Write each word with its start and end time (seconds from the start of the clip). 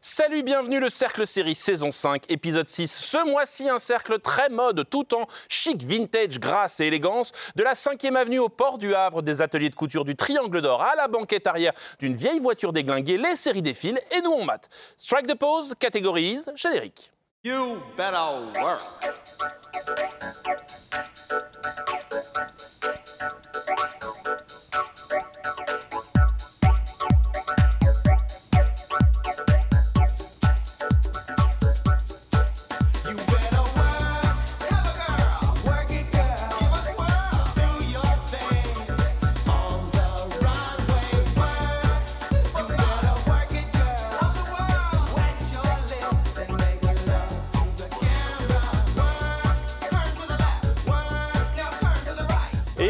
Salut, 0.00 0.44
bienvenue 0.44 0.78
le 0.78 0.88
Cercle 0.90 1.26
Série 1.26 1.56
saison 1.56 1.90
5, 1.90 2.22
épisode 2.28 2.68
6. 2.68 2.88
Ce 2.88 3.28
mois-ci, 3.28 3.68
un 3.68 3.80
cercle 3.80 4.20
très 4.20 4.48
mode, 4.48 4.88
tout 4.88 5.12
en 5.12 5.26
chic, 5.48 5.82
vintage, 5.82 6.38
grâce 6.38 6.78
et 6.78 6.86
élégance, 6.86 7.32
de 7.56 7.64
la 7.64 7.74
5e 7.74 8.14
avenue 8.14 8.38
au 8.38 8.48
port 8.48 8.78
du 8.78 8.94
Havre, 8.94 9.22
des 9.22 9.42
ateliers 9.42 9.70
de 9.70 9.74
couture 9.74 10.04
du 10.04 10.14
Triangle 10.14 10.62
d'Or 10.62 10.82
à 10.82 10.94
la 10.94 11.08
banquette 11.08 11.48
arrière 11.48 11.72
d'une 11.98 12.14
vieille 12.14 12.38
voiture 12.38 12.72
déglinguée, 12.72 13.18
les 13.18 13.34
séries 13.34 13.60
défilent 13.60 14.00
et 14.16 14.20
nous 14.20 14.30
on 14.30 14.44
mate. 14.44 14.68
Strike 14.96 15.26
the 15.26 15.34
pose, 15.34 15.74
catégorise, 15.76 16.48
générique. 16.54 17.12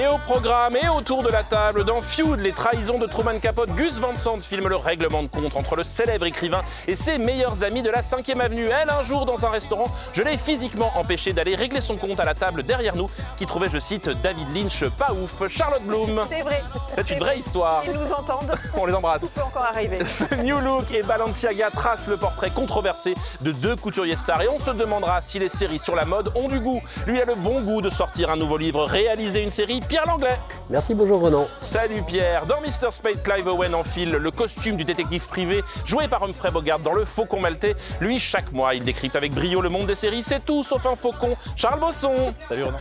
Et 0.00 0.06
au 0.06 0.16
programme 0.16 0.76
et 0.76 0.88
autour 0.88 1.24
de 1.24 1.28
la 1.28 1.42
table, 1.42 1.82
dans 1.82 2.00
Feud, 2.00 2.38
les 2.38 2.52
trahisons 2.52 3.00
de 3.00 3.06
Truman 3.06 3.40
Capote, 3.40 3.70
Gus 3.70 3.94
Van 3.94 4.16
Sant 4.16 4.38
filme 4.38 4.68
le 4.68 4.76
règlement 4.76 5.24
de 5.24 5.26
compte 5.26 5.56
entre 5.56 5.74
le 5.74 5.82
célèbre 5.82 6.24
écrivain 6.24 6.60
et 6.86 6.94
ses 6.94 7.18
meilleurs 7.18 7.64
amis 7.64 7.82
de 7.82 7.90
la 7.90 8.02
5e 8.02 8.38
avenue. 8.38 8.66
Elle, 8.66 8.90
un 8.90 9.02
jour, 9.02 9.26
dans 9.26 9.44
un 9.44 9.50
restaurant, 9.50 9.92
je 10.12 10.22
l'ai 10.22 10.36
physiquement 10.36 10.92
empêché 10.94 11.32
d'aller 11.32 11.56
régler 11.56 11.80
son 11.80 11.96
compte 11.96 12.20
à 12.20 12.24
la 12.24 12.34
table 12.34 12.62
derrière 12.62 12.94
nous, 12.94 13.10
qui 13.36 13.44
trouvait, 13.44 13.68
je 13.68 13.80
cite, 13.80 14.08
David 14.22 14.46
Lynch 14.54 14.84
pas 14.90 15.12
ouf. 15.12 15.34
Charlotte 15.48 15.82
Bloom. 15.82 16.24
C'est 16.28 16.42
vrai. 16.42 16.62
C'est 16.94 17.14
une 17.14 17.18
vraie 17.18 17.40
histoire. 17.40 17.82
S'ils 17.82 17.94
nous 17.94 18.12
entendent, 18.12 18.54
On 18.76 18.86
les 18.86 18.94
embrasse. 18.94 19.22
tout 19.22 19.30
peut 19.34 19.42
encore 19.42 19.66
arriver. 19.66 19.98
Ce 20.06 20.32
New 20.36 20.60
Look 20.60 20.92
et 20.92 21.02
Balenciaga 21.02 21.70
tracent 21.70 22.06
le 22.06 22.16
portrait 22.16 22.50
controversé 22.50 23.16
de 23.40 23.50
deux 23.50 23.74
couturiers 23.74 24.14
stars 24.14 24.42
et 24.42 24.48
on 24.48 24.60
se 24.60 24.70
demandera 24.70 25.20
si 25.22 25.40
les 25.40 25.48
séries 25.48 25.80
sur 25.80 25.96
la 25.96 26.04
mode 26.04 26.30
ont 26.36 26.48
du 26.48 26.60
goût. 26.60 26.80
Lui 27.08 27.20
a 27.20 27.24
le 27.24 27.34
bon 27.34 27.62
goût 27.62 27.82
de 27.82 27.90
sortir 27.90 28.30
un 28.30 28.36
nouveau 28.36 28.58
livre, 28.58 28.84
réaliser 28.84 29.40
une 29.40 29.50
série, 29.50 29.80
Pierre 29.88 30.06
Langlais. 30.06 30.38
Merci, 30.68 30.94
bonjour 30.94 31.20
Renan. 31.20 31.46
Salut 31.60 32.02
Pierre, 32.06 32.44
dans 32.44 32.60
Mr. 32.60 32.90
Spade, 32.90 33.22
Clive 33.22 33.48
Owen 33.48 33.74
enfile 33.74 34.12
le 34.12 34.30
costume 34.30 34.76
du 34.76 34.84
détective 34.84 35.26
privé 35.26 35.64
joué 35.86 36.08
par 36.08 36.22
Humphrey 36.22 36.50
Bogart 36.50 36.78
dans 36.80 36.92
Le 36.92 37.06
Faucon 37.06 37.40
Maltais. 37.40 37.74
Lui, 38.00 38.18
chaque 38.18 38.52
mois, 38.52 38.74
il 38.74 38.84
décrypte 38.84 39.16
avec 39.16 39.32
brio 39.32 39.62
le 39.62 39.70
monde 39.70 39.86
des 39.86 39.94
séries, 39.94 40.22
c'est 40.22 40.44
tout 40.44 40.62
sauf 40.62 40.84
un 40.84 40.94
faucon. 40.94 41.34
Charles 41.56 41.80
Bosson. 41.80 42.34
Salut 42.48 42.64
Renan. 42.64 42.78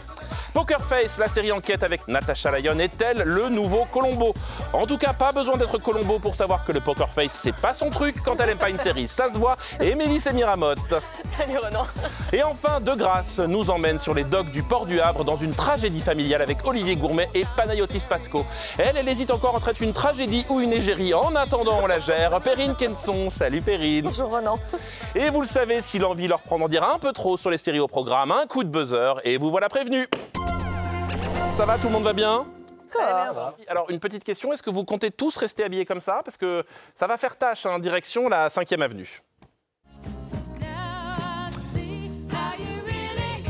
Poker 0.57 0.83
Face, 0.83 1.19
la 1.19 1.29
série 1.29 1.51
enquête 1.51 1.83
avec 1.83 2.07
Natasha 2.07 2.49
Lyon, 2.57 2.79
est-elle 2.79 3.21
le 3.21 3.47
nouveau 3.47 3.85
Colombo? 3.93 4.33
En 4.73 4.87
tout 4.87 4.97
cas, 4.97 5.13
pas 5.13 5.31
besoin 5.31 5.55
d'être 5.55 5.77
Colombo 5.77 6.17
pour 6.17 6.33
savoir 6.33 6.65
que 6.65 6.71
le 6.71 6.79
Poker 6.79 7.07
Face, 7.07 7.33
c'est 7.33 7.55
pas 7.55 7.75
son 7.75 7.91
truc 7.91 8.15
quand 8.25 8.41
elle 8.41 8.49
aime 8.49 8.57
pas 8.57 8.71
une 8.71 8.79
série, 8.79 9.07
ça 9.07 9.31
se 9.31 9.37
voit. 9.37 9.55
Et 9.79 9.93
Mélisse 9.93 10.25
et 10.25 10.33
Miramotte. 10.33 10.79
Salut 11.37 11.59
Renan. 11.59 11.83
Et 12.33 12.41
enfin, 12.41 12.81
De 12.81 12.95
Grâce 12.95 13.37
nous 13.37 13.69
emmène 13.69 13.99
sur 13.99 14.15
les 14.15 14.23
docks 14.23 14.49
du 14.49 14.63
port 14.63 14.87
du 14.87 14.99
Havre 14.99 15.23
dans 15.23 15.35
une 15.35 15.53
tragédie 15.53 15.99
familiale 15.99 16.41
avec 16.41 16.65
Olivier 16.65 16.95
Gourmet 16.95 17.29
et 17.35 17.45
Panayotis 17.55 18.05
Pasco. 18.09 18.43
Elle, 18.79 18.97
elle 18.97 19.07
hésite 19.07 19.29
encore 19.29 19.53
entre 19.53 19.69
être 19.69 19.81
une 19.81 19.93
tragédie 19.93 20.43
ou 20.49 20.59
une 20.59 20.73
égérie. 20.73 21.13
En 21.13 21.35
attendant, 21.35 21.81
on 21.83 21.85
la 21.85 21.99
gère. 21.99 22.31
Perrine 22.41 22.73
Kenson, 22.73 23.29
salut 23.29 23.61
Perrine. 23.61 24.05
Bonjour 24.05 24.31
Renan. 24.31 24.57
Et 25.13 25.29
vous 25.29 25.41
le 25.41 25.47
savez, 25.47 25.83
si 25.83 25.99
l'envie 25.99 26.27
leur 26.27 26.39
prend 26.39 26.57
d'en 26.57 26.67
dire 26.67 26.83
un 26.83 26.97
peu 26.97 27.13
trop 27.13 27.37
sur 27.37 27.51
les 27.51 27.59
séries 27.59 27.79
au 27.79 27.87
programme, 27.87 28.31
un 28.31 28.47
coup 28.47 28.63
de 28.63 28.69
buzzer 28.69 29.21
et 29.23 29.37
vous 29.37 29.51
voilà 29.51 29.69
prévenu. 29.69 30.07
Ça 31.57 31.65
va, 31.65 31.79
tout 31.79 31.87
le 31.87 31.93
monde 31.93 32.03
va 32.03 32.13
bien 32.13 32.45
alors, 33.67 33.89
une 33.89 33.99
petite 33.99 34.23
question, 34.23 34.53
est-ce 34.53 34.63
que 34.63 34.69
vous 34.69 34.85
comptez 34.85 35.11
tous 35.11 35.35
rester 35.37 35.63
habillés 35.63 35.85
comme 35.85 36.01
ça? 36.01 36.21
Parce 36.23 36.37
que 36.37 36.63
ça 36.95 37.05
va 37.05 37.17
faire 37.17 37.35
tâche, 37.35 37.65
en 37.65 37.79
direction 37.79 38.29
la 38.29 38.47
5e 38.47 38.81
avenue. 38.81 39.21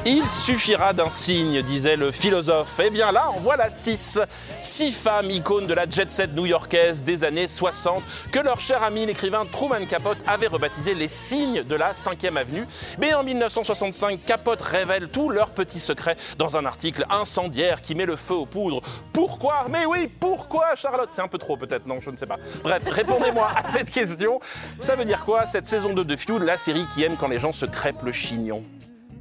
Il 0.06 0.30
suffira 0.30 0.94
d'un 0.94 1.10
signe, 1.10 1.62
disait 1.62 1.98
le 1.98 2.12
philosophe. 2.12 2.80
Eh 2.84 2.90
bien 2.90 3.12
là, 3.12 3.30
en 3.30 3.40
voilà 3.40 3.70
six. 3.70 4.20
Six 4.62 4.92
femmes 4.92 5.30
icônes 5.30 5.68
de 5.68 5.74
la 5.74 5.90
jet 5.90 6.10
set 6.10 6.34
new-yorkaise 6.34 7.04
des 7.04 7.24
années 7.24 7.48
60 7.48 8.04
que 8.32 8.40
leur 8.40 8.62
cher 8.62 8.84
ami 8.84 9.06
l'écrivain 9.06 9.46
Truman 9.46 9.86
Capote 9.86 10.20
avait 10.26 10.48
rebaptisé 10.48 10.94
les 10.94 11.08
signes 11.08 11.64
de 11.64 11.76
la 11.76 11.92
5e 11.92 12.38
avenue. 12.38 12.66
Mais 13.00 13.14
en 13.14 13.24
1965, 13.24 14.24
Capote 14.26 14.62
révèle 14.62 15.10
tous 15.10 15.30
leurs 15.30 15.52
petits 15.52 15.80
secrets 15.80 16.16
dans 16.38 16.58
un 16.58 16.66
article 16.66 17.06
incendiaire 17.10 17.82
qui 17.82 17.96
met 17.96 18.06
le 18.06 18.16
feu 18.16 18.36
aux 18.36 18.46
poudres. 18.46 18.82
Pourquoi? 19.12 19.66
Mais 19.70 19.86
oui, 19.86 20.10
pourquoi 20.20 20.76
Charlotte? 20.76 21.10
C'est 21.14 21.22
un 21.22 21.28
peu 21.28 21.38
trop 21.38 21.58
peut-être, 21.58 21.86
non, 21.86 22.00
je 22.00 22.10
ne 22.10 22.18
sais 22.18 22.28
pas. 22.28 22.38
Bref, 22.64 22.84
répondez-moi 22.90 23.50
à 23.56 23.68
cette 23.68 23.92
question. 23.92 24.40
Ça 24.80 24.96
veut 24.96 25.06
dire 25.06 25.26
quoi 25.26 25.46
cette 25.46 25.66
saison 25.66 25.94
2 25.94 26.06
de 26.06 26.16
Feud, 26.16 26.42
la 26.44 26.58
série 26.58 26.86
qui 26.94 27.04
aime 27.04 27.18
quand 27.18 27.28
les 27.28 27.40
gens 27.40 27.52
se 27.52 27.66
crêpent 27.66 28.04
le 28.04 28.14
chignon? 28.14 28.64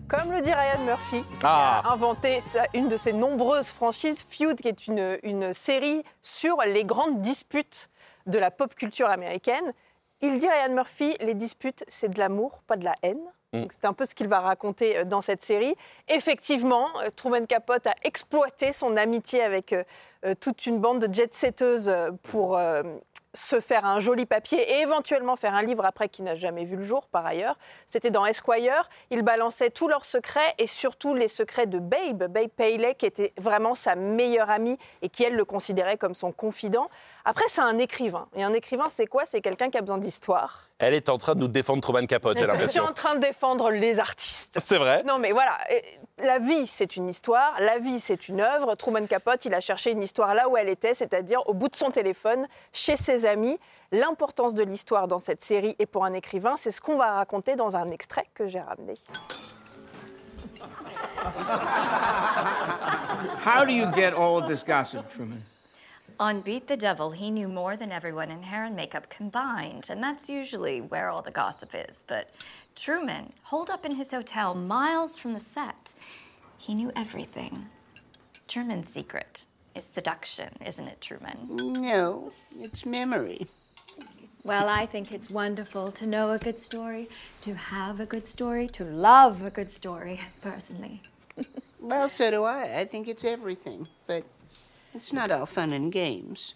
Comme 0.09 0.31
le 0.31 0.41
dit 0.41 0.53
Ryan 0.53 0.85
Murphy, 0.85 1.25
Ah. 1.43 1.81
qui 1.83 1.89
a 1.89 1.93
inventé 1.93 2.41
sa- 2.41 2.67
une 2.75 2.89
de 2.89 2.97
ses 2.97 3.13
nombreuses 3.13 3.71
franchises, 3.71 4.23
Feud, 4.23 4.61
qui 4.61 4.69
est 4.69 4.87
une, 4.87 5.19
une 5.25 5.53
série 5.53 6.03
sur 6.21 6.59
les 6.63 6.85
grandes 6.85 7.21
disputes 7.21 7.89
de 8.27 8.39
la 8.39 8.53
pop 8.53 8.75
culture 8.77 9.09
américaine. 9.11 9.73
Il 10.21 10.39
dit 10.39 10.49
Ryan 10.49 10.73
Murphy, 10.75 11.17
les 11.21 11.35
disputes, 11.35 11.85
c'est 11.89 12.09
de 12.09 12.19
l'amour, 12.21 12.63
pas 12.69 12.77
de 12.77 12.85
la 12.85 12.95
haine. 13.03 13.21
Mm. 13.53 13.65
C'est 13.71 13.85
un 13.85 13.93
peu 13.93 14.05
ce 14.05 14.15
qu'il 14.15 14.29
va 14.29 14.41
raconter 14.41 14.99
euh, 14.99 15.05
dans 15.05 15.21
cette 15.21 15.43
série. 15.43 15.75
Effectivement, 16.09 16.87
euh, 17.03 17.11
Truman 17.15 17.45
Capote 17.47 17.87
a 17.89 17.95
exploité 18.05 18.73
son 18.73 18.97
amitié 18.97 19.43
avec 19.43 19.73
euh, 19.73 19.83
toute 20.41 20.67
une 20.67 20.79
bande 20.79 21.01
de 21.05 21.13
jet-setteuses 21.13 21.93
pour 22.23 22.59
se 23.37 23.61
faire 23.61 23.85
un 23.85 24.01
joli 24.01 24.27
papier 24.27 24.59
et 24.59 24.81
éventuellement 24.81 25.37
faire 25.37 25.55
un 25.55 25.63
livre 25.63 25.85
après 25.85 26.09
qui 26.09 26.23
n'a 26.23 26.35
jamais 26.35 26.65
vu 26.65 26.77
le 26.77 26.83
jour 26.83 27.07
par 27.07 27.27
ailleurs. 27.27 27.57
C'était 27.87 28.11
dans 28.11 28.25
Esquire. 28.25 28.89
Il 29.11 29.23
balançait 29.23 29.71
tous 29.71 29.89
leurs 29.89 30.05
secrets 30.05 30.55
et 30.59 30.67
surtout 30.67 31.15
les 31.15 31.29
secrets 31.29 31.67
de 31.67 31.79
Babe, 31.79 32.25
Babe 32.25 32.49
Paley, 32.57 32.95
qui 32.95 33.07
était 33.07 33.33
vraiment 33.39 33.75
sa 33.75 33.95
meilleure 33.95 34.51
amie 34.51 34.79
et 35.03 35.09
qui, 35.09 35.25
elle, 35.25 35.35
le 35.35 35.45
considérait 35.45 35.99
comme 35.99 36.15
son 36.15 36.33
confident. 36.33 36.89
Après, 37.29 37.45
c'est 37.49 37.61
un 37.61 37.77
écrivain. 37.79 38.29
Et 38.37 38.45
un 38.45 38.53
écrivain, 38.53 38.85
c'est 38.89 39.07
quoi? 39.09 39.27
C'est 39.27 39.41
quelqu'un 39.41 39.69
qui 39.69 39.77
a 39.77 39.81
besoin 39.81 39.99
d'histoire. 39.99 40.69
Elle 40.79 40.95
est 40.95 41.09
en 41.09 41.19
train 41.19 41.35
de 41.35 41.41
nous 41.41 41.49
défendre 41.49 41.83
Truman 41.83 42.07
Capote, 42.07 42.39
j'ai 42.39 42.45
Je 42.47 42.51
suis 42.51 42.57
l'impression. 42.57 42.85
en 42.85 42.93
train 42.93 43.17
de 43.17 43.21
défendre 43.21 43.71
les 43.71 43.99
artistes. 43.99 44.57
C'est 44.63 44.79
vrai 44.79 45.03
Non, 45.03 45.19
mais 45.19 45.33
voilà, 45.33 45.59
la 46.19 46.39
vie, 46.39 46.69
c'est 46.69 46.95
une 46.95 47.09
histoire, 47.09 47.53
la 47.59 47.79
vie, 47.81 47.99
c'est 47.99 48.29
une 48.29 48.41
œuvre. 48.41 48.77
Truman 48.77 49.07
Capote, 49.09 49.45
il 49.45 49.55
a 49.55 49.61
cherché 49.61 49.91
une 49.91 50.05
histoire 50.05 50.35
là 50.35 50.49
où 50.49 50.57
elle 50.57 50.69
était, 50.69 50.95
c'est-à-dire 50.95 51.41
au 51.49 51.53
bout 51.55 51.69
de 51.69 51.75
son 51.75 51.91
téléphone, 51.91 52.47
chez 52.73 52.95
ses 52.95 53.27
amis. 53.27 53.59
L'importance 53.91 54.55
de 54.55 54.63
l'histoire 54.63 55.09
dans 55.09 55.19
cette 55.19 55.43
série 55.43 55.75
et 55.81 55.87
pour 55.87 56.05
un 56.05 56.13
écrivain, 56.13 56.55
c'est 56.57 56.71
ce 56.71 56.81
qu'on 56.81 56.97
va 56.97 57.15
raconter 57.15 57.57
dans 57.57 57.75
un 57.75 57.89
extrait 57.89 58.27
que 58.35 58.47
j'ai 58.47 58.61
ramené. 58.61 58.95
How 63.45 63.65
do 63.65 63.73
you 63.73 63.87
get 63.93 64.13
all 64.15 64.37
of 64.41 64.47
this 64.49 64.63
gossip, 64.63 65.09
Truman? 65.13 65.43
On 66.19 66.41
Beat 66.41 66.67
the 66.67 66.79
Devil, 66.79 67.11
he 67.11 67.31
knew 67.31 67.47
more 67.47 67.77
than 67.77 67.93
everyone 67.93 68.31
in 68.31 68.43
hair 68.43 68.65
and 68.65 68.75
makeup 68.75 69.11
combined, 69.11 69.87
and 69.91 70.03
that's 70.03 70.31
usually 70.31 70.81
where 70.81 71.11
all 71.11 71.21
the 71.21 71.31
gossip 71.31 71.75
is. 71.75 72.05
But 72.07 72.31
Truman, 72.75 73.35
holed 73.43 73.69
up 73.69 73.85
in 73.85 73.95
his 73.95 74.11
hotel 74.13 74.55
miles 74.55 75.19
from 75.19 75.35
the 75.35 75.43
set, 75.43 75.93
he 76.57 76.75
knew 76.75 76.91
everything. 76.97 77.67
Truman's 78.49 78.89
secret 78.89 79.45
is 79.75 79.85
seduction, 79.95 80.49
isn't 80.65 80.89
it, 80.89 81.03
Truman? 81.03 81.37
No, 81.51 82.33
it's 82.59 82.87
memory. 82.87 83.47
Well, 84.43 84.71
I 84.71 84.87
think 84.87 85.13
it's 85.13 85.29
wonderful 85.29 85.89
to 85.89 86.07
know 86.07 86.31
a 86.31 86.39
good 86.39 86.59
story, 86.59 87.11
to 87.43 87.53
have 87.55 88.01
a 88.01 88.07
good 88.07 88.27
story, 88.27 88.69
to 88.69 88.85
love 88.85 89.43
a 89.43 89.51
good 89.51 89.71
story, 89.71 90.21
personally. 90.41 91.03
Well, 91.79 92.09
so 92.09 92.33
do 92.33 92.43
I. 92.43 92.79
I 92.79 92.85
think 92.85 93.07
it's 93.07 93.23
everything. 93.23 93.87
But 94.09 94.25
it's 94.97 95.13
not 95.13 95.31
all 95.31 95.45
fun 95.45 95.75
and 95.75 95.93
games. 95.93 96.55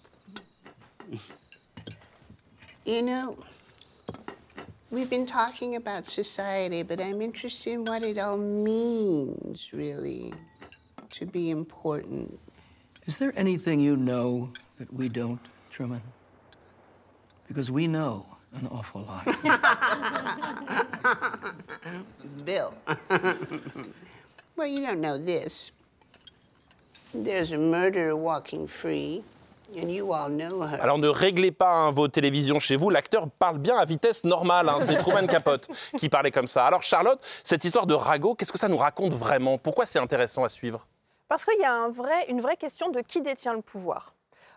you 2.87 3.03
know, 3.03 3.37
we've 4.91 5.11
been 5.11 5.27
talking 5.27 5.77
about 5.77 6.07
society, 6.07 6.83
but 6.83 7.01
I'm 7.01 7.21
interested 7.21 7.75
in 7.75 7.85
what 7.85 8.03
it 8.03 8.17
all 8.17 8.39
means, 8.39 9.69
really, 9.75 10.33
to 11.11 11.27
be 11.27 11.51
important. 11.51 12.41
Is 13.05 13.19
there 13.19 13.35
anything 13.37 13.79
you 13.79 13.97
know 13.97 14.51
that 14.79 14.91
we 14.91 15.11
don't, 15.11 15.41
Truman? 15.71 16.01
Because 17.47 17.71
we 17.71 17.87
know 17.87 18.25
an 18.55 18.69
awful 18.69 19.03
lot. 19.03 19.27
Bill. 22.47 22.73
well, 24.57 24.67
you 24.67 24.81
don't 24.81 25.03
know 25.03 25.19
this. 25.19 25.73
There's 27.15 27.53
a 27.53 27.57
murderer 27.59 28.15
walking 28.15 28.67
free 28.69 29.23
And 29.81 29.89
you 29.89 30.13
all 30.13 30.29
know 30.31 30.63
her. 30.65 30.81
Alors 30.83 30.99
ne 30.99 31.07
réglez 31.07 31.53
pas 31.53 31.71
hein, 31.73 31.91
vos 31.93 32.09
télévisions 32.09 32.59
chez 32.59 32.75
vous, 32.75 32.91
l'acteur 32.91 33.29
parle 33.31 33.59
bien 33.59 33.77
à 33.79 33.85
vitesse 33.85 34.25
normale, 34.25 34.69
hein, 34.69 34.79
c'est 34.81 34.97
Truman 34.99 35.29
Capote 35.29 35.69
qui 35.97 36.09
parlait 36.09 36.33
comme 36.33 36.49
ça. 36.49 36.67
Alors 36.67 36.83
Charlotte, 36.83 37.21
cette 37.45 37.63
histoire 37.65 37.87
de 37.87 37.95
ragot, 37.95 38.35
qu'est-ce 38.35 38.51
que 38.51 38.59
ça 38.59 38.67
nous 38.67 38.77
raconte 38.77 39.13
vraiment? 39.13 39.59
Pourquoi 39.59 39.87
c'est 39.87 40.01
intéressant 40.01 40.43
à 40.43 40.49
suivre? 40.49 40.89
Parce 41.29 41.45
qu'il 41.45 41.61
y 41.61 41.65
a 41.65 41.73
un 41.73 41.89
vrai- 41.89 42.27
une 42.29 42.41
vraie 42.41 42.57
question 42.57 42.89
de 42.91 43.01
qui 43.01 43.21
détient 43.23 43.55
le 43.55 43.61
pouvoir. 43.63 44.13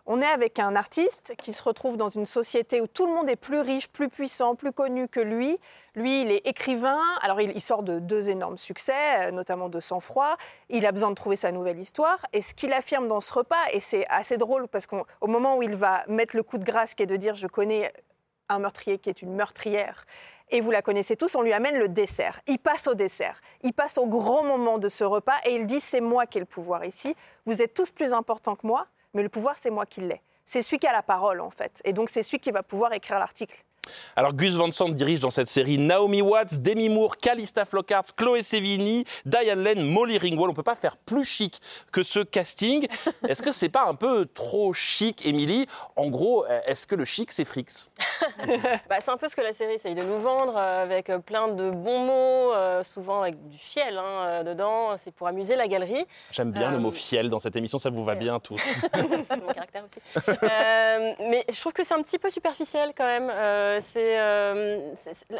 On 0.05 0.19
est 0.19 0.27
avec 0.27 0.59
un 0.59 0.75
artiste 0.75 1.33
qui 1.37 1.53
se 1.53 1.63
retrouve 1.63 1.95
dans 1.95 2.09
une 2.09 2.25
société 2.25 2.81
où 2.81 2.87
tout 2.87 3.07
le 3.07 3.13
monde 3.13 3.29
est 3.29 3.37
plus 3.37 3.61
riche, 3.61 3.87
plus 3.87 4.09
puissant, 4.09 4.53
plus 4.53 4.73
connu 4.73 5.07
que 5.07 5.21
lui. 5.21 5.57
Lui, 5.95 6.23
il 6.23 6.31
est 6.31 6.45
écrivain. 6.45 6.99
Alors, 7.21 7.39
il, 7.39 7.61
sort 7.61 7.83
de 7.83 7.99
deux 7.99 8.29
énormes 8.29 8.57
succès, 8.57 9.27
euh, 9.27 9.31
notamment 9.31 9.69
de 9.69 9.79
Sang-Froid. 9.79 10.35
Il 10.67 10.85
a 10.85 10.91
besoin 10.91 11.09
de 11.09 11.15
trouver 11.15 11.37
sa 11.37 11.53
nouvelle 11.53 11.79
histoire. 11.79 12.19
Et 12.33 12.41
ce 12.41 12.53
qu'il 12.53 12.73
affirme 12.73 13.07
dans 13.07 13.21
ce 13.21 13.31
repas, 13.33 13.55
et 13.71 13.79
c'est 13.79 14.05
assez 14.09 14.37
drôle 14.37 14.67
parce 14.67 14.87
qu'au 14.87 15.05
moment 15.25 15.55
où 15.55 15.63
il 15.63 15.75
va 15.75 16.03
mettre 16.09 16.35
le 16.35 16.43
coup 16.43 16.57
de 16.57 16.65
grâce, 16.65 16.95
qui 16.95 17.03
est 17.03 17.07
de 17.07 17.15
dire 17.15 17.35
Je 17.35 17.47
connais 17.47 17.93
un 18.49 18.59
meurtrier 18.59 18.99
qui 18.99 19.09
est 19.09 19.21
une 19.21 19.33
meurtrière. 19.33 20.05
Et 20.49 20.59
vous 20.59 20.71
la 20.71 20.81
connaissez 20.81 21.15
tous, 21.15 21.33
on 21.35 21.41
lui 21.41 21.53
amène 21.53 21.77
le 21.77 21.87
dessert. 21.87 22.41
Il 22.47 22.59
passe 22.59 22.87
au 22.87 22.93
dessert. 22.93 23.39
Il 23.61 23.71
passe 23.71 23.97
au 23.97 24.05
grand 24.05 24.43
moment 24.43 24.79
de 24.79 24.89
ce 24.89 25.05
repas 25.05 25.37
et 25.45 25.55
il 25.55 25.65
dit 25.65 25.79
C'est 25.79 26.01
moi 26.01 26.25
qui 26.25 26.39
ai 26.39 26.41
le 26.41 26.45
pouvoir 26.45 26.83
ici. 26.83 27.15
Vous 27.45 27.61
êtes 27.61 27.73
tous 27.73 27.89
plus 27.89 28.13
importants 28.13 28.57
que 28.57 28.67
moi, 28.67 28.87
mais 29.13 29.23
le 29.23 29.29
pouvoir, 29.29 29.57
c'est 29.57 29.69
moi 29.69 29.85
qui 29.85 30.01
l'ai. 30.01 30.21
C'est 30.45 30.61
celui 30.61 30.79
qui 30.79 30.87
a 30.87 30.91
la 30.91 31.03
parole, 31.03 31.39
en 31.39 31.49
fait. 31.49 31.81
Et 31.85 31.93
donc, 31.93 32.09
c'est 32.09 32.23
celui 32.23 32.39
qui 32.39 32.51
va 32.51 32.63
pouvoir 32.63 32.93
écrire 32.93 33.19
l'article. 33.19 33.63
Alors 34.15 34.33
Gus 34.33 34.55
Van 34.55 34.71
Sant 34.71 34.89
dirige 34.89 35.19
dans 35.19 35.29
cette 35.31 35.49
série 35.49 35.77
Naomi 35.77 36.21
Watts, 36.21 36.61
Demi 36.61 36.89
Moore, 36.89 37.17
Calista 37.17 37.65
Flockhart, 37.65 38.03
Chloé 38.15 38.43
Sevigny, 38.43 39.05
Diane 39.25 39.63
Lane, 39.63 39.81
Molly 39.85 40.17
Ringwald. 40.17 40.51
On 40.51 40.53
peut 40.53 40.63
pas 40.63 40.75
faire 40.75 40.97
plus 40.97 41.25
chic 41.25 41.59
que 41.91 42.03
ce 42.03 42.19
casting. 42.19 42.87
Est-ce 43.27 43.41
que 43.41 43.51
c'est 43.51 43.69
pas 43.69 43.85
un 43.85 43.95
peu 43.95 44.25
trop 44.25 44.73
chic, 44.73 45.25
Émilie? 45.25 45.67
En 45.95 46.07
gros, 46.09 46.45
est-ce 46.67 46.87
que 46.87 46.95
le 46.95 47.05
chic 47.05 47.31
c'est 47.31 47.45
Frix? 47.45 47.65
Bah, 48.89 48.97
c'est 48.99 49.11
un 49.11 49.17
peu 49.17 49.27
ce 49.27 49.35
que 49.35 49.41
la 49.41 49.53
série 49.53 49.73
essaye 49.75 49.95
de 49.95 50.03
nous 50.03 50.19
vendre, 50.19 50.55
euh, 50.57 50.83
avec 50.83 51.09
euh, 51.09 51.19
plein 51.19 51.47
de 51.47 51.69
bons 51.71 51.99
mots, 51.99 52.53
euh, 52.53 52.83
souvent 52.93 53.21
avec 53.21 53.35
du 53.47 53.57
fiel 53.57 53.97
hein, 53.97 54.03
euh, 54.25 54.43
dedans. 54.43 54.95
C'est 54.97 55.13
pour 55.13 55.27
amuser 55.27 55.55
la 55.55 55.67
galerie. 55.67 56.05
J'aime 56.31 56.51
bien 56.51 56.69
le 56.71 56.77
Euh, 56.77 56.79
mot 56.79 56.91
fiel 56.91 57.29
dans 57.29 57.39
cette 57.39 57.55
émission, 57.55 57.77
ça 57.77 57.89
vous 57.89 58.03
va 58.03 58.15
bien 58.15 58.39
tous. 58.39 58.59
c'est 58.93 59.41
mon 59.41 59.53
caractère 59.53 59.83
aussi. 59.85 59.99
Euh, 60.43 61.13
mais 61.29 61.45
je 61.51 61.59
trouve 61.59 61.73
que 61.73 61.83
c'est 61.83 61.93
un 61.93 62.01
petit 62.01 62.19
peu 62.19 62.29
superficiel 62.29 62.91
quand 62.97 63.05
même. 63.05 63.31
Euh, 63.77 63.79
c'est, 63.81 64.19
euh, 64.19 64.91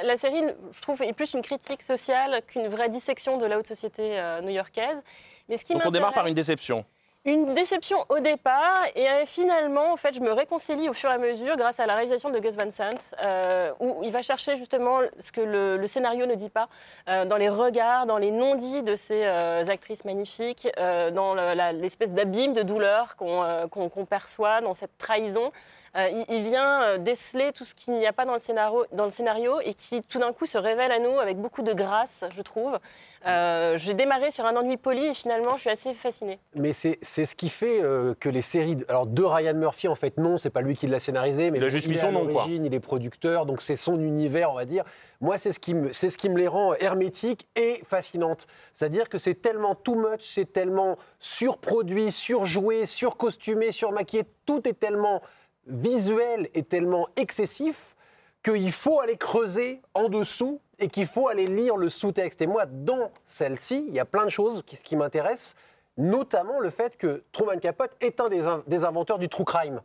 la 0.03 0.18
série, 0.18 0.44
je 0.71 0.81
trouve, 0.81 1.01
est 1.01 1.13
plus 1.13 1.33
une 1.33 1.41
critique 1.41 1.81
sociale 1.81 2.41
qu'une 2.47 2.68
vraie 2.68 2.89
dissection 2.89 3.38
de 3.38 3.45
la 3.45 3.57
haute 3.59 3.68
société 3.68 4.19
euh, 4.19 4.41
new-yorkaise. 4.41 5.01
Mais 5.50 5.57
ce 5.57 5.65
qui 5.65 5.74
Donc 5.74 5.83
on 5.85 5.91
démarre 5.91 6.13
par 6.13 6.27
une 6.27 6.33
déception. 6.33 6.85
une 7.25 7.53
déception 7.53 7.97
au 8.09 8.19
départ 8.19 8.83
et 8.95 9.07
finalement 9.25 9.91
en 9.94 9.97
fait 9.97 10.13
je 10.13 10.19
me 10.19 10.31
réconcilie 10.33 10.89
au 10.89 10.94
fur 10.94 11.09
et 11.09 11.13
à 11.13 11.18
mesure 11.18 11.56
grâce 11.57 11.80
à 11.80 11.85
la 11.85 11.95
réalisation 11.95 12.30
de 12.30 12.39
Gus 12.39 12.56
Van 12.57 12.69
Sant 12.71 12.89
euh, 13.21 13.71
où 13.80 14.01
il 14.03 14.12
va 14.12 14.21
chercher 14.21 14.57
justement 14.57 15.00
ce 15.19 15.31
que 15.31 15.39
le, 15.41 15.77
le 15.77 15.88
scénario 15.88 16.25
ne 16.25 16.36
dit 16.36 16.50
pas 16.50 16.68
euh, 17.09 17.24
dans 17.25 17.38
les 17.38 17.47
regards, 17.50 18.06
dans 18.06 18.18
les 18.18 18.31
non-dits 18.31 18.83
de 18.83 18.95
ces 18.95 19.24
euh, 19.25 19.65
actrices 19.68 20.03
magnifiques, 20.06 20.68
dans 20.77 21.33
le- 21.33 21.53
l'espèce 21.81 22.12
d'abîme 22.12 22.53
de 22.53 22.62
douleur 22.62 23.15
qu'on 23.18 24.06
perçoit 24.09 24.59
dans 24.62 24.74
cette 24.74 24.97
trahison. 24.97 25.51
Euh, 25.95 26.09
il, 26.27 26.37
il 26.37 26.43
vient 26.43 26.81
euh, 26.83 26.97
déceler 26.97 27.51
tout 27.53 27.65
ce 27.65 27.75
qu'il 27.75 27.93
n'y 27.93 28.07
a 28.07 28.13
pas 28.13 28.25
dans 28.25 28.33
le, 28.33 28.39
scénario, 28.39 28.85
dans 28.93 29.05
le 29.05 29.11
scénario 29.11 29.59
et 29.61 29.75
qui 29.75 30.01
tout 30.01 30.17
d'un 30.17 30.33
coup 30.33 30.47
se 30.47 30.57
révèle 30.57 30.91
à 30.91 30.97
nous 30.97 31.19
avec 31.19 31.37
beaucoup 31.37 31.61
de 31.61 31.71
grâce, 31.73 32.23
je 32.35 32.41
trouve. 32.41 32.79
Euh, 33.27 33.77
J'ai 33.77 33.93
démarré 33.93 34.31
sur 34.31 34.45
un 34.45 34.55
ennui 34.55 34.77
poli 34.77 35.05
et 35.05 35.13
finalement 35.13 35.53
je 35.53 35.59
suis 35.61 35.69
assez 35.69 35.93
fascinée. 35.93 36.39
Mais 36.55 36.73
c'est 36.73 36.97
c'est 37.03 37.25
ce 37.25 37.35
qui 37.35 37.49
fait 37.49 37.81
euh, 37.83 38.15
que 38.19 38.27
les 38.27 38.41
séries. 38.41 38.75
de- 38.75 38.85
Alors, 38.89 39.05
de 39.05 39.21
Ryan 39.23 39.53
Murphy, 39.53 39.87
en 39.87 39.93
fait, 39.95 40.17
non, 40.17 40.37
c'est 40.37 40.49
pas 40.49 40.61
lui 40.61 40.75
qui 40.75 40.87
l'a 40.87 40.99
scénarisé, 40.99 41.51
mais 41.51 41.59
Il 41.59 41.63
a 41.63 41.69
juste 41.69 41.87
mis 41.87 41.95
est 41.95 41.99
son 41.99 42.07
à 42.07 42.11
nom, 42.11 42.27
quoi. 42.27 42.45
Il 42.49 42.73
est 42.73 42.79
producteur, 42.79 43.45
donc 43.45 43.61
c'est 43.61 43.75
son 43.75 43.99
univers, 43.99 44.51
on 44.51 44.55
va 44.55 44.65
dire. 44.65 44.83
Moi, 45.21 45.37
c'est 45.37 45.53
ce, 45.53 45.59
qui 45.59 45.73
me- 45.75 45.91
c'est 45.91 46.09
ce 46.09 46.17
qui 46.17 46.27
me 46.27 46.37
les 46.37 46.47
rend 46.47 46.73
hermétiques 46.73 47.47
et 47.55 47.81
fascinantes. 47.87 48.47
C'est-à-dire 48.73 49.07
que 49.09 49.17
c'est 49.19 49.35
tellement 49.35 49.75
too 49.75 49.95
much, 49.95 50.21
c'est 50.21 50.51
tellement 50.51 50.97
surproduit, 51.19 52.11
surjoué, 52.11 52.85
surcostumé, 52.85 53.71
surmaquillé. 53.71 54.23
Tout 54.45 54.67
est 54.67 54.77
tellement 54.77 55.21
visuel 55.68 56.50
et 56.54 56.63
tellement 56.63 57.07
excessif 57.15 57.95
qu'il 58.44 58.71
faut 58.71 59.00
aller 59.00 59.15
creuser 59.15 59.81
en 59.94 60.10
dessous 60.10 60.60
et 60.80 60.88
qu'il 60.88 61.07
faut 61.07 61.30
aller 61.30 61.48
lire 61.48 61.77
le 61.77 61.89
sous-texte. 61.89 62.42
Et 62.42 62.48
moi, 62.48 62.65
dans 62.65 63.10
celle-ci, 63.24 63.86
il 63.88 63.94
y 63.94 64.00
a 64.00 64.06
plein 64.06 64.25
de 64.25 64.30
choses 64.30 64.63
qui, 64.63 64.95
m'intéressent, 64.98 65.56
notamment 65.98 66.60
le 66.60 66.69
fait 66.69 66.98
que 66.98 67.24
Truman 67.31 67.60
Capote 67.60 67.95
est 68.01 68.19
un 68.19 68.27
des, 68.27 68.45
in- 68.45 68.63
des 68.68 68.83
inventeurs 68.83 69.19
du 69.19 69.30
true 69.30 69.45
crime. 69.45 69.81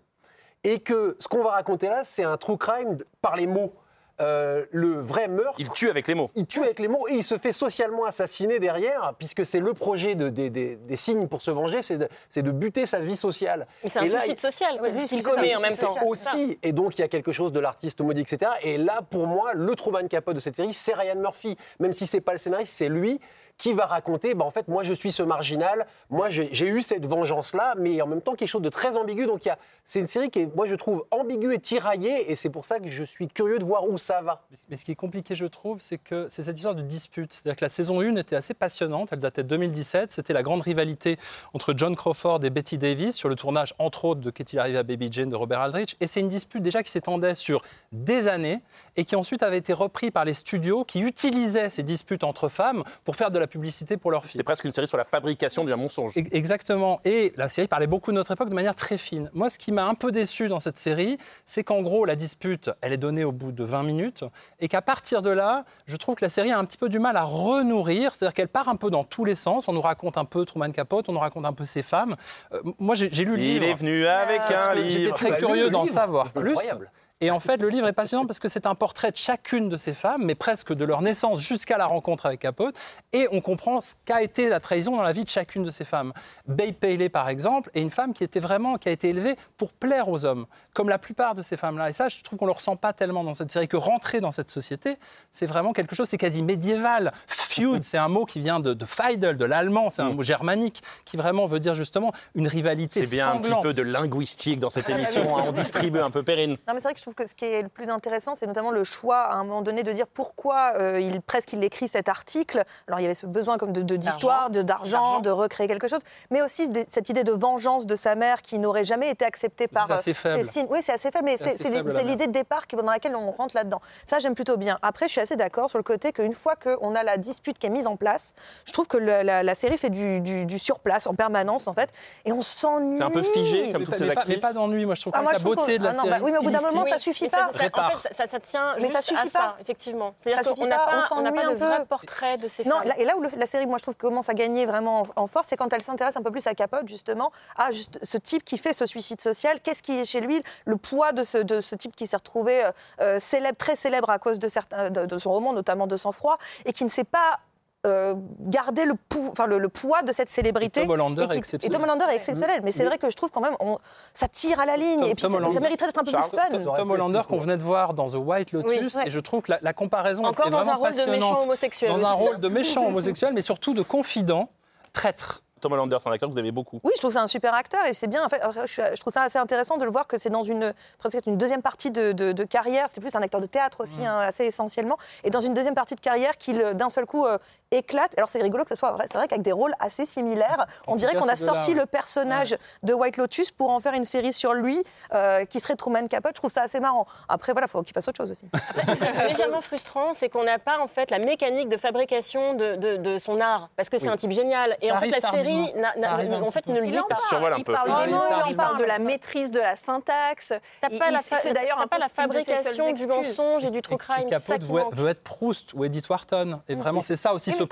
Et 0.65 0.81
que 0.81 1.17
ce 1.21 1.29
qu'on 1.29 1.45
va 1.45 1.51
raconter 1.51 1.89
là, 1.89 2.03
c'est 2.03 2.25
un 2.25 2.37
true 2.37 2.57
crime 2.57 2.97
par 3.23 3.37
les 3.37 3.47
mots. 3.47 3.73
Euh, 4.21 4.65
le 4.73 4.95
vrai 5.01 5.29
meurtre, 5.29 5.55
Il 5.61 5.69
tue 5.71 5.89
avec 5.91 6.09
les 6.09 6.15
mots. 6.17 6.31
il 6.35 6.45
tue 6.47 6.63
avec 6.65 6.81
les 6.81 6.89
mots 6.89 7.07
et 7.09 7.15
il 7.15 7.23
se 7.23 7.39
fait 7.39 7.53
socialement 7.53 8.05
assassiner 8.05 8.59
derrière, 8.59 9.15
puisque 9.17 9.45
c'est 9.47 9.61
le 9.61 9.75
projet 9.75 10.17
de- 10.17 10.29
des- 10.29 10.51
des- 10.51 10.75
des 10.75 10.97
signes 10.97 11.29
pour 11.29 11.41
se 11.41 11.53
venger, 11.53 11.83
c'est 11.83 11.99
de, 11.99 12.09
c'est 12.29 12.43
de 12.43 12.51
buter 12.51 12.85
sa 12.85 12.99
vie 12.99 13.15
sociale. 13.17 13.67
Mais 13.85 13.91
c'est 13.91 14.01
un 14.01 14.03
là, 14.07 14.09
suicide 14.21 14.35
il- 14.39 14.41
social 14.41 14.81
Ouais, 14.83 14.93
qu'il 15.07 15.23
commet 15.23 15.55
en 15.55 15.61
même 15.61 15.77
temps. 15.77 15.95
aussi. 16.07 16.59
Et 16.65 16.73
donc, 16.73 16.99
il 16.99 17.03
y 17.03 17.05
a 17.05 17.09
quelque 17.09 17.31
chose 17.31 17.53
de 17.53 17.61
l'artiste 17.61 18.01
maudit, 18.01 18.23
etc. 18.23 18.51
Et 18.63 18.77
là, 18.77 19.03
pour 19.09 19.27
moi, 19.29 19.53
le 19.55 19.75
Truman 19.77 20.09
Capote 20.09 20.35
de 20.35 20.41
cette 20.41 20.57
série, 20.57 20.73
c'est 20.73 20.95
Ryan 20.95 21.17
Murphy. 21.17 21.57
Même 21.79 21.93
si 21.93 22.07
c'est 22.07 22.21
pas 22.21 22.33
le 22.33 22.39
scénariste, 22.39 22.73
c'est 22.73 22.89
lui 22.89 23.21
qui 23.59 23.73
va 23.75 23.87
raconter, 23.87 24.35
bah, 24.35 24.45
en 24.45 24.51
fait, 24.51 24.69
moi, 24.69 24.85
je 24.85 24.95
suis 24.95 25.11
ce 25.13 25.23
marginal, 25.23 25.87
moi, 26.11 26.31
j'ai 26.31 26.69
eu 26.69 26.81
cette 26.81 27.05
vengeance-là, 27.07 27.75
mais 27.77 28.01
en 28.01 28.07
même 28.07 28.23
temps, 28.23 28.35
quelque 28.37 28.49
chose 28.49 28.63
de 28.63 28.69
très 28.69 28.97
ambigu. 28.97 29.27
Donc, 29.27 29.43
c'est 29.85 29.99
une 30.01 30.07
série 30.07 30.31
qui 30.31 30.41
est, 30.41 30.57
moi, 30.57 30.67
je 30.67 30.77
trouve 30.77 31.05
ambiguë 31.11 31.55
et 31.55 31.59
tiraillée, 31.59 32.31
et 32.31 32.37
c'est 32.37 32.51
pour 32.51 32.65
ça 32.65 32.79
que 32.79 32.89
je 32.89 33.03
suis 33.05 33.27
curieux 33.27 33.59
de 33.59 33.65
voir 33.65 33.85
où 33.89 33.99
ça 33.99 34.23
va. 34.23 34.43
Mais- 34.51 34.57
Mais 34.71 34.77
ce 34.77 34.85
qui 34.85 34.93
est 34.93 34.97
compliqué, 34.97 35.35
je 35.35 35.45
trouve, 35.47 35.79
c'est 35.81 35.99
que 35.99 36.27
c'est 36.29 36.43
cette 36.43 36.57
histoire 36.57 36.77
de 36.77 36.83
dispute. 36.83 37.33
C'est-à-dire 37.33 37.57
que 37.57 37.65
la 37.65 37.69
saison 37.69 38.01
1 38.01 38.15
était 38.17 38.37
assez 38.37 38.55
passionnante, 38.55 39.09
elle 39.13 39.19
datait 39.19 39.43
de 39.43 39.49
2017. 39.49 40.13
C'était 40.13 40.33
la 40.33 40.43
grande 40.45 40.61
rivalité 40.61 41.17
entre 41.53 41.75
John 41.77 41.97
Crawford 41.97 42.45
et 42.45 42.51
Betty 42.51 42.79
Davis 42.79 43.17
sur 43.17 43.29
le 43.29 43.35
tournage, 43.35 43.75
entre 43.81 44.05
autres, 44.05 44.21
de 44.21 44.31
Qu'est-il 44.31 44.61
arrivé 44.61 44.79
à 44.79 44.85
Baby 44.85 45.09
Jane 45.11 45.31
de 45.31 45.35
Robert 45.37 45.61
Aldrich. 45.63 45.97
Et 46.01 46.07
c'est 46.07 46.21
une 46.21 46.29
dispute 46.29 46.63
déjà 46.63 46.85
qui 46.85 46.93
s'étendait 46.93 47.35
sur 47.35 47.63
des 47.91 48.29
années 48.29 48.61
et 48.97 49.05
qui 49.05 49.17
ensuite 49.17 49.43
avait 49.43 49.59
été 49.59 49.73
repris 49.73 50.13
par 50.13 50.25
les 50.25 50.35
studios 50.35 50.85
qui 50.85 51.01
utilisaient 51.01 51.71
ces 51.71 51.83
disputes 51.83 52.23
entre 52.23 52.49
femmes 52.49 52.85
pour 53.05 53.17
faire 53.17 53.33
de 53.33 53.39
la 53.41 53.48
publicité 53.49 53.97
pour 53.97 54.11
leurs 54.11 54.23
films. 54.23 54.31
C'était 54.33 54.45
presque 54.45 54.65
une 54.65 54.73
série 54.73 54.87
sur 54.87 54.97
la 54.97 55.05
fabrication 55.05 55.65
d'un 55.65 55.77
mensonge. 55.77 56.17
Ex- 56.17 56.29
Exactement. 56.33 57.01
Et 57.05 57.33
la 57.37 57.49
série 57.49 57.67
parlait 57.69 57.87
beaucoup 57.87 58.11
de 58.13 58.17
notre 58.17 58.31
époque 58.33 58.49
de 58.51 58.55
manière 58.55 58.75
très 58.75 58.99
fine. 58.99 59.31
Moi, 59.35 59.51
ce 59.51 59.59
qui 59.59 59.73
m'a 59.73 59.85
un 59.87 59.95
peu 59.95 60.13
déçu 60.13 60.49
dans 60.49 60.61
cette 60.61 60.77
série, 60.79 61.19
c'est 61.45 61.65
qu'en 61.65 61.83
gros, 61.83 62.05
la 62.05 62.15
dispute, 62.17 62.71
elle 62.81 62.93
est 62.93 62.97
donnée 62.99 63.25
au 63.25 63.33
bout 63.33 63.51
de 63.53 63.65
20 63.65 63.83
minutes, 63.83 64.25
et 64.61 64.69
qu'à 64.69 64.83
partir 64.83 65.23
de 65.23 65.31
là, 65.31 65.65
je 65.87 65.97
trouve 65.97 66.15
que 66.15 66.25
la 66.25 66.29
série 66.29 66.53
a 66.53 66.59
un 66.59 66.65
petit 66.65 66.79
peu 66.79 66.89
du 66.89 66.99
mal 66.99 67.17
à 67.17 67.25
renourrir, 67.25 68.15
c'est-à-dire 68.15 68.35
qu'elle 68.35 68.49
part 68.49 68.69
un 68.69 68.77
peu 68.77 68.91
dans 68.91 69.05
tous 69.05 69.25
les 69.25 69.35
sens. 69.35 69.69
On 69.69 69.73
nous 69.73 69.81
raconte 69.81 70.19
un 70.19 70.25
peu 70.25 70.45
Truman 70.45 70.71
Capote, 70.71 71.09
on 71.09 71.13
nous 71.13 71.19
raconte 71.19 71.45
un 71.47 71.53
peu 71.53 71.65
ses 71.65 71.83
femmes. 71.83 72.17
Euh, 72.53 72.61
moi, 72.79 72.95
j'ai 72.95 73.09
lu 73.11 73.37
le 73.37 73.39
Il 73.39 73.53
livre. 73.61 73.65
est 73.65 73.75
venu 73.75 74.07
avec 74.07 74.41
un 74.41 74.49
Parce 74.49 74.75
que 74.79 74.89
J'étais 74.89 74.99
livre. 75.05 75.15
très 75.15 75.37
curieux 75.37 75.71
d'en 75.71 75.83
livre 75.85 75.95
savoir 75.95 76.27
C'est 76.27 76.41
plus. 76.41 76.51
incroyable. 76.51 76.91
Et 77.21 77.33
en 77.33 77.41
fait, 77.41 77.57
le 77.61 77.69
livre 77.69 77.89
est 77.89 77.93
passionnant 77.93 78.27
parce 78.27 78.39
que 78.39 78.47
c'est 78.49 78.65
un 78.65 78.77
portrait 78.77 79.11
de 79.11 79.17
chacune 79.17 79.69
de 79.69 79.77
ces 79.77 79.93
femmes, 79.93 80.23
mais 80.25 80.37
presque 80.37 80.73
de 80.73 80.85
leur 80.85 81.03
naissance 81.03 81.41
jusqu'à 81.41 81.77
la 81.77 81.87
rencontre 81.87 82.27
avec 82.27 82.39
Capote. 82.41 82.77
Et 83.13 83.27
on 83.33 83.41
comprend 83.41 83.81
ce 83.81 83.95
qu'a 84.05 84.23
été 84.23 84.49
la 84.49 84.61
trahison 84.61 84.97
dans 84.97 85.03
la 85.03 85.11
vie 85.13 85.25
de 85.25 85.29
chacune 85.29 85.65
de 85.65 85.71
ces 85.71 85.85
femmes. 85.85 86.13
Babe 86.47 86.75
Paley, 86.75 87.09
par 87.09 87.29
exemple, 87.29 87.71
est 87.75 87.81
une 87.81 87.91
femme 87.91 88.13
qui 88.13 88.23
était 88.23 88.39
vraiment, 88.39 88.77
qui 88.77 88.89
a 88.89 88.93
été 88.93 89.09
élevée 89.09 89.35
pour 89.57 89.73
plaire 89.73 90.09
aux 90.09 90.25
hommes, 90.25 90.47
comme 90.75 90.89
la 90.89 90.99
plupart 90.99 91.35
de 91.35 91.43
ces 91.43 91.57
femmes-là. 91.57 91.91
Et 91.91 91.93
ça, 91.93 92.09
je 92.09 92.23
trouve 92.23 92.39
qu'on 92.39 92.47
le 92.47 92.53
ressent 92.53 92.77
pas 92.77 92.93
tellement 92.93 93.25
dans 93.25 93.35
cette 93.35 93.51
série, 93.51 93.67
que 93.67 93.77
rentrer 93.77 94.21
dans 94.21 94.31
cette 94.31 94.51
société, 94.51 94.97
c'est 95.33 95.47
vraiment 95.47 95.73
quelque 95.73 95.97
chose, 95.97 96.09
c'est 96.09 96.19
quasi 96.19 96.43
médiéval. 96.45 97.13
Feud, 97.27 97.83
c'est 97.83 97.99
un 97.99 98.09
mot 98.09 98.27
qui 98.27 98.39
vient 98.39 98.61
de, 98.61 98.75
de 98.75 98.85
Feudel, 98.85 99.37
de 99.37 99.45
l'allemand, 99.45 99.91
c'est 99.91 100.03
un 100.03 100.11
mot 100.11 100.23
germanique, 100.23 100.83
qui 101.05 101.17
vraiment 101.17 101.47
veut 101.47 101.59
dire 101.59 101.75
justement 101.75 102.13
une 102.37 102.47
rivalité 102.47 103.01
Mm. 103.01 103.05
C'est 103.05 103.11
bien 103.11 103.33
un 103.33 103.39
petit 103.39 103.53
peu 103.61 103.73
de 103.73 103.83
linguistique 103.83 104.59
dans 104.61 104.71
cette 104.71 104.89
émission. 104.89 105.37
hein. 105.37 105.45
On 105.49 105.53
distribue 105.53 105.99
un 105.99 106.11
peu 106.11 106.23
Perrine. 106.23 106.53
Non, 106.69 106.75
mais 106.75 106.81
c'est 106.81 106.83
vrai 106.89 106.95
que 106.95 107.01
je 107.01 107.08
trouve 107.09 107.15
que 107.15 107.27
ce 107.29 107.35
qui 107.35 107.47
est 107.47 107.63
le 107.63 107.69
plus 107.69 107.89
intéressant, 107.89 108.35
c'est 108.35 108.47
notamment 108.47 108.71
le 108.71 108.85
choix, 108.85 109.19
à 109.21 109.35
un 109.37 109.45
moment 109.45 109.63
donné, 109.63 109.83
de 109.83 109.93
dire 109.93 110.07
pourquoi 110.07 110.75
euh, 110.79 111.01
il, 111.01 111.21
presque 111.23 111.53
il 111.55 111.65
écrit 111.65 111.89
cet 111.89 112.09
article. 112.09 112.63
Alors, 112.87 113.01
il 113.01 113.05
y 113.05 113.07
avait 113.07 113.15
ce 113.15 113.25
besoin 113.27 113.57
comme 113.57 113.73
de- 113.73 113.97
d'histoire, 113.97 114.51
de, 114.51 114.61
d'argent, 114.63 115.21
de 115.21 115.31
recréer 115.31 115.69
quelque 115.69 115.89
chose, 115.89 116.01
mais 116.31 116.43
aussi 116.43 116.69
de- 116.69 116.85
cette 116.89 117.09
idée 117.09 117.25
de 117.25 117.33
vengeance 117.33 117.87
de 117.87 117.97
sa 117.97 118.15
mère 118.15 118.43
qui 118.43 118.59
n'aurait 118.59 118.85
jamais 118.85 119.09
été 119.11 119.25
acceptée 119.25 119.69
par. 119.69 119.87
C'est 119.87 119.93
assez 119.95 120.11
euh, 120.11 120.15
faible. 120.15 120.51
signes. 120.51 120.67
Oui, 120.71 120.81
c'est 120.83 120.93
assez 120.93 121.11
faible, 121.11 121.25
mais 121.25 121.37
C'est 121.39 122.03
l'idée 122.05 122.27
de 122.27 122.33
départ 122.33 122.67
qui- 122.67 122.77
dans 122.77 122.83
laquelle 122.83 123.17
on 123.17 123.31
rentre 123.31 123.57
là-dedans. 123.57 123.81
Ça, 124.05 124.19
j'aime 124.19 124.35
plutôt 124.35 124.59
bien. 124.59 124.79
Après, 124.83 125.07
je 125.07 125.13
suis 125.13 125.21
assez 125.21 125.37
d'accord 125.37 125.71
sur 125.71 125.79
le 125.79 125.85
côté 125.85 126.13
qu'une 126.13 126.35
fois 126.35 126.57
qu'on 126.57 126.95
a 126.95 127.03
la 127.03 127.17
dispute 127.17 127.59
qui 127.59 127.67
est 127.67 127.71
mise 127.71 127.87
en 127.87 127.97
place. 127.97 128.35
Je 128.67 128.73
trouve 128.73 128.87
que 128.87 128.99
le- 128.99 129.23
la, 129.23 129.43
la 129.43 129.55
série 129.55 129.79
fait 129.79 129.91
du, 129.91 130.21
du, 130.21 130.45
du 130.45 130.59
surplace 130.59 131.07
en 131.07 131.15
permanence, 131.15 131.69
en 131.69 131.75
fait, 131.75 131.89
et 132.27 132.33
on 132.33 132.43
s'ennuie. 132.43 132.99
C'est 132.99 133.03
un 133.05 133.11
peu 133.11 133.23
figé, 133.23 133.73
comme 133.73 133.81
Mais 133.81 133.87
toutes 133.87 133.97
ces 133.97 134.11
actrices. 134.11 134.37
Mais 134.37 134.41
pas 134.43 134.53
d'ennui, 134.53 134.85
moi 134.85 134.95
je 134.95 135.01
trouve 135.01 135.13
Ah, 135.17 135.21
que 135.21 135.25
moi, 135.25 135.33
la 135.33 135.39
beauté 135.39 135.79
de 135.79 135.85
la 135.85 135.91
ah 135.91 135.93
non, 135.95 135.99
série. 136.05 136.11
bah 136.11 136.19
oui, 136.23 136.33
mais 136.33 136.39
au 136.39 136.43
bout 136.43 136.51
d'un 136.51 136.59
moment, 136.59 136.69
stylistique, 136.71 136.95
ça 136.99 137.05
suffit 137.05 137.29
pas. 137.29 137.37
ça- 137.39 137.49
en 137.49 137.91
fait, 137.91 138.15
ça, 138.15 138.27
ça 138.27 138.41
tient 138.41 138.75
Mais 138.81 138.89
ça 138.89 138.95
juste 138.99 139.09
suffit 139.09 139.27
à 139.29 139.31
ça, 139.31 139.39
pas. 139.39 139.57
effectivement. 139.61 140.11
Ça 140.11 140.15
C'est-à-dire 140.31 140.45
suffit 140.45 140.61
qu'on 140.61 140.67
n'a 140.67 140.77
pas, 140.79 141.01
on 141.11 141.19
on 141.19 141.23
pas 141.33 141.45
un 141.47 141.51
de 141.53 141.57
peu. 141.59 141.65
vrai 141.67 141.85
portrait 141.87 142.39
de 142.39 142.49
ces 142.49 142.65
Non, 142.65 142.79
femmes. 142.79 142.89
là- 142.89 142.99
et 142.99 143.05
là 143.05 143.17
où 143.17 143.21
le- 143.21 143.29
la 143.37 143.47
série, 143.47 143.67
moi, 143.67 143.79
je 143.79 143.83
trouve, 143.83 143.97
commence 143.97 144.29
à 144.29 144.35
gagner 144.35 144.67
vraiment 144.67 145.03
en, 145.17 145.23
en 145.23 145.27
force, 145.27 145.47
c'est 145.49 145.57
quand 145.57 145.73
elle 145.73 145.83
s'intéresse 145.83 146.17
un 146.17 146.23
peu 146.23 146.31
plus 146.31 146.47
à 146.47 146.55
Capote, 146.55 146.87
justement, 146.89 147.33
à 147.57 147.71
juste 147.73 147.99
ce 148.03 148.19
type 148.19 148.45
qui 148.45 148.59
fait 148.59 148.73
ce 148.73 148.87
suicide 148.87 149.21
social. 149.21 149.61
Qu'est-ce 149.61 149.83
qui 149.83 149.99
est 149.99 150.05
chez 150.05 150.21
lui 150.21 150.43
Le 150.65 150.77
poids 150.77 151.13
de 151.13 151.23
ce, 151.23 151.39
de 151.39 151.61
ce 151.61 151.75
type 151.75 151.95
qui 151.97 152.07
s'est 152.07 152.17
retrouvé 152.17 152.65
euh, 152.65 152.71
euh, 153.01 153.21
célèbre, 153.21 153.57
très 153.59 153.77
célèbre 153.77 154.11
à 154.11 154.19
cause 154.19 154.39
de, 154.39 154.49
certains, 154.49 154.91
de, 154.91 155.07
de 155.07 155.19
son 155.19 155.31
roman, 155.33 155.53
notamment 155.53 155.87
de 155.87 155.97
Sang-Froid, 155.97 156.39
et 156.65 156.73
qui 156.73 156.85
ne 156.85 156.91
sait 156.91 157.05
pas. 157.05 157.39
Euh, 157.87 158.15
garder 158.41 158.85
le, 158.85 158.95
pou- 158.95 159.29
enfin, 159.31 159.47
le, 159.47 159.59
le 159.59 159.69
poids 159.69 160.03
de 160.03 160.13
cette 160.13 160.31
célébrité. 160.31 160.81
Et 160.81 160.83
Tom 160.83 160.91
Hollander 160.93 161.27
qui- 161.29 161.35
est 161.35 161.39
exceptionnel. 161.39 161.75
Et 161.75 161.79
Tom 161.81 161.89
Hollander 161.89 162.13
est 162.13 162.17
exceptionnel. 162.17 162.61
Mais 162.65 162.73
c'est 162.73 162.85
vrai 162.85 162.99
que 162.99 163.09
je 163.09 163.15
trouve 163.17 163.31
quand 163.31 163.41
même, 163.41 163.55
on- 163.61 163.79
ça 164.15 164.27
tire 164.29 164.59
à 164.61 164.67
la 164.67 164.77
ligne. 164.77 165.01
Tom- 165.01 165.09
et 165.11 165.15
puis 165.15 165.23
Tom 165.23 165.33
ça- 165.33 165.61
mériterait 165.61 165.87
d'être 165.87 165.99
un 166.01 166.05
peu 166.05 166.11
Charles, 166.11 166.29
plus 166.29 166.39
fun. 166.65 166.75
Tom 166.77 166.91
Hollander 166.91 167.23
qu'on 167.29 167.39
venait 167.39 167.57
de 167.57 167.63
voir 167.63 167.95
dans 167.95 168.11
The 168.11 168.17
White 168.17 168.53
Lotus, 168.53 168.71
Oui, 168.95 168.99
ouais. 169.01 169.07
et 169.07 169.11
je 169.11 169.21
trouve 169.21 169.43
que 169.43 169.53
la, 169.53 169.59
la 169.63 169.73
comparaison 169.73 170.25
Encore 170.25 170.49
est 170.49 170.51
dans 170.51 170.59
un 170.59 170.63
vraiment 170.65 170.79
rôle 170.79 170.91
de 170.91 170.97
méchant 170.97 171.07
passionnante. 171.11 171.43
homosexuel 171.45 171.91
Dans 171.93 172.05
un 172.07 172.13
rôle 172.13 172.41
de 172.41 172.49
méchant 172.49 172.87
homosexuel, 172.89 173.33
mais 173.33 173.43
surtout 173.43 173.75
de 173.75 173.83
confident, 173.83 174.49
traître. 174.93 175.43
Tom 175.61 175.73
Hollander, 175.73 175.97
c'est 176.01 176.09
un 176.09 176.13
acteur 176.13 176.29
que 176.29 176.35
vous 176.35 176.39
aimez 176.39 176.53
beaucoup. 176.53 176.79
Oui, 176.85 176.93
je 176.95 177.01
trouve 177.01 177.13
ça 177.13 177.21
un 177.21 177.27
super 177.27 177.53
acteur 177.53 177.85
et 177.85 177.93
c'est 177.93 178.07
bien. 178.07 178.25
En 178.25 178.29
fait, 178.29 178.41
je, 178.65 179.01
trouve 179.01 179.13
ça 179.13 179.23
assez 179.23 179.39
intéressant 179.41 179.77
de 179.77 179.85
le 179.85 179.91
voir 179.91 180.07
que 180.07 180.17
c'est 180.17 180.31
dans 180.31 180.45
une 180.45 180.73
presque 180.99 181.19
une 181.27 181.37
deuxième 181.37 181.63
partie 181.63 181.91
de, 181.91 182.13
de- 182.13 182.31
de 182.31 182.45
carrière. 182.45 182.87
C'est 182.89 183.01
plus 183.01 183.13
un 183.17 183.23
acteur 183.23 183.41
de 183.41 183.47
théâtre 183.47 183.83
aussi, 183.83 184.07
hein, 184.07 184.19
assez 184.21 184.45
essentiellement, 184.45 184.97
et 185.25 185.31
dans 185.31 185.41
une 185.41 185.55
deuxième 185.55 185.75
partie 185.75 185.97
de 185.97 186.01
carrière 186.01 186.37
qu'il 186.39 186.63
euh, 186.63 186.75
d'un 186.75 186.89
seul 186.89 187.07
coup 187.07 187.27
euh, 187.27 187.39
éclate. 187.71 188.13
Alors 188.17 188.29
c'est 188.29 188.41
rigolo 188.43 188.65
que 188.65 188.71
ce 188.71 188.75
soit 188.77 188.93
vrai. 188.93 189.07
C'est 189.11 189.19
vrai 189.19 189.29
qu'avec 189.29 189.43
des 189.43 189.53
rôles 189.53 189.75
assez 189.81 190.07
similaires, 190.07 190.67
on 190.87 190.97
dirait 190.97 191.15
qu'on 191.17 191.29
a 191.29 191.37
sorti 191.37 191.75
le 191.75 191.87
personnage 191.87 192.57
de 192.83 192.93
White 192.95 193.17
Lotus 193.17 193.51
pour 193.51 193.71
en 193.71 193.81
faire 193.81 193.95
une 193.95 194.05
série 194.05 194.33
sur 194.33 194.55
lui 194.55 194.83
euh, 195.15 195.45
qui 195.45 195.61
serait 195.61 195.77
Truman 195.77 196.07
Capote. 196.09 196.33
Je 196.35 196.41
trouve 196.41 196.51
ça 196.51 196.63
assez 196.63 196.81
marrant. 196.81 197.07
Après 197.29 197.53
voilà, 197.53 197.67
faut 197.67 197.83
qu'il 197.83 197.93
fasse 197.95 198.09
autre 198.09 198.17
chose 198.17 198.31
aussi. 198.31 198.47
Ce 198.83 198.93
qui 198.93 199.05
est 199.05 199.29
légèrement 199.29 199.61
frustrant, 199.61 200.15
c'est 200.15 200.29
qu'on 200.29 200.45
n'a 200.45 200.59
pas 200.59 200.79
en 200.81 200.89
fait 200.89 201.11
la 201.11 201.19
mécanique 201.19 201.69
de 201.69 201.77
fabrication 201.77 202.55
de, 202.55 202.77
de- 202.77 202.97
de 202.97 203.19
son 203.19 203.41
art, 203.41 203.69
parce 203.77 203.89
que 203.89 203.99
c'est 203.99 204.07
Oui. 204.09 204.13
un 204.13 204.17
type 204.17 204.33
génial. 204.33 204.77
Et 204.81 204.89
Ça 204.89 204.95
en 204.95 204.99
fait, 204.99 205.09
la 205.11 205.21
série, 205.21 205.73
n'a- 205.75 205.95
n'a- 205.97 206.15
un 206.15 206.43
en 206.43 206.51
fait, 206.51 206.67
ne 206.67 206.79
le 206.79 206.87
Il 206.87 206.91
dit 206.93 206.99
en 206.99 207.05
pas. 207.05 207.17
Il 207.19 207.29
survole 207.29 207.53
un 207.53 207.57
il 207.59 207.65
peu. 207.65 207.73
parle, 207.73 207.87
des 208.07 208.13
non, 208.13 208.19
mots, 208.19 208.25
il 208.47 208.51
il 208.51 208.57
parle 208.57 208.79
de 208.79 208.85
la 208.85 208.99
maîtrise 208.99 209.51
de 209.51 209.61
la 209.61 209.77
syntaxe. 209.77 210.53
T'as 210.81 210.89
Il- 210.91 210.99
pas, 210.99 211.11
la, 211.11 211.19
il- 211.19 211.25
fa- 211.25 211.37
c'est 211.43 211.53
d'ailleurs 211.53 211.79
pas 211.79 211.97
peu 211.97 212.01
la 212.01 212.09
fabrication 212.09 212.93
du 212.93 213.07
mensonge 213.07 213.65
et 213.65 213.71
du 213.71 213.83
true 213.83 213.97
crime. 213.97 214.29
Capote 214.31 214.63
veut, 214.93 215.09
être 215.09 215.23
Proust 215.23 215.75
ou 215.75 215.85
Edith 215.85 216.09
Wharton. 216.09 216.61
Et 216.69 216.75
vraiment, 216.75 217.01
c'est 217.01 217.17
ça 217.17 217.33
aussi, 217.35 217.53
ce 217.59 217.65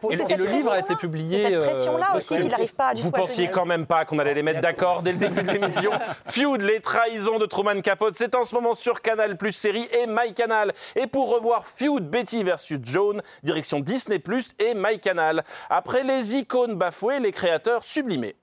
pour- 0.00 0.12
Et, 0.12 0.16
le- 0.16 0.22
et 0.30 0.36
livre 0.46 0.72
a 0.72 0.78
été 0.78 0.94
publié. 0.96 1.42
Cette 1.44 1.52
euh, 1.54 1.64
pression-là 1.66 2.16
aussi 2.16 2.34
qu'il 2.36 2.46
n'arrive 2.48 2.74
pas 2.74 2.86
à 2.88 2.94
du 2.94 3.02
Vous 3.02 3.10
pensiez 3.10 3.48
quand 3.48 3.66
même 3.66 3.86
pas 3.86 4.04
qu'on 4.04 4.18
allait 4.18 4.34
les 4.34 4.42
mettre 4.42 4.60
d'accord 4.60 5.02
dès 5.02 5.12
le 5.12 5.18
début 5.18 5.42
de 5.42 5.50
l'émission 5.50 5.90
Feud, 6.26 6.60
les 6.62 6.80
trahisons 6.80 7.38
de 7.38 7.46
Truman 7.46 7.80
Capote, 7.82 8.14
c'est 8.16 8.34
en 8.34 8.44
ce 8.44 8.54
moment 8.54 8.74
sur 8.74 9.02
Canal 9.02 9.36
Plus 9.36 9.52
série 9.52 9.88
et 9.92 10.06
MyCanal. 10.06 10.72
Et 10.96 11.06
pour 11.06 11.30
revoir 11.34 11.66
Feud, 11.66 12.08
Betty 12.08 12.42
versus 12.44 12.78
Joan, 12.82 13.20
direction 13.42 13.80
Disney 13.80 14.18
Plus 14.18 14.50
et 14.58 14.74
MyCanal. 14.74 15.44
Après 15.70 16.02
les 16.02 16.36
icônes 16.36 16.74
bafouées, 16.74 17.20
les 17.20 17.32
créateurs 17.32 17.84
sublimés. 17.84 18.36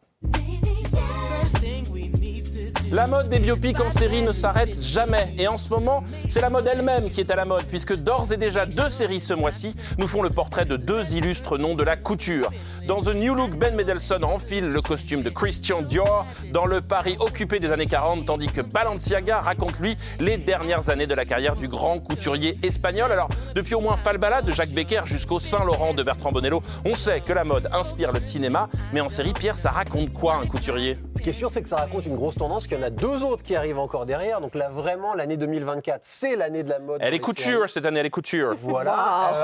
La 2.92 3.08
mode 3.08 3.30
des 3.30 3.40
biopics 3.40 3.80
en 3.80 3.90
série 3.90 4.22
ne 4.22 4.34
s'arrête 4.34 4.78
jamais. 4.78 5.34
Et 5.38 5.48
en 5.48 5.56
ce 5.56 5.70
moment, 5.70 6.04
c'est 6.28 6.42
la 6.42 6.50
mode 6.50 6.68
elle-même 6.68 7.10
qui 7.10 7.22
est 7.22 7.32
à 7.32 7.38
la 7.38 7.46
mode, 7.46 7.64
puisque 7.64 7.96
d'ores 7.96 8.34
et 8.34 8.38
déjà 8.38 8.66
deux 8.66 8.90
séries 8.90 9.22
ce 9.22 9.34
mois-ci 9.34 9.78
nous 9.98 10.10
font 10.10 10.22
le 10.22 10.30
portrait 10.30 10.66
de 10.66 10.76
deux 10.76 11.16
illustres 11.16 11.58
noms 11.58 11.76
de 11.76 11.84
la 11.84 11.96
couture. 11.96 12.52
Dans 12.90 13.02
The 13.02 13.16
New 13.16 13.34
Look, 13.34 13.52
Ben 13.56 13.78
Mendelsohn 13.78 14.26
enfile 14.26 14.68
le 14.68 14.82
costume 14.82 15.24
de 15.24 15.30
Christian 15.30 15.84
Dior 15.84 16.26
dans 16.52 16.66
le 16.66 16.82
Paris 16.82 17.16
occupé 17.22 17.62
des 17.62 17.72
années 17.72 17.86
40, 17.86 18.26
tandis 18.26 18.48
que 18.48 18.60
Balenciaga 18.60 19.38
raconte 19.38 19.80
lui 19.80 19.96
les 20.20 20.38
dernières 20.38 20.90
années 20.90 21.08
de 21.08 21.16
la 21.16 21.24
carrière 21.24 21.56
du 21.56 21.70
grand 21.70 21.98
couturier 22.00 22.60
espagnol. 22.62 23.10
Alors, 23.10 23.30
depuis 23.56 23.74
au 23.74 23.80
moins 23.80 23.96
Falbala 23.96 24.42
de 24.42 24.52
Jacques 24.52 24.74
Becker 24.74 25.04
jusqu'au 25.06 25.40
Saint-Laurent 25.40 25.94
de 25.94 26.04
Bertrand 26.04 26.34
Bonello, 26.34 26.62
on 26.86 26.96
sait 26.96 27.22
que 27.22 27.32
la 27.32 27.46
mode 27.46 27.70
inspire 27.72 28.12
le 28.12 28.20
cinéma, 28.20 28.68
mais 28.92 29.00
en 29.00 29.10
série, 29.10 29.32
Pierre, 29.32 29.58
ça 29.58 29.72
raconte 29.72 30.12
quoi 30.12 30.42
un 30.44 30.46
couturier? 30.46 30.98
Ce 31.16 31.22
qui 31.22 31.30
est 31.30 31.34
sûr, 31.34 31.50
c'est 31.50 31.62
que 31.62 31.70
ça 31.70 31.78
raconte 31.78 32.06
une 32.06 32.18
grosse 32.18 32.36
tendance, 32.36 32.68
en 32.84 32.88
a 32.88 32.90
deux 32.90 33.24
autres 33.24 33.44
qui 33.44 33.56
arrivent 33.56 33.80
encore 33.80 34.06
derrière. 34.06 34.42
Donc 34.42 34.56
là, 34.56 34.70
vraiment, 34.70 35.14
l'année 35.14 35.38
2024, 35.38 36.00
c'est 36.04 36.36
l'année 36.36 36.64
de 36.64 36.70
la 36.70 36.80
mode. 36.80 37.02
Elle 37.04 37.14
est 37.14 37.20
couture 37.20 37.44
séries. 37.60 37.70
cette 37.70 37.86
année, 37.86 38.00
elle 38.00 38.06
est 38.06 38.10
couture. 38.10 38.54
Voilà. 38.58 38.94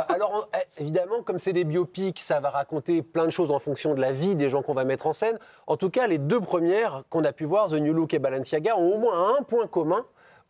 Euh, 0.10 0.13
alors, 0.13 0.32
on- 0.53 0.58
eh, 0.58 0.82
évidemment, 0.82 1.22
comme 1.24 1.39
c'est 1.39 1.53
des 1.53 1.63
biopics, 1.63 2.20
ça 2.20 2.39
va 2.39 2.50
raconter 2.50 3.01
plein 3.03 3.25
de 3.25 3.32
choses 3.32 3.51
en 3.51 3.60
fonction 3.60 3.94
de 3.94 4.01
la 4.01 4.12
vie 4.12 4.36
des 4.36 4.50
gens 4.50 4.62
qu'on 4.62 4.74
va 4.74 4.86
mettre 4.86 5.08
en 5.08 5.13
scène. 5.13 5.38
En 5.67 5.77
tout 5.77 5.89
cas, 5.89 6.08
les 6.08 6.17
deux 6.17 6.39
premières 6.41 7.03
qu'on 7.10 7.24
a 7.24 7.32
pu 7.34 7.46
voir, 7.46 7.67
The 7.67 7.74
New 7.74 7.94
Look 7.94 8.13
et 8.13 8.20
Balenciaga, 8.20 8.75
ont 8.77 8.94
au 8.94 8.98
moins 8.98 9.36
un 9.38 9.44
point 9.44 9.67
commun. 9.67 10.06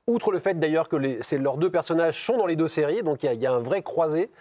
Outre 0.08 0.32
le 0.32 0.39
fait 0.39 0.58
d'ailleurs 0.58 0.88
que 0.88 0.96
les, 0.96 1.22
c'est- 1.22 1.38
leurs 1.38 1.58
deux 1.58 1.70
personnages 1.70 2.24
sont 2.24 2.38
dans 2.38 2.46
les 2.46 2.56
deux 2.56 2.70
séries, 2.70 3.03
donc 3.03 3.24
il 3.24 3.25
y 3.25 3.29
a- 3.29 3.34
il 3.34 3.41
y, 3.41 3.46
a 3.48 3.51
un 3.53 3.60
vrai 3.60 3.82
croisé, 3.82 4.32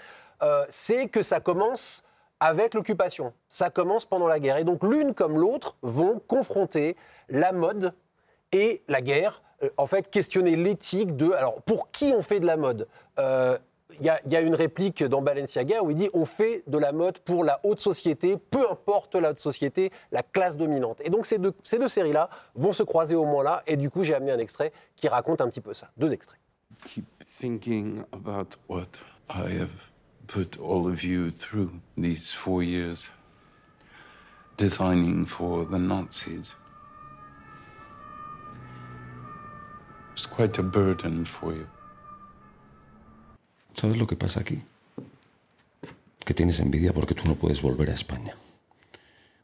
euh, 0.42 0.64
c'est 0.68 1.08
que 1.08 1.22
ça 1.22 1.40
commence 1.40 2.04
avec 2.38 2.74
l'occupation. 2.74 3.32
Ça 3.48 3.70
commence 3.70 4.04
pendant 4.04 4.28
la 4.28 4.38
guerre. 4.38 4.58
Et 4.58 4.64
donc 4.64 4.84
l'une 4.84 5.14
comme 5.14 5.38
l'autre 5.38 5.76
vont 5.82 6.20
confronter 6.28 6.94
la 7.28 7.50
mode 7.52 7.94
et 8.52 8.82
la 8.88 9.00
guerre. 9.00 9.42
Euh, 9.62 9.70
en 9.76 9.86
fait, 9.86 10.10
questionner 10.10 10.56
l'éthique 10.56 11.16
de. 11.16 11.32
Alors, 11.32 11.62
pour 11.62 11.90
qui 11.90 12.12
on 12.16 12.22
fait 12.22 12.40
de 12.40 12.46
la 12.46 12.56
mode? 12.56 12.88
Euh, 13.18 13.58
Il 14.00 14.12
il 14.26 14.32
y 14.32 14.36
a 14.36 14.40
une 14.40 14.54
réplique 14.54 15.04
dans 15.04 15.22
Balenciaga 15.22 15.82
où 15.82 15.90
il 15.90 15.96
dit 15.96 16.10
on 16.12 16.24
fait 16.26 16.64
de 16.66 16.76
la 16.76 16.92
mode 16.92 17.20
pour 17.20 17.44
la 17.44 17.60
haute 17.62 17.80
société, 17.80 18.36
peu 18.36 18.68
importe 18.70 19.14
la 19.14 19.30
haute 19.30 19.38
société, 19.38 19.90
la 20.10 20.22
classe 20.22 20.56
dominante. 20.56 21.00
Et 21.04 21.08
donc 21.08 21.24
ces 21.24 21.38
deux, 21.38 21.54
ces 21.62 21.78
deux 21.78 21.88
séries-là 21.88 22.28
vont 22.56 22.72
se 22.72 22.82
croiser 22.82 23.14
au 23.14 23.24
moins 23.24 23.44
là. 23.44 23.62
Et 23.66 23.76
du 23.76 23.88
coup, 23.88 24.02
j'ai 24.02 24.14
amené 24.14 24.32
un 24.32 24.38
extrait 24.38 24.72
qui 24.96 25.08
raconte 25.08 25.40
un 25.40 25.48
petit 25.48 25.62
peu 25.62 25.72
ça. 25.72 25.88
Deux 25.96 26.12
extraits. 26.12 26.40
keep 26.84 27.06
thinking 27.24 28.04
about 28.12 28.56
what 28.68 28.98
I 29.28 29.50
have 29.50 29.90
put 30.26 30.58
all 30.58 30.86
of 30.86 31.02
you 31.02 31.30
through 31.30 31.70
these 31.96 32.32
four 32.32 32.62
years 32.62 33.10
designing 34.56 35.26
for 35.26 35.64
the 35.64 35.78
Nazis. 35.78 36.56
It's 40.16 40.26
quite 40.26 40.58
a 40.58 40.62
burden 40.62 41.26
for 41.26 41.54
you. 41.54 41.66
¿Sabes 43.74 43.98
lo 43.98 44.06
que 44.06 44.16
pasa 44.16 44.40
aquí? 44.40 44.62
Que 46.24 46.32
tienes 46.32 46.58
envidia 46.58 46.94
porque 46.94 47.14
tú 47.14 47.28
no 47.28 47.34
puedes 47.34 47.60
volver 47.60 47.90
a 47.90 47.92
España. 47.92 48.34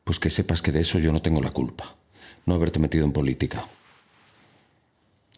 Pues 0.03 0.19
que 0.19 0.31
sepas 0.31 0.63
que 0.63 0.73
de 0.73 0.81
eso 0.81 0.99
yo 0.99 1.13
no 1.13 1.21
tengo 1.21 1.43
la 1.43 1.51
culpa. 1.51 1.95
No 2.47 2.55
haberte 2.55 2.79
metido 2.79 3.05
en 3.05 3.13
política. 3.13 3.67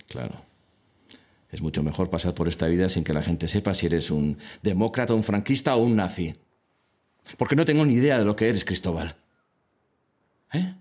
Claro. 0.06 0.40
Es 1.50 1.60
mucho 1.60 1.82
mejor 1.82 2.10
pasar 2.10 2.32
por 2.34 2.46
esta 2.46 2.68
vida 2.68 2.88
sin 2.88 3.02
que 3.02 3.12
la 3.12 3.22
gente 3.22 3.48
sepa 3.48 3.74
si 3.74 3.86
eres 3.86 4.12
un 4.12 4.38
demócrata, 4.62 5.14
un 5.14 5.24
franquista 5.24 5.74
o 5.74 5.82
un 5.82 5.96
nazi. 5.96 6.36
Porque 7.36 7.56
no 7.56 7.64
tengo 7.64 7.84
ni 7.84 7.94
idea 7.94 8.20
de 8.20 8.24
lo 8.24 8.36
que 8.36 8.48
eres, 8.48 8.64
Cristóbal. 8.64 9.16
¿Eh? 10.52 10.74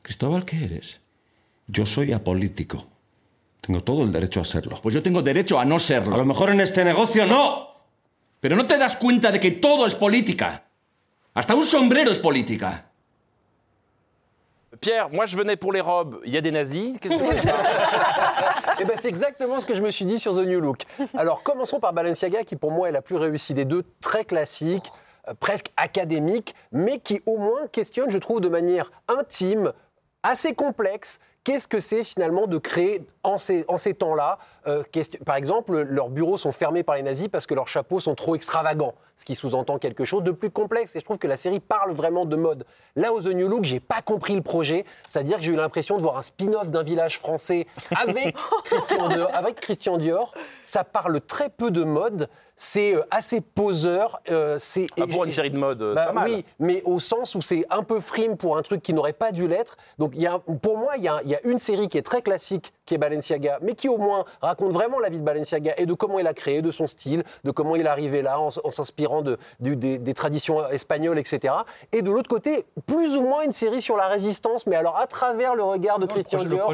Cristóbal, 0.00 0.46
¿qué 0.46 0.64
eres? 0.64 1.02
Yo 1.66 1.84
soy 1.84 2.12
apolítico. 2.12 2.86
Tengo 3.60 3.82
todo 3.82 4.02
el 4.02 4.12
derecho 4.12 4.40
a 4.40 4.44
serlo. 4.44 4.78
Pues 4.82 4.94
yo 4.94 5.02
tengo 5.02 5.22
derecho 5.22 5.58
a 5.58 5.64
no 5.64 5.78
serlo. 5.78 6.14
A 6.14 6.18
lo 6.18 6.24
mejor 6.24 6.50
en 6.50 6.60
este 6.60 6.84
negocio 6.84 7.26
no. 7.26 7.68
Pero 8.40 8.56
no 8.56 8.66
te 8.66 8.78
das 8.78 8.96
cuenta 8.96 9.32
de 9.32 9.40
que 9.40 9.50
todo 9.52 9.86
es 9.86 9.94
política. 9.94 10.64
Hasta 11.34 11.54
un 11.54 11.64
sombrero 11.64 12.10
es 12.10 12.18
política. 12.18 12.84
Pierre, 14.80 15.10
moi 15.10 15.26
je 15.26 15.36
venais 15.36 15.56
pour 15.56 15.72
les 15.72 15.80
robes, 15.80 16.20
il 16.24 16.32
y 16.32 16.36
a 16.36 16.40
des 16.40 16.52
nazis. 16.52 16.98
Qu'est-ce 17.00 17.16
que 17.16 18.80
Eh 18.80 18.84
ben, 18.84 18.96
c'est 19.00 19.08
exactement 19.08 19.60
ce 19.60 19.66
que 19.66 19.74
je 19.74 19.82
me 19.82 19.90
suis 19.90 20.04
dit 20.04 20.18
sur 20.20 20.34
The 20.36 20.46
New 20.46 20.60
Look. 20.60 20.82
Alors, 21.14 21.42
commençons 21.42 21.80
par 21.80 21.92
Balenciaga, 21.92 22.44
qui 22.44 22.54
pour 22.54 22.70
moi 22.70 22.88
est 22.88 22.92
la 22.92 23.02
plus 23.02 23.16
réussie 23.16 23.54
des 23.54 23.64
deux, 23.64 23.82
très 24.00 24.24
classique, 24.24 24.92
euh, 25.28 25.34
presque 25.40 25.68
académique, 25.76 26.54
mais 26.70 27.00
qui 27.00 27.20
au 27.26 27.38
moins 27.38 27.66
questionne, 27.72 28.10
je 28.10 28.18
trouve, 28.18 28.40
de 28.40 28.48
manière 28.48 28.92
intime, 29.08 29.72
assez 30.22 30.54
complexe, 30.54 31.18
qu'est-ce 31.48 31.66
que 31.66 31.80
c'est 31.80 32.04
finalement 32.04 32.46
de 32.46 32.58
créer 32.58 33.00
en 33.22 33.38
ces, 33.38 33.64
en 33.68 33.78
ces 33.78 33.94
temps-là. 33.94 34.36
euh, 34.66 34.82
par 35.24 35.36
exemple, 35.36 35.80
leurs 35.80 36.10
bureaux 36.10 36.36
sont 36.36 36.52
fermés 36.52 36.82
par 36.82 36.96
les 36.96 37.02
nazis 37.02 37.28
parce 37.28 37.46
que 37.46 37.54
leurs 37.54 37.68
chapeaux 37.68 38.00
sont 38.00 38.14
trop 38.14 38.34
extravagants, 38.34 38.94
ce 39.16 39.24
qui 39.24 39.34
sous-entend 39.34 39.78
quelque 39.78 40.04
chose 40.04 40.22
de 40.22 40.30
plus 40.30 40.50
complexe. 40.50 40.94
Et 40.94 41.00
je 41.00 41.06
trouve 41.06 41.16
que 41.16 41.26
la 41.26 41.38
série 41.38 41.58
parle 41.58 41.92
vraiment 41.92 42.26
de 42.26 42.36
mode. 42.36 42.66
Là, 42.96 43.14
au 43.14 43.22
The 43.22 43.28
New 43.28 43.48
Look, 43.48 43.64
j'ai 43.64 43.80
pas 43.80 44.02
compris 44.02 44.34
le 44.34 44.42
projet, 44.42 44.84
c'est-à-dire 45.06 45.38
que 45.38 45.42
j'ai 45.42 45.52
eu 45.52 45.56
l'impression 45.56 45.96
de 45.96 46.02
voir 46.02 46.18
un 46.18 46.22
spin-off 46.22 46.68
d'un 46.68 46.82
village 46.82 47.18
français 47.18 47.66
avec 47.96 48.36
Christian 48.64 49.08
Dior. 49.08 49.30
Avec 49.32 49.58
Christian 49.58 49.96
Dior. 49.96 50.34
Ça 50.64 50.84
parle 50.84 51.18
très 51.22 51.48
peu 51.48 51.70
de 51.70 51.82
mode, 51.82 52.28
c'est 52.60 52.94
euh, 52.96 53.02
assez 53.10 53.40
poseur. 53.40 54.20
euh, 54.30 54.56
c'est 54.58 54.88
Ah, 54.98 55.04
et 55.04 55.06
pour 55.06 55.24
une 55.24 55.32
série 55.32 55.50
de 55.50 55.56
mode, 55.56 55.78
c'est 55.80 55.94
bah 55.94 56.06
pas 56.06 56.12
mal. 56.12 56.30
Oui, 56.30 56.44
mais 56.58 56.82
au 56.84 56.98
sens 57.00 57.34
où 57.36 57.40
c'est 57.40 57.64
un 57.70 57.84
peu 57.84 58.00
frime 58.00 58.36
pour 58.36 58.56
un 58.58 58.62
truc 58.62 58.82
qui 58.82 58.92
n'aurait 58.92 59.12
pas 59.12 59.30
dû 59.32 59.46
l'être. 59.46 59.76
Donc, 59.98 60.12
il 60.16 60.20
y 60.22 60.26
a, 60.26 60.40
pour 60.40 60.76
moi, 60.76 60.94
il 60.96 61.04
y 61.04 61.08
a, 61.08 61.22
y 61.24 61.38
une 61.44 61.58
série 61.58 61.88
qui 61.88 61.96
est 61.96 62.02
très 62.02 62.20
classique, 62.20 62.72
qui 62.84 62.94
est 62.94 62.98
Balenciaga, 62.98 63.60
mais 63.62 63.74
qui 63.74 63.88
au 63.88 63.96
moins 63.96 64.24
raconte 64.42 64.72
vraiment 64.72 64.98
la 64.98 65.08
vie 65.08 65.18
de 65.20 65.24
Balenciaga 65.24 65.74
et 65.76 65.86
de 65.86 65.94
comment 65.94 66.18
il 66.18 66.26
a 66.26 66.34
créé, 66.34 66.60
de 66.60 66.70
son 66.72 66.86
style, 66.88 67.22
de 67.44 67.50
comment 67.52 67.76
il 67.76 67.86
est 67.86 67.88
arrivé 67.88 68.22
là 68.22 68.40
en, 68.40 68.50
s'inspirant 68.50 69.22
de, 69.22 69.38
des, 69.60 69.98
des 69.98 70.14
traditions 70.14 70.68
espagnoles, 70.68 71.18
etc. 71.20 71.54
Et 71.92 72.02
de 72.02 72.10
l'autre 72.10 72.28
côté, 72.28 72.66
plus 72.86 73.16
ou 73.16 73.22
moins 73.22 73.42
une 73.42 73.52
série 73.52 73.80
sur 73.80 73.96
la 73.96 74.08
résistance, 74.08 74.66
mais 74.66 74.74
alors 74.76 74.96
à 74.96 75.06
travers 75.06 75.54
le 75.54 75.62
regard 75.62 76.00
de 76.00 76.06
Christian 76.06 76.38
projet- 76.40 76.48
le 76.50 76.56
Dior. 76.56 76.66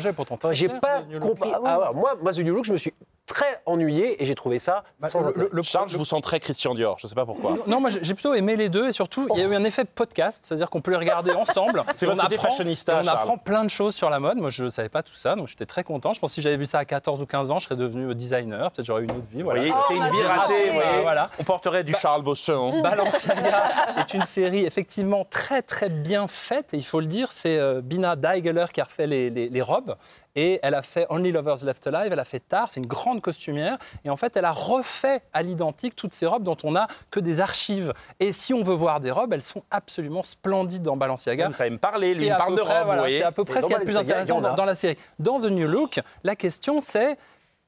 J'ai 0.52 0.68
pas 0.70 1.02
compris. 1.20 1.50
Oui. 1.50 1.56
Ah 1.66 1.78
ouais, 1.78 1.86
moi, 1.94 2.14
moi, 2.22 2.32
The 2.32 2.38
New 2.38 2.54
Look, 2.54 2.64
je 2.64 2.72
me 2.72 2.78
suis 2.78 2.94
très 3.26 3.62
ennuyé 3.66 4.22
et 4.22 4.26
j'ai 4.26 4.34
trouvé 4.34 4.58
ça 4.58 4.84
Bah, 5.00 5.08
sans 5.08 5.20
le- 5.22 5.62
Charles, 5.62 5.88
je 5.88 5.96
vous 5.96 6.04
sens 6.04 6.20
très 6.20 6.40
Christian 6.40 6.74
Dior, 6.74 6.98
je 6.98 7.06
sais 7.06 7.14
pas 7.14 7.24
pourquoi. 7.24 7.56
Non, 7.66 7.80
moi 7.80 7.88
j'ai 7.90 8.14
plutôt 8.14 8.34
aimé 8.34 8.54
les 8.56 8.68
deux 8.68 8.88
et 8.88 8.92
surtout 8.92 9.26
il 9.34 9.38
y 9.40 9.42
a 9.42 9.46
eu 9.46 9.54
un 9.54 9.64
effet 9.64 9.84
podcast, 9.86 10.44
c'est-à-dire 10.46 10.68
qu'on 10.68 10.82
peut 10.82 10.90
les 10.90 10.98
regarder 10.98 11.30
ensemble. 11.34 11.82
C'est 11.94 12.04
votre 12.06 12.18
on 12.18 12.22
côté 12.22 12.34
apprend- 12.36 12.50
fashionista, 12.50 12.98
On 13.00 13.02
Charles. 13.02 13.16
apprend 13.18 13.38
plein 13.38 13.64
de 13.64 13.70
choses 13.70 13.94
sur 13.94 14.10
la 14.10 14.20
mode. 14.20 14.36
Moi 14.36 14.50
je 14.50 14.64
ne 14.64 14.68
savais 14.68 14.90
pas 14.90 15.02
tout 15.02 15.14
ça, 15.14 15.36
donc 15.36 15.48
j'étais 15.48 15.64
très 15.66 15.84
content. 15.84 16.12
Je 16.12 16.20
pense 16.20 16.30
que 16.32 16.34
si 16.34 16.42
j'avais 16.42 16.58
vu 16.58 16.66
ça 16.66 16.78
à 16.78 16.84
14 16.84 17.22
ou 17.22 17.26
15 17.26 17.50
ans, 17.50 17.58
je 17.58 17.64
serais 17.64 17.76
devenu 17.76 18.14
designer. 18.14 18.70
Peut-être 18.70 18.86
j'aurais 18.86 19.02
eu 19.02 19.04
une 19.04 19.12
autre 19.12 19.26
vie. 19.30 19.38
Vous 19.38 19.44
Voilà. 19.44 19.60
voyez, 19.60 19.74
Oh, 19.76 19.84
c'est 19.88 19.94
une 19.94 20.00
bah, 20.00 20.10
vie 20.10 20.22
ratée, 20.22 20.70
voyez. 20.70 21.00
Voilà. 21.02 21.30
On 21.38 21.44
porterait 21.44 21.82
du 21.84 21.94
Charles 21.94 22.22
Bosson. 22.22 22.82
Balenciaga 22.82 23.96
est 23.98 24.14
une 24.14 24.24
série 24.24 24.66
effectivement 24.66 25.24
très 25.24 25.62
très 25.62 25.88
bien 25.88 26.28
faite 26.28 26.74
et 26.74 26.76
il 26.76 26.84
faut 26.84 27.00
le 27.00 27.06
dire, 27.06 27.32
c'est 27.32 27.56
euh, 27.58 27.80
Bina 27.82 28.16
Daigeler 28.16 28.66
qui 28.72 28.80
a 28.80 28.84
refait 28.84 29.06
les, 29.06 29.30
les- 29.30 29.48
les 29.48 29.62
robes 29.62 29.96
et 30.36 30.60
elle 30.62 30.74
a 30.74 30.82
fait 30.82 31.06
Only 31.10 31.32
Lovers 31.32 31.64
Left 31.64 31.86
Alive, 31.86 32.12
elle 32.12 32.18
a 32.18 32.24
fait 32.24 32.40
Tar, 32.40 32.70
c'est 32.70 32.80
une 32.80 32.86
grande 32.86 33.20
costumière 33.20 33.78
et 34.04 34.10
en 34.10 34.16
fait 34.16 34.36
elle 34.36 34.44
a 34.44 34.52
refait 34.52 35.22
à 35.32 35.42
l'identique 35.42 35.96
toutes 35.96 36.12
ces 36.12 36.26
robes 36.26 36.42
dont 36.42 36.56
on 36.64 36.72
n'a 36.72 36.88
que 37.10 37.20
des 37.20 37.40
archives 37.40 37.92
et 38.20 38.32
si 38.32 38.54
on 38.54 38.62
veut 38.62 38.74
voir 38.74 39.00
des 39.00 39.10
robes, 39.10 39.32
elles 39.32 39.42
sont 39.42 39.62
absolument 39.70 40.22
splendides 40.22 40.82
dans 40.82 40.96
Balenciaga. 40.96 41.52
Savez 41.52 41.70
me 41.70 41.78
parler, 41.78 42.14
lui, 42.14 42.26
il 42.26 42.36
parle 42.36 42.56
de 42.56 42.60
robes, 42.60 42.84
voilà. 42.84 43.06
C'est 43.08 43.22
à 43.22 43.32
peu 43.32 43.44
près 43.44 43.60
ce 43.60 43.66
qu'il 43.66 43.72
y 43.72 43.76
a 43.76 43.78
de 43.78 43.84
plus 43.84 43.94
il 43.94 43.98
intéressant 43.98 44.40
dans 44.40 44.64
la 44.64 44.74
série. 44.74 44.96
Dans 45.18 45.40
The 45.40 45.46
New 45.46 45.68
Look, 45.68 46.00
la 46.22 46.36
question 46.36 46.80
c'est 46.80 47.16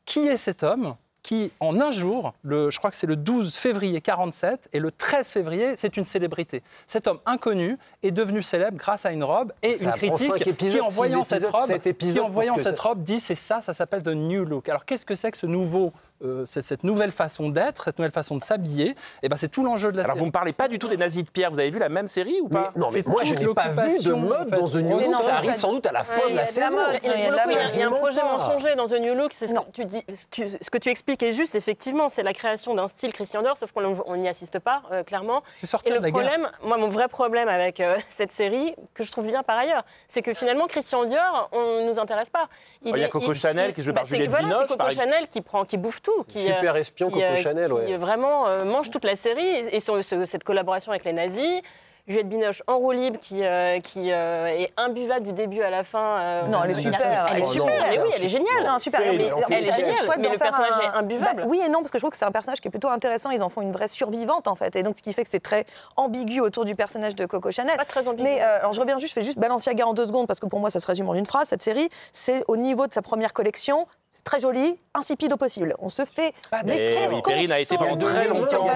qui 0.04 0.28
est 0.28 0.37
cet 0.37 0.62
homme 0.62 0.96
qui, 1.26 1.50
en 1.59 1.80
un 1.80 1.90
jour, 1.90 2.35
le, 2.45 2.71
je 2.71 2.78
crois 2.78 2.88
que 2.90 2.97
c'est 2.97 3.09
le 3.09 3.16
12 3.16 3.56
février 3.56 4.00
47 4.00 4.68
et 4.73 4.78
le 4.78 4.92
13 4.92 5.28
février, 5.28 5.73
c'est 5.76 5.97
une 5.97 6.04
célébrité. 6.04 6.62
Cet 6.87 7.09
homme 7.09 7.18
inconnu 7.26 7.78
est 8.04 8.12
devenu 8.12 8.45
célèbre 8.45 8.76
grâce 8.76 9.06
à 9.06 9.11
une 9.11 9.25
robe 9.25 9.52
et 9.61 9.75
Ça 9.75 9.87
une 9.87 9.92
critique 10.12 10.47
épisodes, 10.47 10.73
qui, 10.75 10.80
en 10.80 10.87
voyant 10.87 11.25
cette 11.25 11.45
robe, 11.47 11.78
qui, 11.99 12.21
en 12.21 12.28
voyant 12.28 12.56
cette 12.56 12.76
ça- 12.76 12.83
robe, 12.90 13.02
dit 13.02 13.18
c'est 13.18 13.35
ça, 13.35 13.61
ça 13.61 13.73
s'appelle 13.73 14.04
The 14.04 14.11
New 14.14 14.45
Look. 14.45 14.68
Alors 14.68 14.85
qu'est-ce 14.85 15.04
que 15.04 15.16
c'est 15.16 15.33
que 15.33 15.38
ce 15.38 15.47
nouveau, 15.47 15.92
euh, 16.25 16.44
cette, 16.46 16.64
cette 16.64 16.85
nouvelle 16.85 17.12
façon 17.12 17.49
d'être, 17.50 17.85
cette 17.85 17.99
nouvelle 17.99 18.12
façon 18.12 18.37
de 18.37 18.42
s'habiller 18.42 18.94
Eh 19.23 19.28
ben, 19.28 19.37
c'est 19.37 19.49
tout 19.49 19.64
l'enjeu 19.64 19.92
de 19.92 19.96
la 19.99 20.04
Alors 20.04 20.14
série. 20.14 20.20
vous 20.20 20.26
me 20.26 20.32
parlez 20.32 20.52
pas 20.52 20.68
du 20.68 20.78
tout 20.78 20.88
des 20.88 20.96
nazis 20.96 21.25
de 21.25 21.30
Pierre, 21.30 21.50
vous 21.50 21.58
avez 21.58 21.70
vu 21.70 21.78
la 21.78 21.88
même 21.88 22.08
série 22.08 22.40
ou 22.40 22.49
Mais, 22.50 22.54
pas 22.62 22.73
non, 22.76 22.88
mais 22.92 23.02
moi, 23.06 23.23
je 23.25 23.35
n'ai 23.35 23.54
pas 23.54 23.68
vu 23.68 23.99
de 24.02 24.12
mode 24.12 24.32
en 24.32 24.44
fait. 24.50 24.56
dans 24.61 24.68
The 24.68 24.75
New 24.76 24.96
Mais 24.96 25.04
Look. 25.04 25.12
non, 25.12 25.18
Ça 25.18 25.26
mais 25.26 25.32
arrive 25.38 25.52
pas- 25.52 25.58
sans 25.58 25.73
doute 25.73 25.87
à 25.87 25.92
la 25.92 26.04
fin 26.04 26.23
Ouais, 26.25 26.30
de 26.32 26.37
la 26.37 26.46
saison. 26.46 26.76
mode. 26.76 26.94
Et 26.94 26.99
il 27.04 27.11
y 27.11 27.25
a 27.26 27.30
le 27.30 27.92
un 27.92 27.99
projet 27.99 28.20
pas. 28.20 28.32
mensonger 28.32 28.75
dans 28.76 28.87
The 28.88 28.92
New 29.04 29.14
Look. 29.14 29.32
C'est 29.35 29.46
ce, 29.49 29.54
Non. 29.54 29.62
que 29.64 29.70
tu 29.73 29.85
dis- 29.85 30.04
ce 30.14 30.26
que 30.26 30.30
tu- 30.30 30.49
ce 30.61 30.70
que 30.70 30.78
tu 30.78 30.88
expliques 30.88 31.23
est 31.23 31.32
juste, 31.32 31.54
effectivement. 31.54 32.08
C'est 32.08 32.23
la 32.23 32.32
création 32.32 32.75
d'un 32.75 32.88
style 32.88 33.12
Christian 33.12 33.42
Dior, 33.42 33.56
sauf 33.58 33.73
qu'on 33.73 33.85
on 34.06 34.16
n'y 34.16 34.28
assiste 34.28 34.58
pas, 34.58 34.82
euh, 34.92 35.02
clairement. 35.04 35.42
C'est 35.54 35.64
Et 35.64 35.66
sortir 35.66 35.94
le 35.94 36.00
de 36.00 36.04
la 36.04 36.11
guerre. 36.11 36.23
problème, 36.30 36.50
moi, 36.62 36.76
mon 36.78 36.88
vrai 36.88 37.08
problème 37.08 37.49
avec 37.49 37.80
euh, 37.80 37.94
cette 38.08 38.32
série, 38.32 38.75
que 38.94 39.04
je 39.04 39.12
trouve 39.12 39.26
bien 39.26 39.42
par 39.42 39.58
ailleurs, 39.58 39.85
c'est 40.08 40.23
que 40.23 40.32
finalement, 40.35 40.66
Christian 40.66 41.04
Dior, 41.04 41.49
on 41.52 41.82
ne 41.82 41.90
nous 41.92 41.99
intéresse 41.99 42.30
pas. 42.30 42.49
Oh, 42.85 42.90
il 42.94 42.99
y 42.99 43.04
a 43.04 43.08
Coco 43.08 43.35
Chanel 43.35 43.73
qui 43.73 43.80
est 43.80 43.85
jouée 43.85 43.92
par 43.92 44.04
Juliette 44.04 44.30
voilà, 44.30 44.44
Binoche, 44.46 44.64
c'est 44.68 44.76
Coco. 44.78 44.90
Chanel 44.94 45.28
qui, 45.28 45.40
prend, 45.40 45.64
qui 45.64 45.76
bouffe 45.76 46.02
tout. 46.06 46.22
Qui, 46.28 46.38
Super 46.44 46.75
euh, 46.75 46.78
espion, 46.78 47.08
qui, 47.08 47.14
Coco 47.14 47.25
euh, 47.26 47.36
Chanel, 47.36 47.66
qui, 47.66 47.72
ouais. 47.72 47.92
euh, 47.94 47.98
vraiment 47.98 48.64
mange 48.64 48.90
toute 48.90 49.04
la 49.04 49.16
série. 49.16 49.46
Et 49.72 49.80
ce- 49.80 50.25
cette 50.25 50.44
collaboration 50.44 50.92
avec 50.92 51.04
les 51.04 51.12
nazis. 51.12 51.60
Juliette 52.08 52.28
Binoche 52.28 52.62
en 52.68 52.78
roue 52.78 52.92
libre 52.92 53.18
qui, 53.20 53.44
euh, 53.44 53.80
qui 53.80 54.12
euh, 54.12 54.46
est 54.46 54.72
imbuvable 54.76 55.26
du 55.26 55.32
début 55.32 55.60
à 55.62 55.70
la 55.70 55.82
fin. 55.82 56.18
euh, 56.20 56.42
Non, 56.46 56.60
elle 56.62 56.70
est 56.70 56.75
il 56.75 56.82
super, 56.82 57.26
Elle 57.32 57.38
est 57.38 57.40
elle 57.40 57.42
est 57.42 57.46
super, 57.52 57.66
mais 57.90 57.98
oui, 57.98 58.08
elle 58.16 58.25
est 58.25 58.28
géniale. 58.28 58.64
Non, 58.64 58.78
super. 58.78 59.00
Oui, 59.08 59.16
Mais- 59.18 59.32
en 59.32 59.36
fait, 59.38 59.44
mais 59.48 59.56
elle 59.56 59.64
est 59.64 59.72
géniale, 59.75 59.94
mais 60.18 60.28
le 60.28 60.38
personnage 60.38 60.70
un- 60.72 60.80
est 60.82 60.96
imbuvable. 60.98 61.42
Bah, 61.42 61.48
oui 61.48 61.60
et 61.64 61.68
non, 61.68 61.80
parce 61.80 61.90
que 61.90 61.98
je 61.98 62.02
trouve 62.02 62.12
que 62.12 62.16
c'est 62.16 62.25
un 62.25 62.30
personnage 62.30 62.60
qui 62.60 62.68
est 62.68 62.70
plutôt 62.70 62.88
intéressant. 62.90 63.30
Ils 63.30 63.42
en 63.42 63.48
font 63.48 63.60
une 63.62 63.72
vraie 63.72 63.88
survivante, 63.88 64.46
en 64.46 64.54
fait. 64.54 64.76
Et 64.76 64.84
donc, 64.84 64.96
ce 64.96 65.02
qui 65.02 65.12
fait 65.12 65.25
que 65.25 65.30
c'est 65.30 65.40
très 65.42 65.64
ambigu 65.96 66.40
autour 66.40 66.64
du 66.64 66.76
personnage 66.76 67.16
de 67.16 67.26
Coco 67.26 67.50
Chanel. 67.50 67.76
Pas 67.76 67.84
très 67.84 68.06
ambigu. 68.06 68.22
Mais 68.22 68.40
euh, 68.40 68.60
alors, 68.60 68.72
je 68.72 68.80
reviens 68.80 68.98
juste, 68.98 69.10
je 69.10 69.14
fais 69.20 69.25
juste 69.26 69.38
Balenciaga 69.38 69.84
en 69.86 69.92
deux 69.94 70.06
secondes, 70.06 70.28
parce 70.28 70.38
que 70.38 70.46
pour 70.46 70.60
moi, 70.60 70.70
ça 70.70 70.78
se 70.78 70.86
résume 70.86 71.08
en 71.08 71.14
une 71.14 71.26
phrase. 71.26 71.48
Cette 71.48 71.62
série, 71.62 71.88
c'est 72.12 72.44
au 72.46 72.56
niveau 72.56 72.86
de 72.86 72.92
sa 72.92 73.02
première 73.02 73.32
collection. 73.32 73.86
C'est 74.12 74.22
très 74.25 74.40
joli, 74.40 74.80
insipide 74.94 75.32
au 75.34 75.36
possible. 75.36 75.75
On 75.78 75.90
se 75.90 76.02
fait. 76.06 76.32
Mais 76.64 76.92
Eh 76.92 76.94
qu'est-ce 76.94 77.14
oui, 77.14 77.22
Perrine 77.22 77.52
a 77.52 77.60
été 77.60 77.76
pendant 77.76 77.98
très 77.98 78.28
longtemps 78.28 78.66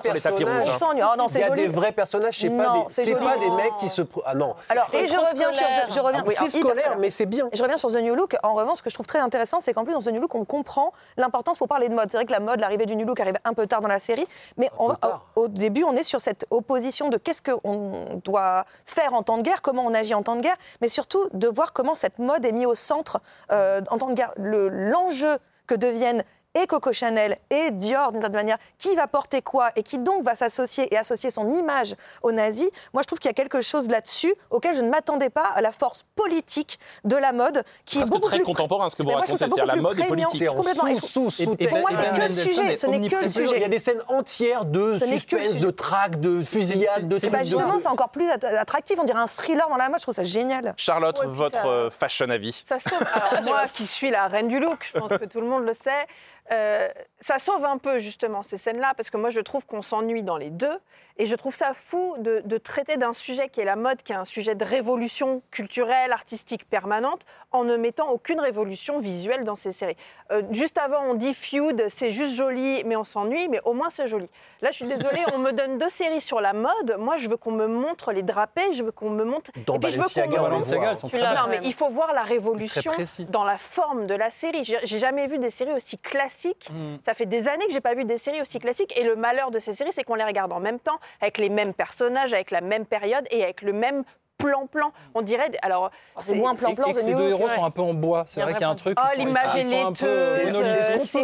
sur 0.00 0.12
les 0.14 0.20
tapis 0.20 0.44
rouges. 0.44 0.52
On 0.64 0.68
hein. 0.70 0.72
s'ennuie. 0.78 1.00
Ah 1.02 1.14
non, 1.18 1.26
Il 1.26 1.30
c'est 1.32 1.40
y 1.40 1.42
a 1.42 1.48
joli. 1.48 1.62
des 1.62 1.68
vrais 1.68 1.90
personnages, 1.90 2.38
c'est 2.38 2.50
pas 2.50 2.65
Non, 2.68 2.82
des, 2.84 2.84
c'est 2.88 3.14
pas 3.14 3.36
des 3.36 3.50
mecs 3.50 3.76
qui 3.78 3.88
se. 3.88 4.02
Ah 4.24 4.34
non. 4.34 4.54
Alors, 4.68 4.86
C'est 4.90 5.04
et 5.04 5.08
je 5.08 5.16
reviens 5.16 5.52
sur, 5.52 5.62
scolaire. 5.66 5.86
je 5.88 6.00
reviens, 6.00 6.20
Ah, 6.22 6.26
oui, 6.28 6.34
c'est 6.36 6.50
scolaire, 6.58 6.96
mais 6.98 7.10
c'est 7.10 7.26
bien. 7.26 7.48
Et 7.52 7.56
je 7.56 7.62
reviens 7.62 7.76
sur 7.78 7.90
The 7.90 7.96
New 7.96 8.14
Look. 8.14 8.36
En 8.42 8.54
revanche, 8.54 8.78
ce 8.78 8.82
que 8.82 8.90
je 8.90 8.94
trouve 8.94 9.06
très 9.06 9.18
intéressant, 9.18 9.60
c'est 9.60 9.72
qu'en 9.72 9.84
plus, 9.84 9.92
dans 9.94 10.00
The 10.00 10.08
New 10.12 10.20
Look, 10.20 10.34
on 10.34 10.44
comprend 10.44 10.92
l'importance 11.16 11.58
pour 11.58 11.68
parler 11.68 11.88
de 11.88 11.94
mode. 11.94 12.10
C'est 12.10 12.16
vrai 12.16 12.26
que 12.26 12.32
la 12.32 12.40
mode, 12.40 12.60
l'arrivée 12.60 12.86
du 12.86 12.96
New 12.96 13.06
Look 13.06 13.20
arrive 13.20 13.38
un 13.44 13.52
peu 13.54 13.66
tard 13.66 13.80
dans 13.80 13.88
la 13.88 14.00
série, 14.00 14.26
mais 14.56 14.70
on 14.78 14.90
au, 14.90 14.96
au 15.42 15.48
début, 15.48 15.84
on 15.84 15.94
est 15.94 16.04
sur 16.04 16.20
cette 16.20 16.46
opposition 16.50 17.08
de 17.08 17.16
qu'est-ce 17.16 17.42
qu'on 17.42 18.20
doit 18.24 18.64
faire 18.84 19.14
en 19.14 19.22
temps 19.22 19.36
de 19.38 19.42
guerre, 19.42 19.62
comment 19.62 19.84
on 19.84 19.94
agit 19.94 20.14
en 20.14 20.22
temps 20.22 20.36
de 20.36 20.40
guerre, 20.42 20.56
mais 20.80 20.88
surtout 20.88 21.28
de 21.32 21.48
voir 21.48 21.72
comment 21.72 21.94
cette 21.94 22.18
mode 22.18 22.44
est 22.44 22.52
mise 22.52 22.66
au 22.66 22.74
centre 22.74 23.20
euh, 23.52 23.80
en 23.90 23.98
temps 23.98 24.08
de 24.08 24.14
guerre. 24.14 24.32
Le- 24.36 24.68
L'enjeu 24.68 25.38
que 25.66 25.74
deviennent 25.74 26.22
et 26.56 26.66
Coco 26.66 26.92
Chanel 26.92 27.36
et 27.50 27.70
Dior, 27.70 28.12
d'une 28.12 28.20
certaine 28.20 28.40
manière, 28.40 28.58
qui 28.78 28.94
va 28.96 29.06
porter 29.06 29.42
quoi 29.42 29.70
et 29.76 29.82
qui 29.82 29.98
donc 29.98 30.24
va 30.24 30.34
s'associer 30.34 30.92
et 30.92 30.96
associer 30.98 31.30
son 31.30 31.52
image 31.54 31.94
aux 32.22 32.32
nazis, 32.32 32.68
moi 32.92 33.02
je 33.02 33.06
trouve 33.06 33.18
qu'il 33.18 33.28
y 33.28 33.30
a 33.30 33.34
quelque 33.34 33.62
chose 33.62 33.88
là-dessus 33.88 34.34
auquel 34.50 34.74
je 34.74 34.80
ne 34.82 34.90
m'attendais 34.90 35.30
pas 35.30 35.46
à 35.54 35.60
la 35.60 35.72
force 35.72 36.04
politique 36.16 36.78
de 37.04 37.16
la 37.16 37.32
mode 37.32 37.62
qui 37.84 37.98
est 38.00 38.04
beaucoup 38.08 38.20
très 38.28 38.36
plus 38.38 38.44
contemporain, 38.44 38.88
ce 38.88 38.96
que 38.96 39.02
vous 39.02 39.10
moi, 39.10 39.20
racontez, 39.20 39.38
c'est-à-dire 39.38 39.66
la 39.66 39.76
mode 39.76 39.96
prégnant. 39.96 40.08
politique. 40.28 40.48
Complètement. 40.48 40.88
Je- 40.88 40.94
Sous, 40.96 41.30
sous, 41.30 41.42
Et- 41.42 41.44
sous 41.44 41.56
et 41.58 41.68
Pour 41.68 41.78
moi, 41.78 41.90
c'est 41.92 42.10
que 42.18 42.24
le 42.26 42.30
sujet, 42.30 42.76
ce 42.76 42.86
n'est 42.86 43.08
que 43.08 43.16
le 43.22 43.28
sujet. 43.28 43.56
Il 43.56 43.62
y 43.62 43.64
a 43.64 43.68
des 43.68 43.78
scènes 43.78 44.02
entières 44.08 44.64
de 44.64 44.96
suspense, 44.96 45.58
de 45.58 45.70
traque, 45.70 46.20
de 46.20 46.42
fusillade, 46.42 47.08
de 47.08 47.18
bah 47.18 47.28
trucs 47.38 47.40
justement, 47.46 47.78
c'est 47.78 47.88
encore 47.88 48.08
plus 48.10 48.28
att- 48.30 48.44
attractif. 48.44 48.98
On 49.00 49.04
dirait 49.04 49.18
un 49.20 49.26
thriller 49.26 49.68
dans 49.68 49.76
la 49.76 49.88
mode. 49.88 49.98
Je 49.98 50.02
trouve 50.04 50.14
ça 50.14 50.24
génial. 50.24 50.74
Charlotte, 50.76 51.18
Ouais, 51.20 51.26
votre 51.26 51.60
ça- 51.60 51.66
euh, 51.66 51.90
fashion 51.90 52.30
avis 52.30 52.52
Ça 52.64 52.78
sauve. 52.78 52.98
Alors, 53.14 53.42
moi 53.42 53.62
qui 53.74 53.86
suis 53.86 54.10
la 54.10 54.26
reine 54.28 54.48
du 54.48 54.58
look, 54.58 54.90
je 54.94 54.98
pense 54.98 55.10
que 55.10 55.24
tout 55.26 55.40
le 55.40 55.46
monde 55.46 55.64
le 55.64 55.74
sait, 55.74 56.06
euh, 56.52 56.88
ça 57.20 57.38
sauve 57.38 57.64
un 57.64 57.78
peu 57.78 57.98
justement 57.98 58.42
ces 58.42 58.56
scènes-là 58.58 58.92
parce 58.96 59.10
que 59.10 59.16
moi 59.16 59.30
je 59.30 59.40
trouve 59.40 59.66
qu'on 59.66 59.82
s'ennuie 59.82 60.22
dans 60.22 60.36
les 60.36 60.50
deux 60.50 60.78
et 61.18 61.26
je 61.26 61.34
trouve 61.34 61.54
ça 61.54 61.72
fou 61.74 62.14
de, 62.18 62.42
de 62.44 62.58
traiter 62.58 62.98
d'un 62.98 63.12
sujet 63.14 63.48
qui 63.48 63.60
est 63.60 63.64
la 63.64 63.74
mode, 63.76 64.02
qui 64.02 64.12
est 64.12 64.16
un 64.16 64.26
sujet 64.26 64.54
de 64.54 64.64
révolution 64.64 65.42
culturelle, 65.50 66.12
artistique 66.12 66.68
permanente, 66.68 67.22
en 67.52 67.64
ne 67.64 67.76
mettant 67.76 68.10
aucune 68.10 68.38
révolution 68.38 68.98
visuelle 68.98 69.44
dans 69.44 69.54
ces 69.54 69.72
séries. 69.72 69.96
Euh, 70.30 70.42
juste 70.50 70.76
avant, 70.76 71.00
on 71.08 71.14
dit 71.14 71.32
feud, 71.32 71.86
c'est 71.88 72.10
juste 72.10 72.34
joli, 72.34 72.82
mais 72.84 72.96
on 72.96 73.04
s'ennuie, 73.04 73.48
mais 73.48 73.60
au 73.64 73.72
moins 73.72 73.88
c'est 73.88 74.06
joli. 74.08 74.28
Là, 74.60 74.70
je 74.70 74.76
suis 74.76 74.86
désolée, 74.86 75.22
on 75.34 75.38
me 75.38 75.52
donne 75.52 75.78
deux 75.78 75.88
séries 75.88 76.20
sur 76.20 76.40
la 76.42 76.52
mode. 76.52 76.96
Moi, 76.98 77.16
je 77.16 77.28
veux 77.28 77.36
qu'on 77.38 77.50
me 77.52 77.66
montre 77.66 78.12
les 78.12 78.22
drapés, 78.22 78.72
je 78.74 78.82
veux 78.82 78.92
qu'on 78.92 79.10
me 79.10 79.24
montre. 79.24 79.50
Dans 79.66 79.76
et 79.76 79.78
puis 79.78 79.90
je 79.92 79.96
veux 80.00 80.08
qu'on 80.08 80.20
me 80.20 80.48
montre- 80.50 80.72
elles 80.92 80.98
sont 80.98 81.08
Tu 81.08 81.16
très 81.16 81.34
non, 81.34 81.46
mais 81.48 81.60
il 81.64 81.72
faut 81.74 81.88
voir 81.88 82.12
la 82.12 82.22
révolution 82.24 82.92
dans 83.30 83.44
la 83.44 83.56
forme 83.58 84.06
de 84.06 84.14
la 84.14 84.30
série. 84.30 84.64
J'ai 84.64 84.78
j'ai 84.84 84.98
jamais 84.98 85.26
vu 85.26 85.38
des 85.38 85.50
séries 85.50 85.72
aussi 85.72 85.96
classiques. 85.96 86.35
Mm. 86.70 86.96
Ça 87.02 87.14
fait 87.14 87.26
des 87.26 87.48
années 87.48 87.66
que 87.66 87.72
j'ai 87.72 87.80
pas 87.80 87.94
vu 87.94 88.04
des 88.04 88.18
séries 88.18 88.42
aussi 88.42 88.58
classiques. 88.58 88.96
Et 88.98 89.04
le 89.04 89.16
malheur 89.16 89.50
de 89.50 89.58
ces 89.58 89.72
séries, 89.72 89.92
c'est 89.92 90.04
qu'on 90.04 90.14
les 90.14 90.24
regarde 90.24 90.52
en 90.52 90.60
même 90.60 90.78
temps, 90.78 90.98
avec 91.20 91.38
les 91.38 91.48
mêmes 91.48 91.74
personnages, 91.74 92.32
avec 92.32 92.50
la 92.50 92.60
même 92.60 92.86
période 92.86 93.24
et 93.30 93.42
avec 93.42 93.62
le 93.62 93.72
même 93.72 94.04
plan-plan. 94.38 94.92
On 95.14 95.22
dirait. 95.22 95.50
Alors, 95.62 95.90
c'est 96.18 96.34
moins 96.34 96.54
plan-plan 96.54 96.92
ces 96.92 97.14
deux 97.14 97.30
héros 97.30 97.46
ouais. 97.46 97.54
sont 97.54 97.64
un 97.64 97.70
peu 97.70 97.82
en 97.82 97.94
bois. 97.94 98.24
C'est 98.26 98.42
vrai 98.42 98.52
qu'il 98.52 98.62
y 98.62 98.64
a 98.64 98.70
un 98.70 98.74
truc. 98.74 98.98
Oh, 99.00 99.18
l'image 99.18 99.56
est 99.56 99.64
laiteuse, 99.64 100.56
Est-ce 100.56 100.92
qu'on 100.92 101.18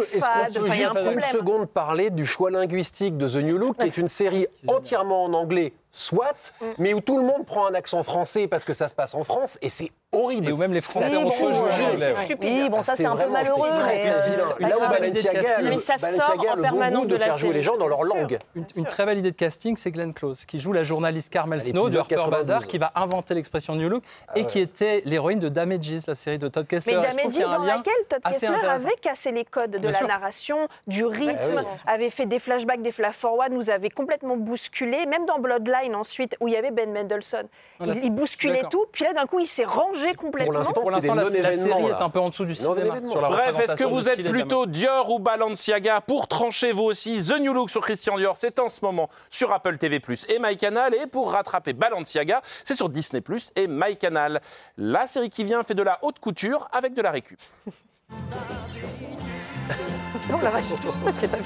peut, 0.61 0.71
juste 0.71 0.95
un 0.95 1.11
une 1.11 1.21
seconde 1.21 1.69
parler 1.69 2.09
du 2.09 2.25
choix 2.25 2.51
linguistique 2.51 3.17
de 3.17 3.27
The 3.27 3.37
New 3.37 3.57
Look, 3.57 3.77
qui 3.77 3.87
est 3.87 3.97
une 3.97 4.07
série 4.07 4.47
entièrement 4.67 5.23
en 5.25 5.33
anglais, 5.33 5.73
soit, 5.93 6.53
Mm. 6.59 6.65
mais 6.79 6.93
où 6.93 6.99
tout 7.01 7.17
le 7.17 7.23
monde 7.23 7.45
prend 7.45 7.67
un 7.67 7.73
accent 7.75 8.03
français 8.03 8.47
parce 8.47 8.65
que 8.65 8.73
ça 8.73 8.89
se 8.89 8.95
passe 8.95 9.13
en 9.13 9.23
France, 9.23 9.57
et 9.61 9.69
c'est 9.69 9.91
horrible. 10.11 10.49
Et 10.49 10.51
où 10.51 10.57
même 10.57 10.73
les 10.73 10.81
Français 10.81 11.09
Ça 11.09 11.17
ont 11.19 11.29
se 11.31 11.43
bon, 11.43 12.15
stupide. 12.25 12.37
Oui, 12.43 12.69
bon, 12.69 12.83
ça, 12.83 12.95
c'est 12.95 13.05
un 13.05 13.15
peu 13.15 13.29
malheureux. 13.29 13.67
c'est 13.73 13.79
très, 13.81 13.93
mais, 13.95 13.99
très 14.01 14.11
euh, 14.11 14.21
vilain. 14.57 14.69
Là 14.69 14.75
où. 14.77 14.89
Balenciaga, 14.89 15.61
le- 15.61 15.69
Mais 15.69 15.79
ça 15.79 15.97
sort 15.97 16.09
Balenciaga 16.11 16.51
a 16.51 16.57
en 16.57 16.61
permanence 16.61 17.07
de 17.07 17.13
de 17.13 17.15
la 17.17 17.25
faire 17.25 17.37
jouer 17.37 17.53
les 17.53 17.61
gens 17.63 17.77
dans 17.77 17.87
leur 17.87 18.03
langue. 18.03 18.37
Une, 18.55 18.65
une 18.75 18.85
très 18.85 19.05
belle 19.07 19.17
idée 19.19 19.31
de 19.31 19.35
casting, 19.35 19.75
c'est 19.75 19.89
Glenn 19.91 20.13
Close, 20.13 20.45
qui 20.45 20.59
joue 20.59 20.71
la 20.73 20.83
journaliste 20.83 21.31
Carmel 21.31 21.63
Snow 21.63 21.89
de 21.89 21.97
Harper 21.97 22.15
92. 22.15 22.29
Bazaar, 22.47 22.67
qui 22.67 22.77
va 22.77 22.91
inventer 22.95 23.33
l'expression 23.33 23.73
New 23.75 23.89
Look 23.89 24.03
et 24.35 24.45
qui 24.45 24.59
était 24.59 25.01
l'héroïne 25.05 25.39
de 25.39 25.49
Damages, 25.49 26.05
la 26.07 26.15
série 26.15 26.37
de 26.39 26.47
Todd 26.47 26.67
Kessler. 26.67 26.97
Mais 26.97 27.07
Damages, 27.23 27.39
dans 27.39 27.63
laquelle 27.63 27.93
Todd 28.09 28.21
Kessler 28.31 28.67
avait 28.67 28.95
cassé 29.01 29.31
les 29.31 29.45
codes 29.45 29.71
de 29.71 29.87
la 29.87 30.01
narration, 30.01 30.67
du 30.85 31.05
rythme, 31.05 31.57
oui. 31.57 31.63
avait 31.87 32.09
fait 32.11 32.25
des 32.27 32.37
flashbacks, 32.39 32.81
des 32.83 32.91
flash-forward, 32.91 33.51
nous 33.51 33.69
avait 33.71 33.89
complètement 33.89 34.37
bousculé. 34.37 35.05
Même 35.07 35.25
dans 35.25 35.39
Bloodline, 35.39 35.82
Ensuite, 35.93 36.35
où 36.39 36.47
il 36.47 36.53
y 36.53 36.57
avait 36.57 36.71
Ben 36.71 36.91
Mendelssohn. 36.91 37.47
Ah, 37.79 37.83
il, 37.87 38.05
il 38.05 38.09
bousculait 38.09 38.63
tout, 38.71 38.85
puis 38.91 39.03
là 39.03 39.13
d'un 39.13 39.25
coup 39.25 39.39
il 39.39 39.47
s'est 39.47 39.65
rangé 39.65 40.13
complètement. 40.13 40.63
Pour 40.73 40.91
l'instant, 40.91 41.13
la, 41.13 41.29
série 41.29 41.67
là. 41.67 41.99
est 41.99 42.01
un 42.01 42.09
peu 42.09 42.19
en 42.19 42.29
dessous 42.29 42.45
du 42.45 42.55
cinéma. 42.55 42.75
Non-événements. 42.75 43.11
sur 43.11 43.21
la 43.21 43.29
Bref, 43.29 43.59
est-ce 43.59 43.75
que 43.75 43.83
vous 43.83 44.09
êtes 44.09 44.23
plutôt 44.23 44.65
Dior 44.65 45.09
ou 45.11 45.19
Balenciaga 45.19 46.01
Pour 46.01 46.27
trancher 46.27 46.71
vous 46.71 46.83
aussi, 46.83 47.21
The 47.27 47.39
New 47.39 47.53
Look 47.53 47.69
sur 47.69 47.81
Christian 47.81 48.17
Dior, 48.17 48.37
c'est 48.37 48.59
en 48.59 48.69
ce 48.69 48.83
moment 48.83 49.09
sur 49.29 49.51
Apple 49.51 49.77
TV+, 49.77 50.01
et 50.29 50.39
MyCanal. 50.39 50.95
Et 50.95 51.07
pour 51.07 51.31
rattraper 51.31 51.73
Balenciaga, 51.73 52.41
c'est 52.63 52.75
sur 52.75 52.89
Disney+, 52.89 53.21
et 53.55 53.67
MyCanal. 53.67 54.41
La 54.77 55.07
série 55.07 55.29
qui 55.29 55.43
vient 55.43 55.63
fait 55.63 55.75
de 55.75 55.83
la 55.83 55.99
haute 56.01 56.19
couture 56.19 56.67
avec 56.71 56.93
de 56.93 57.01
la 57.01 57.11
récup. 57.11 57.39
Oh 60.31 60.39
la 60.41 60.51
vache, 60.51 60.69
je 60.69 61.27
pas 61.27 61.37
vu. 61.37 61.43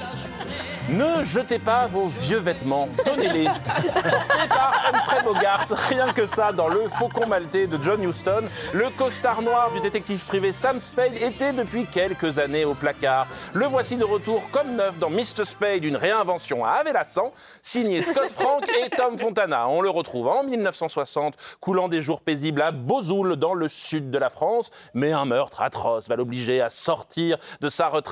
Ne 0.88 1.22
jetez 1.22 1.58
pas 1.58 1.86
vos 1.86 2.06
vieux 2.06 2.38
vêtements, 2.38 2.88
donnez-les. 3.04 3.44
Porté 3.44 4.48
par 4.48 4.82
Humphrey 4.88 5.22
Bogart, 5.22 5.66
rien 5.88 6.14
que 6.14 6.24
ça, 6.24 6.50
dans 6.50 6.68
Le 6.68 6.88
Faucon 6.88 7.26
Maltais 7.26 7.66
de 7.66 7.78
John 7.82 8.02
Huston, 8.02 8.44
le 8.72 8.88
costard 8.96 9.42
noir 9.42 9.70
du 9.72 9.80
détective 9.80 10.24
privé 10.24 10.50
Sam 10.50 10.80
Spade 10.80 11.18
était 11.18 11.52
depuis 11.52 11.84
quelques 11.84 12.38
années 12.38 12.64
au 12.64 12.72
placard. 12.72 13.26
Le 13.52 13.66
voici 13.66 13.96
de 13.96 14.04
retour 14.04 14.42
comme 14.50 14.76
neuf 14.76 14.98
dans 14.98 15.10
Mr. 15.10 15.44
Spade, 15.44 15.84
une 15.84 15.96
réinvention 15.96 16.64
à 16.64 16.70
Avelassan, 16.70 17.32
signé 17.60 18.00
Scott 18.00 18.30
Frank 18.30 18.66
et 18.66 18.88
Tom 18.88 19.18
Fontana. 19.18 19.68
On 19.68 19.82
le 19.82 19.90
retrouve 19.90 20.28
en 20.28 20.42
1960, 20.42 21.34
coulant 21.60 21.88
des 21.88 22.00
jours 22.00 22.22
paisibles 22.22 22.62
à 22.62 22.72
Bozoul, 22.72 23.36
dans 23.36 23.52
le 23.52 23.68
sud 23.68 24.10
de 24.10 24.18
la 24.18 24.30
France, 24.30 24.70
mais 24.94 25.12
un 25.12 25.26
meurtre 25.26 25.60
atroce 25.60 26.08
va 26.08 26.16
l'obliger 26.16 26.62
à 26.62 26.70
sortir 26.70 27.36
de 27.60 27.68
sa 27.68 27.88
retraite. 27.88 28.07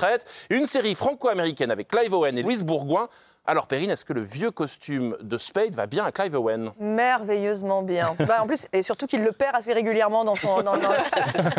Une 0.49 0.67
série 0.67 0.95
franco-américaine 0.95 1.71
avec 1.71 1.87
Clive 1.87 2.13
Owen 2.13 2.37
et 2.37 2.43
Louise 2.43 2.63
Bourgoin. 2.63 3.09
Alors 3.49 3.67
Perrine, 3.67 3.89
est-ce 3.91 4.03
que 4.03 4.11
le 4.11 4.21
vieux 4.21 4.51
costume 4.51 5.15
de 5.21 5.37
Spade 5.37 5.73
va 5.73 5.87
bien 5.87 6.03
à 6.05 6.11
Clive 6.11 6.35
Owen 6.35 6.71
Merveilleusement 6.79 7.81
bien. 7.81 8.13
Bah, 8.27 8.39
en 8.41 8.45
plus, 8.47 8.67
et 8.73 8.81
surtout 8.83 9.07
qu'il 9.07 9.23
le 9.23 9.31
perd 9.31 9.55
assez 9.55 9.71
régulièrement 9.71 10.25
dans 10.25 10.35
son. 10.35 10.61
Dans, 10.63 10.75
dans- 10.75 10.89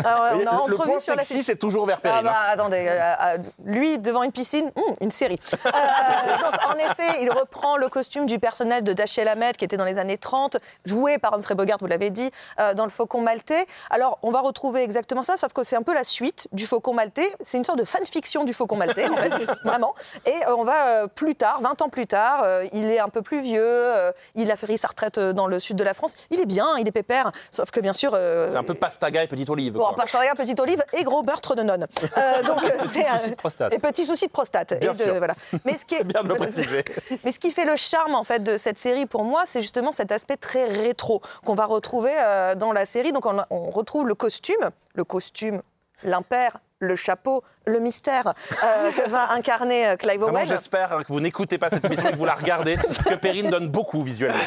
Alors, 0.03 0.27
on 0.33 0.37
Le- 0.37 0.47
a 0.47 0.67
le 0.67 0.75
point 0.75 0.99
sur 0.99 1.15
la 1.15 1.23
sexy, 1.23 1.43
c'est 1.43 1.55
toujours 1.55 1.87
vers 1.87 1.97
Ah 1.99 2.01
Perrine. 2.01 2.23
bah 2.25 2.35
hein. 2.35 2.49
attendez, 2.51 2.85
euh, 2.87 3.13
euh, 3.21 3.37
lui 3.65 3.97
devant 3.97 4.21
une 4.21 4.31
piscine, 4.31 4.71
hum, 4.75 4.95
une 5.01 5.09
série. 5.09 5.39
Euh, 5.65 5.69
donc 5.69 6.53
en 6.67 6.75
effet, 6.75 7.21
il 7.23 7.31
reprend 7.31 7.75
le 7.77 7.89
costume 7.89 8.27
du 8.27 8.37
personnage 8.37 8.83
de 8.83 8.93
Dashiell 8.93 9.27
Hammett 9.27 9.57
qui 9.57 9.65
était 9.65 9.77
dans 9.77 9.83
les 9.85 9.97
années 9.97 10.17
30, 10.19 10.57
joué 10.85 11.17
par 11.17 11.33
Humphrey 11.33 11.55
Bogart, 11.55 11.79
vous 11.81 11.87
l'avez 11.87 12.11
dit, 12.11 12.29
euh, 12.59 12.75
dans 12.75 12.83
le 12.85 12.91
Faucon 12.91 13.21
Maltais. 13.21 13.65
Alors 13.89 14.19
on 14.21 14.29
va 14.29 14.41
retrouver 14.41 14.83
exactement 14.83 15.23
ça, 15.23 15.37
sauf 15.37 15.53
que 15.53 15.63
c'est 15.63 15.75
un 15.75 15.81
peu 15.83 15.95
la 15.95 16.03
suite 16.03 16.47
du 16.51 16.67
Faucon 16.67 16.93
Maltais. 16.93 17.33
C'est 17.41 17.57
une 17.57 17.65
sorte 17.65 17.79
de 17.79 17.85
fanfiction 17.85 18.43
du 18.43 18.53
Faucon 18.53 18.75
Maltais, 18.75 19.07
en 19.09 19.15
fait, 19.15 19.31
vraiment. 19.65 19.95
Et 20.27 20.33
euh, 20.47 20.55
on 20.55 20.63
va 20.63 20.87
euh, 20.87 21.07
plus 21.07 21.33
tard, 21.35 21.61
20 21.61 21.78
ans 21.81 21.89
plus 21.89 22.07
tard, 22.07 22.41
euh, 22.43 22.65
il 22.73 22.85
est 22.85 22.99
un 22.99 23.09
peu 23.09 23.21
plus 23.21 23.41
vieux, 23.41 23.61
euh, 23.63 24.11
il 24.35 24.51
a 24.51 24.57
fait 24.57 24.77
sa 24.77 24.87
retraite 24.87 25.17
euh, 25.17 25.33
dans 25.33 25.47
le 25.47 25.59
sud 25.59 25.77
de 25.77 25.83
la 25.83 25.93
France. 25.93 26.13
Il 26.29 26.39
est 26.39 26.45
bien, 26.45 26.77
il 26.77 26.87
est 26.87 26.91
pépère, 26.91 27.31
sauf 27.51 27.71
que 27.71 27.79
bien 27.79 27.93
sûr. 27.93 28.11
C'est 28.13 28.55
un 28.55 28.63
peu 28.63 28.73
pastaga 28.73 29.23
et 29.23 29.27
petite 29.27 29.49
olive. 29.49 29.73
Bon, 29.73 29.85
quoi. 29.85 29.95
pastaga, 29.95 30.35
petite 30.35 30.59
olive 30.59 30.83
et 30.93 31.03
gros 31.03 31.23
meurtre 31.23 31.55
de 31.55 31.63
nonne. 31.63 31.87
Donc 32.47 32.61
c'est 32.85 33.05
souci 33.05 33.29
de 33.31 33.35
prostate. 33.35 33.73
Et 33.73 33.79
petit 33.79 34.05
souci 34.05 34.27
de 34.27 34.31
prostate. 34.31 34.79
Bien 34.79 34.91
et 34.93 34.97
de- 34.97 35.03
sûr. 35.03 35.15
voilà. 35.15 35.35
Mais 35.65 35.77
ce 35.77 35.85
qui 35.87 35.95
est, 35.95 36.03
bien 36.03 36.23
de 36.23 36.27
le 36.27 36.35
préciser. 36.35 36.83
Mais 37.23 37.31
ce 37.31 37.39
qui 37.39 37.51
fait 37.51 37.65
le 37.65 37.75
charme 37.75 38.15
en 38.15 38.23
fait 38.23 38.41
de 38.43 38.57
cette 38.57 38.79
série 38.79 39.05
pour 39.05 39.23
moi, 39.23 39.43
c'est 39.45 39.61
justement 39.61 39.91
cet 39.91 40.11
aspect 40.11 40.37
très 40.37 40.65
rétro 40.65 41.21
qu'on 41.45 41.55
va 41.55 41.65
retrouver 41.65 42.13
dans 42.57 42.71
la 42.71 42.85
série. 42.85 43.11
Donc 43.11 43.25
on, 43.25 43.43
on 43.49 43.69
retrouve 43.69 44.07
le 44.07 44.15
costume, 44.15 44.69
le 44.95 45.03
costume, 45.03 45.61
l'impair, 46.03 46.57
le 46.79 46.95
chapeau, 46.95 47.43
le 47.65 47.79
mystère 47.79 48.33
euh, 48.63 48.91
que 48.95 49.09
va 49.09 49.31
incarner 49.31 49.87
euh, 49.87 49.95
Clive 49.95 50.23
Owen. 50.23 50.47
j'espère 50.47 50.89
que 51.05 51.11
vous 51.11 51.19
n'écoutez 51.19 51.57
pas 51.57 51.69
cette 51.69 51.85
émission 51.85 52.09
et 52.09 52.11
que 52.11 52.17
vous 52.17 52.25
la 52.25 52.35
regardez, 52.35 52.77
parce 52.81 52.97
que 52.99 53.15
Perrine 53.15 53.49
donne 53.49 53.69
beaucoup 53.69 54.01
visuellement. 54.01 54.39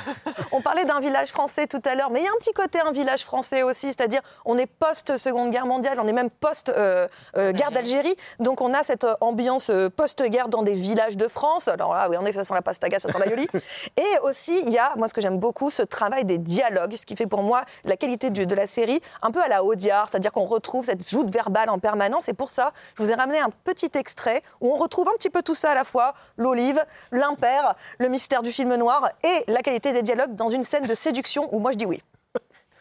On 0.50 0.60
parlait 0.60 0.84
d'un 0.84 1.00
village 1.00 1.30
français 1.30 1.66
tout 1.66 1.82
à 1.84 1.94
l'heure, 1.94 2.10
mais 2.10 2.20
il 2.20 2.24
y 2.24 2.28
a 2.28 2.30
un 2.30 2.38
petit 2.38 2.52
côté 2.52 2.80
un 2.80 2.92
village 2.92 3.24
français 3.24 3.62
aussi, 3.62 3.88
c'est-à-dire 3.88 4.20
on 4.44 4.58
est 4.58 4.66
post-seconde 4.66 5.50
guerre 5.50 5.66
mondiale, 5.66 5.98
on 6.00 6.08
est 6.08 6.12
même 6.12 6.30
post-guerre 6.30 7.70
d'Algérie, 7.70 8.16
donc 8.40 8.60
on 8.60 8.72
a 8.74 8.82
cette 8.82 9.04
euh, 9.04 9.14
ambiance 9.20 9.70
euh, 9.70 9.88
post-guerre 9.88 10.48
dans 10.48 10.62
des 10.62 10.74
villages 10.74 11.16
de 11.16 11.28
France. 11.28 11.68
Alors 11.68 11.94
là, 11.94 12.08
oui, 12.08 12.16
en 12.16 12.24
effet, 12.24 12.38
ça 12.38 12.44
sent 12.44 12.54
la 12.54 12.62
pastaga, 12.62 12.98
ça 12.98 13.10
sent 13.10 13.18
la 13.18 13.28
yoli. 13.28 13.46
Et 13.96 14.18
aussi, 14.22 14.62
il 14.66 14.72
y 14.72 14.78
a, 14.78 14.92
moi 14.96 15.08
ce 15.08 15.14
que 15.14 15.20
j'aime 15.20 15.38
beaucoup, 15.38 15.70
ce 15.70 15.82
travail 15.82 16.24
des 16.24 16.38
dialogues, 16.38 16.96
ce 16.96 17.06
qui 17.06 17.16
fait 17.16 17.26
pour 17.26 17.42
moi 17.42 17.64
la 17.84 17.96
qualité 17.96 18.30
de 18.30 18.54
la 18.54 18.66
série, 18.66 19.00
un 19.22 19.30
peu 19.30 19.42
à 19.42 19.48
la 19.48 19.64
Audiard, 19.64 20.08
c'est-à-dire 20.08 20.32
qu'on 20.32 20.44
retrouve 20.44 20.84
cette 20.84 21.08
joute 21.08 21.30
verbale 21.32 21.70
en 21.70 21.78
permanence. 21.78 22.21
Et 22.28 22.34
pour 22.34 22.50
ça, 22.50 22.72
je 22.96 23.02
vous 23.02 23.10
ai 23.10 23.14
ramené 23.14 23.38
un 23.38 23.50
petit 23.64 23.90
extrait 23.94 24.42
où 24.60 24.72
on 24.72 24.76
retrouve 24.76 25.08
un 25.08 25.16
petit 25.16 25.30
peu 25.30 25.42
tout 25.42 25.54
ça 25.54 25.70
à 25.72 25.74
la 25.74 25.84
fois, 25.84 26.14
l'olive, 26.36 26.84
l'impair, 27.10 27.74
le 27.98 28.08
mystère 28.08 28.42
du 28.42 28.52
film 28.52 28.74
noir 28.76 29.08
et 29.22 29.44
la 29.48 29.60
qualité 29.60 29.92
des 29.92 30.02
dialogues 30.02 30.34
dans 30.34 30.48
une 30.48 30.64
scène 30.64 30.86
de 30.86 30.94
séduction 30.94 31.48
où 31.54 31.58
moi 31.58 31.72
je 31.72 31.78
dis 31.78 31.86
oui. 31.86 32.02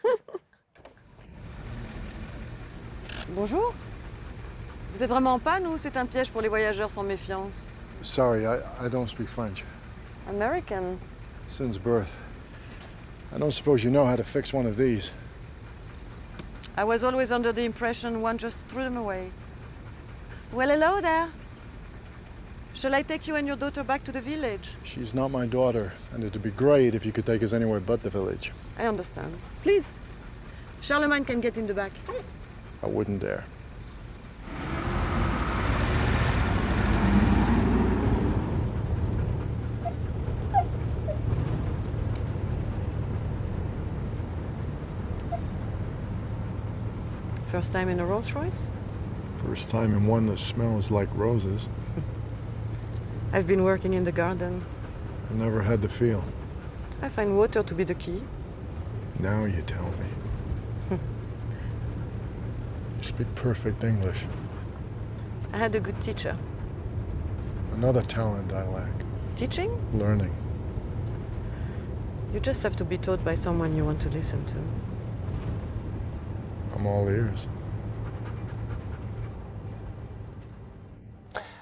Bonjour. 3.30 3.72
Vous 4.94 5.02
êtes 5.02 5.08
vraiment 5.08 5.34
en 5.34 5.38
panne 5.38 5.66
ou 5.66 5.78
c'est 5.80 5.96
un 5.96 6.04
piège 6.04 6.30
pour 6.30 6.42
les 6.42 6.48
voyageurs 6.48 6.90
sans 6.90 7.02
méfiance? 7.02 7.52
Sorry, 8.02 8.44
I, 8.44 8.58
I 8.84 8.88
don't 8.90 9.08
speak 9.08 9.28
French. 9.28 9.64
American. 10.28 10.98
Since 11.48 11.78
birth. 11.78 12.20
I 13.34 13.38
don't 13.38 13.52
suppose 13.52 13.82
you 13.82 13.90
know 13.90 14.04
how 14.04 14.16
to 14.16 14.24
fix 14.24 14.52
one 14.52 14.66
of 14.66 14.76
these. 14.76 15.12
I 16.76 16.84
was 16.84 17.04
always 17.04 17.30
under 17.30 17.52
the 17.52 17.64
impression 17.64 18.22
one 18.22 18.38
just 18.38 18.66
threw 18.68 18.82
them 18.84 18.96
away. 18.96 19.30
Well, 20.52 20.68
hello 20.70 21.00
there. 21.00 21.28
Shall 22.74 22.94
I 22.94 23.02
take 23.02 23.28
you 23.28 23.36
and 23.36 23.46
your 23.46 23.56
daughter 23.56 23.84
back 23.84 24.04
to 24.04 24.12
the 24.12 24.22
village? 24.22 24.70
She's 24.82 25.12
not 25.12 25.30
my 25.30 25.44
daughter, 25.44 25.92
and 26.12 26.24
it'd 26.24 26.42
be 26.42 26.50
great 26.50 26.94
if 26.94 27.04
you 27.04 27.12
could 27.12 27.26
take 27.26 27.42
us 27.42 27.52
anywhere 27.52 27.80
but 27.80 28.02
the 28.02 28.08
village. 28.08 28.52
I 28.78 28.86
understand. 28.86 29.36
Please. 29.62 29.92
Charlemagne 30.80 31.26
can 31.26 31.42
get 31.42 31.58
in 31.58 31.66
the 31.66 31.74
back. 31.74 31.92
I 32.82 32.86
wouldn't 32.86 33.20
dare. 33.20 33.44
First 47.62 47.74
time 47.74 47.88
in 47.90 48.00
a 48.00 48.04
Rolls 48.04 48.32
Royce? 48.32 48.72
First 49.46 49.68
time 49.70 49.94
in 49.94 50.08
one 50.08 50.26
that 50.26 50.40
smells 50.40 50.90
like 50.90 51.08
roses. 51.14 51.68
I've 53.32 53.46
been 53.46 53.62
working 53.62 53.94
in 53.94 54.02
the 54.02 54.10
garden. 54.10 54.66
I 55.30 55.34
never 55.34 55.62
had 55.62 55.80
the 55.80 55.88
feel. 55.88 56.24
I 57.02 57.08
find 57.08 57.38
water 57.38 57.62
to 57.62 57.72
be 57.72 57.84
the 57.84 57.94
key. 57.94 58.20
Now 59.20 59.44
you 59.44 59.62
tell 59.62 59.84
me. 59.84 60.08
you 62.98 63.02
speak 63.02 63.32
perfect 63.36 63.84
English. 63.84 64.18
I 65.52 65.58
had 65.58 65.76
a 65.76 65.80
good 65.80 66.02
teacher. 66.02 66.36
Another 67.74 68.02
talent 68.02 68.52
I 68.52 68.66
lack 68.66 68.90
Teaching? 69.36 69.70
learning. 69.96 70.34
You 72.34 72.40
just 72.40 72.64
have 72.64 72.74
to 72.78 72.84
be 72.84 72.98
taught 72.98 73.24
by 73.24 73.36
someone 73.36 73.76
you 73.76 73.84
want 73.84 74.00
to 74.00 74.08
listen 74.08 74.44
to. 74.46 74.56
I'm 76.76 76.86
all 76.86 77.08
ears. 77.08 77.48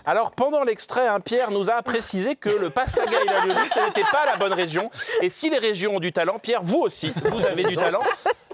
Alors, 0.07 0.33
pendant 0.33 0.64
l'extrait, 0.64 1.07
hein, 1.07 1.20
Pierre 1.20 1.51
nous 1.51 1.70
a 1.70 1.83
précisé 1.83 2.35
que 2.35 2.49
le 2.49 2.70
pastaga 2.70 3.20
et 3.23 3.27
la 3.27 3.42
ce 3.42 3.87
n'était 3.87 4.09
pas 4.11 4.25
la 4.27 4.37
bonne 4.37 4.53
région. 4.53 4.90
Et 5.23 5.31
si 5.31 5.51
les 5.51 5.59
régions 5.59 5.96
ont 5.96 6.01
du 6.01 6.12
talent, 6.12 6.38
Pierre, 6.38 6.62
vous 6.62 6.81
aussi, 6.81 7.12
vous 7.31 7.46
avez 7.46 7.64
du 7.64 7.77
talent. 7.77 8.03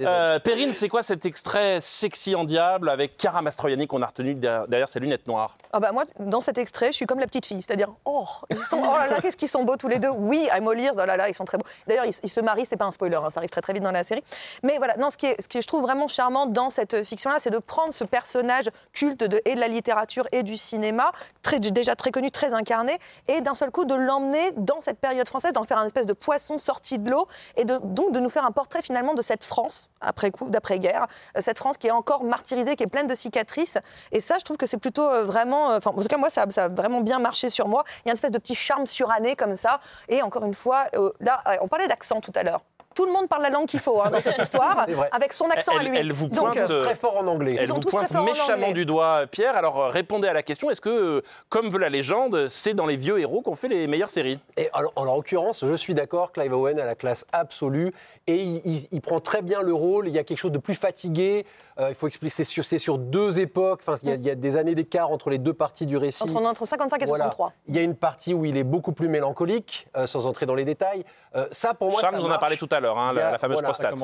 Euh, 0.01 0.39
Perrine, 0.39 0.73
c'est 0.73 0.89
quoi 0.89 1.03
cet 1.03 1.25
extrait 1.25 1.81
sexy 1.81 2.35
en 2.35 2.45
diable 2.45 2.89
avec 2.89 3.17
Cara 3.17 3.43
Mastroianni 3.43 3.87
qu'on 3.87 4.03
a 4.03 4.07
retenu 4.07 4.35
derrière, 4.35 4.69
derrière 4.69 4.89
ses 4.89 5.01
lunettes 5.01 5.27
noires? 5.27 5.57
Ah 5.73 5.81
bah 5.81 5.93
moi, 5.93 6.05
dans 6.19 6.41
cet 6.41 6.59
extrait, 6.59 6.89
je 6.89 6.93
suis 6.93 7.07
comme 7.07 7.19
la 7.19 7.27
petite 7.27 7.47
fille, 7.47 7.63
c'est-à-dire, 7.63 7.93
oh, 8.05 8.27
ils 8.51 8.59
sont, 8.59 8.79
oh 8.79 8.97
là 8.99 9.07
là, 9.07 9.21
qu'est-ce 9.21 9.37
qu'ils 9.37 9.49
sont 9.49 9.65
beaux 9.65 9.77
tous 9.77 9.89
les 9.89 9.99
deux. 9.99 10.11
Oui, 10.11 10.49
I'm 10.55 10.69
all 10.69 10.79
ears, 10.79 10.93
oh 10.95 11.05
là 11.05 11.17
là, 11.17 11.29
ils 11.29 11.35
sont 11.35 11.45
très 11.45 11.59
beaux. 11.59 11.67
D'ailleurs, 11.87 12.05
ils, 12.05 12.15
ils 12.23 12.29
se 12.29 12.41
marient, 12.41 12.67
c'est 12.67 12.77
pas 12.77 12.85
un 12.85 12.91
spoiler, 12.91 13.17
hein, 13.17 13.31
ça 13.31 13.41
arrive 13.41 13.51
très 13.51 13.61
très 13.61 13.73
vite 13.73 13.83
dans 13.83 13.91
la 13.91 14.05
série. 14.05 14.23
Mais 14.63 14.79
voilà, 14.79 14.97
non, 14.97 15.11
ce, 15.11 15.17
qui 15.17 15.27
est, 15.27 15.41
ce 15.41 15.49
que 15.49 15.61
je 15.61 15.67
trouve 15.67 15.83
vraiment 15.83 16.09
charmant 16.09 16.47
dans 16.47 16.71
cette 16.71 17.05
fiction-là, 17.05 17.37
c'est 17.41 17.51
de 17.51 17.59
prendre 17.59 17.93
ce 17.93 18.05
personnage 18.05 18.71
culte 18.93 19.25
de, 19.25 19.41
et 19.45 19.55
de 19.55 19.61
la 19.61 19.69
littérature 19.69 20.27
et 20.33 20.43
du 20.43 20.57
cinéma, 20.57 21.13
très, 21.43 21.59
déjà 21.59 21.97
très 21.97 22.11
connu, 22.11 22.31
très 22.31 22.53
incarné, 22.53 22.99
et 23.29 23.41
d'un 23.41 23.55
seul 23.55 23.71
coup 23.71 23.85
de 23.85 23.95
l'emmener 23.95 24.53
dans 24.57 24.81
cette 24.81 24.99
période 24.99 25.29
française, 25.29 25.53
d'en 25.53 25.65
faire 25.65 25.79
un 25.79 25.87
espèce 25.87 26.07
de 26.07 26.13
poisson 26.13 26.59
sorti 26.59 26.99
de 26.99 27.11
l'eau, 27.11 27.29
et 27.57 27.65
de, 27.65 27.79
donc 27.83 28.13
de 28.13 28.21
nous 28.21 28.31
faire 28.31 28.45
un 28.45 28.53
portrait 28.53 28.83
finalement 28.83 29.15
de 29.15 29.23
cette 29.23 29.45
France 29.45 29.86
après 30.01 30.31
coup, 30.31 30.51
d'après-guerre, 30.51 31.07
euh, 31.37 31.41
cette 31.41 31.59
France 31.59 31.77
qui 31.79 31.87
est 31.87 31.93
encore 31.93 32.25
martyrisée, 32.25 32.77
qui 32.77 32.85
est 32.85 32.89
pleine 32.89 33.07
de 33.07 33.15
cicatrices. 33.15 33.79
Et 34.13 34.21
ça, 34.21 34.39
je 34.39 34.45
trouve 34.45 34.57
que 34.57 34.67
c'est 34.67 34.79
plutôt 34.79 35.09
euh, 35.09 35.25
vraiment, 35.25 35.71
euh, 35.71 35.79
enfin, 35.79 35.91
en 35.91 36.01
tout 36.01 36.09
cas 36.09 36.19
moi, 36.19 36.31
ça, 36.31 36.45
ça 36.51 36.65
a 36.65 36.69
vraiment 36.69 37.01
bien 37.01 37.19
marché 37.19 37.51
sur 37.51 37.69
moi. 37.69 37.85
Il 38.05 38.09
y 38.09 38.11
a 38.11 38.13
une 38.13 38.17
espèce 38.17 38.31
de 38.31 38.39
petit 38.39 38.55
charme 38.55 38.87
suranné 38.87 39.37
comme 39.37 39.57
ça. 39.57 39.81
Et 40.09 40.23
encore 40.23 40.45
une 40.45 40.55
fois, 40.55 40.87
là, 41.21 41.43
on 41.61 41.69
parlait 41.69 41.89
d'accent 41.89 42.21
tout 42.21 42.33
à 42.35 42.43
l'heure. 42.43 42.63
Tout 42.97 43.07
le 43.07 43.13
monde 43.13 43.29
parle 43.29 43.43
la 43.43 43.51
langue 43.51 43.67
qu'il 43.69 43.79
faut 43.79 44.01
hein, 44.03 44.11
dans 44.11 44.21
cette 44.21 44.39
histoire, 44.43 44.87
avec 45.13 45.33
son 45.33 45.49
accent 45.51 45.73
elle, 45.79 45.87
à 45.87 45.91
lui. 45.91 45.99
elle 45.99 46.13
vous 46.13 46.27
Donc, 46.29 46.55
pointe 46.55 46.71
euh, 46.71 46.81
très 46.85 46.97
fort 46.97 47.17
en 47.19 47.27
anglais. 47.29 47.55
Elle 47.57 47.65
Ils 47.65 47.73
ont 47.73 47.77
vous 47.77 47.83
tous 47.83 47.91
pointe 47.91 48.07
très 48.09 48.15
fort 48.15 48.23
en 48.25 48.27
méchamment 48.27 48.73
du 48.73 48.85
doigt, 48.87 49.27
Pierre. 49.31 49.57
Alors 49.57 49.79
euh, 49.81 49.89
répondez 49.91 50.27
à 50.27 50.33
la 50.33 50.43
question 50.43 50.71
est-ce 50.71 50.81
que, 50.81 50.89
euh, 50.89 51.23
comme 51.51 51.69
veut 51.71 51.79
la 51.79 51.91
légende, 51.91 52.49
c'est 52.49 52.75
dans 52.75 52.87
les 52.87 52.97
vieux 52.97 53.21
héros 53.21 53.43
qu'on 53.43 53.55
fait 53.55 53.69
les 53.69 53.87
meilleures 53.87 54.11
séries? 54.11 54.41
Et 54.57 54.69
alors, 54.73 54.93
en 54.97 55.05
l'occurrence, 55.05 55.65
je 55.65 55.75
suis 55.75 55.95
d'accord, 55.95 56.33
Clive 56.33 56.53
Owen 56.55 56.81
a 56.81 56.85
la 56.85 56.95
classe 56.97 57.25
absolue 57.33 57.93
et 58.27 58.37
il, 58.37 58.63
il- 58.65 58.89
il 58.91 59.01
prend 59.01 59.21
très 59.21 59.43
bien 59.43 59.61
le 59.63 59.75
rôle. 59.75 60.09
Il 60.09 60.15
y 60.15 60.19
a 60.19 60.25
quelque 60.25 60.39
chose 60.39 60.53
de 60.53 60.59
plus 60.59 60.75
fatigué. 60.75 61.45
Euh, 61.79 61.91
il 61.91 61.95
faut 61.95 62.07
expliquer, 62.07 62.33
c'est 62.35 62.45
sur, 62.45 62.65
c'est 62.65 62.79
sur 62.79 62.97
deux 62.99 63.41
époques. 63.41 63.81
Enfin, 63.87 63.97
il 64.03 64.09
y, 64.09 64.13
a, 64.13 64.15
il 64.15 64.25
y 64.25 64.31
a 64.31 64.35
des 64.35 64.57
années 64.57 64.75
d'écart 64.75 65.11
entre 65.11 65.29
les 65.29 65.39
deux 65.39 65.53
parties 65.53 65.85
du 65.85 65.97
récit. 65.99 66.23
entre, 66.23 66.37
entre 66.37 66.65
55 66.67 67.03
et 67.03 67.05
Voilà. 67.07 67.25
63. 67.25 67.53
Il 67.69 67.77
y 67.77 67.79
a 67.79 67.83
une 67.83 67.95
partie 67.95 68.33
où 68.33 68.45
il 68.47 68.57
est 68.57 68.65
beaucoup 68.65 68.93
plus 68.93 69.09
mélancolique, 69.09 69.87
euh, 69.97 70.07
sans 70.07 70.27
entrer 70.27 70.47
dans 70.47 70.55
les 70.55 70.65
détails. 70.65 71.05
Euh, 71.35 71.47
ça, 71.51 71.75
pour 71.75 71.91
moi, 71.91 72.01
Charles 72.01 72.15
ça 72.15 72.21
nous 72.21 72.27
en 72.27 72.31
a 72.31 72.39
parlé 72.39 72.57
tout 72.57 72.69
à 72.71 72.81
l'heure, 72.81 72.86
hein, 72.97 73.11
Il 73.13 73.17
y 73.17 73.21
la, 73.21 73.33
la 73.33 73.39
fameuse 73.39 73.57
voilà. 73.57 73.69
prostate. 73.69 73.95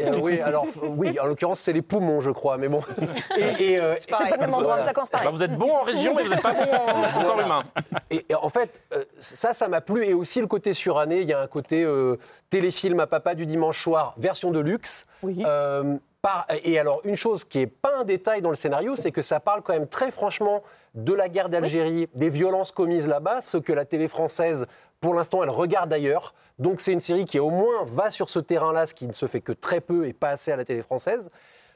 Euh, 0.00 0.12
oui, 0.20 0.40
alors 0.40 0.66
oui, 0.82 1.18
en 1.20 1.26
l'occurrence, 1.26 1.60
c'est 1.60 1.72
les 1.72 1.82
poumons, 1.82 2.20
je 2.20 2.30
crois, 2.30 2.56
mais 2.58 2.68
bon. 2.68 2.80
Et, 3.36 3.72
et, 3.72 3.80
euh, 3.80 3.94
C'est 3.98 4.10
pas 4.10 4.30
le 4.30 4.38
même 4.38 4.54
endroit, 4.54 4.82
ça 4.82 4.92
commence 4.92 5.10
pareil. 5.10 5.26
Bah, 5.26 5.32
vous 5.32 5.42
êtes 5.42 5.56
bon 5.56 5.72
en 5.72 5.82
région, 5.82 6.14
mais 6.14 6.22
vous 6.22 6.30
n'êtes 6.30 6.42
pas 6.42 6.52
bon 6.54 6.70
en, 6.72 7.20
en 7.20 7.24
corps 7.24 7.40
humain. 7.40 7.62
Et, 8.10 8.24
et 8.28 8.34
en 8.34 8.48
fait, 8.48 8.80
euh, 8.92 9.04
ça, 9.18 9.52
ça 9.52 9.68
m'a 9.68 9.80
plu. 9.80 10.04
Et 10.04 10.14
aussi 10.14 10.40
le 10.40 10.46
côté 10.46 10.74
suranné. 10.74 11.20
Il 11.20 11.28
y 11.28 11.32
a 11.32 11.40
un 11.40 11.46
côté 11.46 11.82
euh, 11.84 12.16
téléfilm 12.50 13.00
à 13.00 13.06
papa 13.06 13.34
du 13.34 13.46
dimanche 13.46 13.82
soir, 13.82 14.14
version 14.18 14.50
de 14.50 14.60
luxe. 14.60 15.06
Euh, 15.24 15.96
par- 16.22 16.46
et 16.64 16.78
alors, 16.78 17.00
une 17.04 17.16
chose 17.16 17.44
qui 17.44 17.58
n'est 17.58 17.66
pas 17.66 17.96
un 17.98 18.04
détail 18.04 18.40
dans 18.40 18.48
le 18.48 18.54
scénario, 18.54 18.96
c'est 18.96 19.10
que 19.10 19.22
ça 19.22 19.40
parle 19.40 19.60
quand 19.62 19.72
même 19.72 19.88
très 19.88 20.10
franchement 20.10 20.62
de 20.94 21.12
la 21.12 21.28
guerre 21.28 21.48
d'Algérie, 21.48 22.08
des 22.14 22.30
violences 22.30 22.70
commises 22.72 23.08
là-bas, 23.08 23.40
ce 23.40 23.58
que 23.58 23.72
la 23.72 23.84
télé 23.84 24.08
française, 24.08 24.66
pour 25.00 25.14
l'instant, 25.14 25.42
elle 25.42 25.50
regarde 25.50 25.92
ailleurs. 25.92 26.32
Donc, 26.58 26.80
c'est 26.80 26.92
une 26.92 27.00
série 27.00 27.24
qui, 27.24 27.40
au 27.40 27.50
moins, 27.50 27.84
va 27.86 28.10
sur 28.10 28.30
ce 28.30 28.38
terrain-là, 28.38 28.86
ce 28.86 28.94
qui 28.94 29.08
ne 29.08 29.12
se 29.12 29.26
fait 29.26 29.40
que 29.40 29.52
très 29.52 29.80
peu 29.80 30.06
et 30.06 30.12
pas 30.12 30.28
assez 30.28 30.52
à 30.52 30.56
la 30.56 30.64
télé 30.64 30.82
française. 30.82 31.30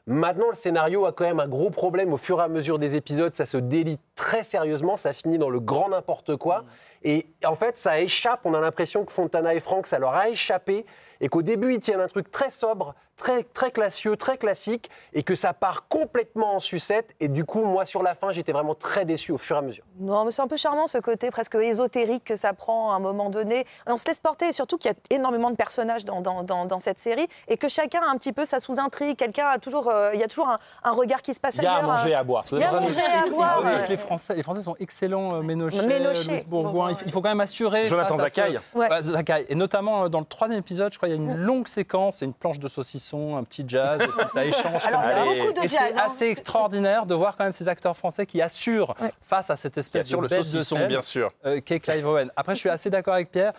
Maintenant, 0.08 0.50
le 0.50 0.54
scénario 0.54 1.04
a 1.04 1.12
quand 1.12 1.24
même 1.24 1.40
un 1.40 1.48
gros 1.48 1.70
problème. 1.70 2.12
Au 2.12 2.16
fur 2.16 2.38
et 2.38 2.44
à 2.44 2.48
mesure 2.48 2.78
des 2.78 2.94
épisodes, 2.94 3.34
ça 3.34 3.44
se 3.44 3.56
délite 3.56 4.00
très 4.14 4.44
sérieusement, 4.44 4.96
ça 4.96 5.12
finit 5.12 5.36
dans 5.36 5.50
le 5.50 5.58
grand 5.58 5.88
n'importe 5.88 6.36
quoi. 6.36 6.64
Et 7.02 7.26
en 7.44 7.56
fait, 7.56 7.76
ça 7.76 7.98
échappe. 7.98 8.42
On 8.44 8.54
a 8.54 8.60
l'impression 8.60 9.04
que 9.04 9.10
Fontana 9.10 9.52
et 9.54 9.58
Franck, 9.58 9.88
ça 9.88 9.98
leur 9.98 10.14
a 10.14 10.28
échappé. 10.28 10.86
Et 11.20 11.28
qu'au 11.28 11.42
début, 11.42 11.74
ils 11.74 11.80
tiennent 11.80 12.00
un 12.00 12.06
truc 12.08 12.30
très 12.30 12.50
sobre, 12.50 12.94
très, 13.16 13.42
très 13.44 13.70
classieux, 13.70 14.16
très 14.16 14.36
classique. 14.36 14.90
Et 15.12 15.22
que 15.22 15.34
ça 15.34 15.52
part 15.54 15.88
complètement 15.88 16.54
en 16.56 16.60
sucette. 16.60 17.14
Et 17.20 17.28
du 17.28 17.44
coup, 17.44 17.64
moi, 17.64 17.84
sur 17.84 18.02
la 18.02 18.14
fin, 18.14 18.30
j'étais 18.32 18.52
vraiment 18.52 18.74
très 18.74 19.04
déçu 19.04 19.32
au 19.32 19.38
fur 19.38 19.56
et 19.56 19.58
à 19.58 19.62
mesure. 19.62 19.84
Non, 19.98 20.24
mais 20.24 20.32
c'est 20.32 20.42
un 20.42 20.48
peu 20.48 20.56
charmant 20.56 20.86
ce 20.86 20.98
côté 20.98 21.30
presque 21.30 21.54
ésotérique 21.54 22.24
que 22.24 22.36
ça 22.36 22.52
prend 22.52 22.92
à 22.92 22.96
un 22.96 22.98
moment 23.00 23.30
donné. 23.30 23.66
On 23.86 23.96
se 23.96 24.06
laisse 24.06 24.20
porter, 24.20 24.48
et 24.48 24.52
surtout 24.52 24.76
qu'il 24.78 24.90
y 24.90 24.94
a 24.94 25.16
énormément 25.16 25.50
de 25.50 25.56
personnages 25.56 26.04
dans, 26.04 26.20
dans, 26.20 26.42
dans- 26.42 26.66
dans 26.66 26.78
cette 26.78 26.98
série 26.98 27.26
et 27.48 27.56
que 27.56 27.68
chacun 27.68 28.00
a 28.06 28.10
un 28.10 28.16
petit 28.18 28.32
peu 28.32 28.44
sa 28.44 28.60
sous-intrigue. 28.60 29.16
Quelqu'un 29.16 29.46
a 29.48 29.58
toujours, 29.58 29.88
euh, 29.88 30.10
il 30.14 30.20
y 30.20 30.24
a 30.24 30.28
toujours 30.28 30.48
un, 30.48 30.58
un 30.84 30.90
regard 30.92 31.22
qui 31.22 31.32
se 31.34 31.40
passe 31.40 31.56
Il 31.56 31.62
y 31.62 31.66
a 31.66 31.72
à 31.72 31.76
ailleurs. 31.76 31.90
manger 31.90 32.10
et 32.10 32.14
un- 32.14 32.20
à 32.20 32.24
boire. 32.24 32.44
Il 32.52 32.58
y 32.58 32.62
a 32.62 32.68
à 32.68 32.80
manger 32.80 33.00
et 33.00 33.26
à 33.26 33.30
boire. 33.30 33.62
Les 33.88 33.96
Français, 33.96 34.34
les 34.34 34.42
Français 34.42 34.60
sont 34.62 34.76
excellents, 34.78 35.34
euh, 35.36 35.42
Ménochet, 35.42 35.86
Ménochet. 35.86 36.28
Louis 36.30 36.44
Bourgoin. 36.46 36.90
Il 36.90 36.96
faut- 36.96 37.02
il 37.06 37.12
faut 37.12 37.20
quand 37.22 37.28
même 37.28 37.40
assurer. 37.40 37.86
Jonathan 37.88 38.16
ce- 38.16 38.22
Zakaï. 38.22 38.60
Ouais. 38.74 38.90
Ouais, 38.90 39.02
Zakaï. 39.02 39.46
Et 39.48 39.54
notamment 39.54 40.04
euh, 40.04 40.08
dans 40.08 40.20
le 40.20 40.26
troisième 40.26 40.58
épisode, 40.58 40.92
je 40.92 40.98
crois, 40.98 41.05
il 41.06 41.10
y 41.10 41.12
a 41.12 41.16
une 41.16 41.36
longue 41.36 41.68
séquence, 41.68 42.16
c'est 42.18 42.24
une 42.24 42.34
planche 42.34 42.58
de 42.58 42.68
saucisson, 42.68 43.36
un 43.36 43.44
petit 43.44 43.64
jazz, 43.66 44.00
et 44.02 44.06
puis 44.06 44.28
ça 44.32 44.44
échange 44.44 44.84
Alors, 44.86 45.02
comme 45.02 45.10
ça. 45.10 45.24
beaucoup 45.24 45.52
de 45.52 45.58
Et 45.64 45.68
jazz, 45.68 45.80
c'est 45.92 45.94
hein. 45.98 46.02
assez 46.06 46.26
extraordinaire 46.28 47.06
de 47.06 47.14
voir 47.14 47.36
quand 47.36 47.44
même 47.44 47.52
ces 47.52 47.68
acteurs 47.68 47.96
français 47.96 48.26
qui 48.26 48.40
assurent 48.42 48.94
face 49.22 49.50
à 49.50 49.56
cette 49.56 49.78
espèce 49.78 50.08
de 50.10 50.16
le 50.16 50.28
bête 50.28 50.38
de 50.40 50.44
saucisson, 50.44 50.76
scène, 50.76 50.88
bien 50.88 51.02
sûr. 51.02 51.30
euh, 51.46 51.60
qu'est 51.64 51.80
Clive 51.80 52.06
Owen. 52.06 52.30
Après, 52.36 52.54
je 52.54 52.60
suis 52.60 52.68
assez 52.70 52.90
d'accord 52.90 53.14
avec 53.14 53.30
Pierre. 53.30 53.52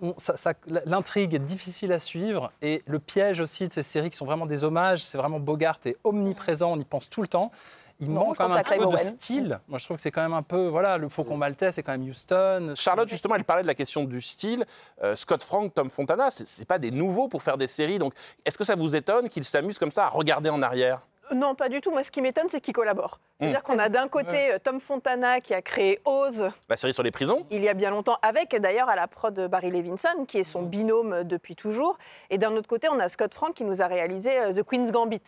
On- 0.00 0.14
ça- 0.18 0.36
ça- 0.36 0.54
L'intrigue 0.86 1.34
est 1.34 1.38
difficile 1.38 1.92
à 1.92 2.00
suivre 2.00 2.50
et 2.62 2.82
le 2.86 2.98
piège 2.98 3.40
aussi 3.40 3.68
de 3.68 3.72
ces 3.72 3.82
séries 3.82 4.10
qui 4.10 4.16
sont 4.16 4.24
vraiment 4.26 4.44
des 4.46 4.64
hommages, 4.64 5.04
c'est 5.04 5.16
vraiment 5.18 5.38
Bogart 5.38 5.78
est 5.84 5.96
omniprésent, 6.02 6.72
on 6.72 6.78
y 6.80 6.84
pense 6.84 7.08
tout 7.08 7.22
le 7.22 7.28
temps. 7.28 7.52
Il 8.00 8.10
Non, 8.10 8.26
manque 8.26 8.36
quand 8.36 8.48
même 8.48 8.56
un 8.58 8.62
petit 8.62 8.78
peu 8.78 8.90
de 8.90 8.96
style. 8.98 9.60
Moi, 9.68 9.78
je 9.78 9.84
trouve 9.84 9.96
que 9.96 10.02
c'est 10.02 10.10
quand 10.10 10.22
même 10.22 10.32
un 10.32 10.42
peu, 10.42 10.66
voilà, 10.66 10.98
le 10.98 11.08
Faucon 11.08 11.36
Maltais, 11.36 11.70
c'est 11.72 11.82
quand 11.82 11.92
même 11.92 12.02
Houston. 12.08 12.74
Charlotte, 12.76 13.08
justement, 13.08 13.36
elle 13.36 13.44
parlait 13.44 13.62
de 13.62 13.68
la 13.68 13.74
question 13.74 14.04
du 14.04 14.20
style. 14.20 14.64
Euh, 15.02 15.14
Scott 15.16 15.42
Frank, 15.42 15.72
Tom 15.72 15.90
Fontana, 15.90 16.28
c'est 16.30 16.66
pas 16.66 16.78
des 16.78 16.90
nouveaux 16.90 17.28
pour 17.28 17.42
faire 17.42 17.56
des 17.56 17.68
séries. 17.68 17.98
Donc, 17.98 18.12
est-ce 18.44 18.58
que 18.58 18.64
ça 18.64 18.74
vous 18.74 18.96
étonne 18.96 19.28
qu'ils 19.28 19.44
s'amusent 19.44 19.78
comme 19.78 19.92
ça 19.92 20.06
à 20.06 20.08
regarder 20.08 20.50
en 20.50 20.60
arrière? 20.62 21.06
Non, 21.32 21.54
pas 21.54 21.68
du 21.68 21.80
tout. 21.80 21.90
Moi, 21.90 22.02
ce 22.02 22.10
qui 22.10 22.20
m'étonne, 22.20 22.46
c'est 22.50 22.60
qu'ils 22.60 22.74
collaborent. 22.74 23.18
C'est-à-dire 23.40 23.60
Mm. 23.60 23.62
qu'on 23.62 23.78
a 23.78 23.88
d'un 23.88 24.08
côté 24.08 24.52
euh, 24.52 24.58
Tom 24.62 24.78
Fontana 24.80 25.40
qui 25.40 25.54
a 25.54 25.62
créé 25.62 25.98
Oz 26.04 26.50
La 26.68 26.76
série 26.76 26.92
sur 26.92 27.02
les 27.02 27.10
prisons 27.10 27.46
il 27.50 27.62
y 27.64 27.68
a 27.68 27.74
bien 27.74 27.90
longtemps, 27.90 28.18
avec 28.22 28.54
d'ailleurs 28.60 28.88
à 28.88 28.96
la 28.96 29.06
prod 29.08 29.38
Barry 29.48 29.70
Levinson, 29.70 30.24
qui 30.26 30.38
est 30.38 30.44
son 30.44 30.62
binôme 30.62 31.12
euh, 31.12 31.24
depuis 31.24 31.56
toujours. 31.56 31.98
Et 32.30 32.38
d'un 32.38 32.52
autre 32.52 32.68
côté, 32.68 32.88
on 32.90 32.98
a 33.00 33.08
Scott 33.08 33.32
Frank 33.34 33.54
qui 33.54 33.64
nous 33.64 33.82
a 33.82 33.86
réalisé 33.86 34.38
euh, 34.38 34.52
The 34.52 34.62
Queen's 34.62 34.92
Gambit. 34.92 35.22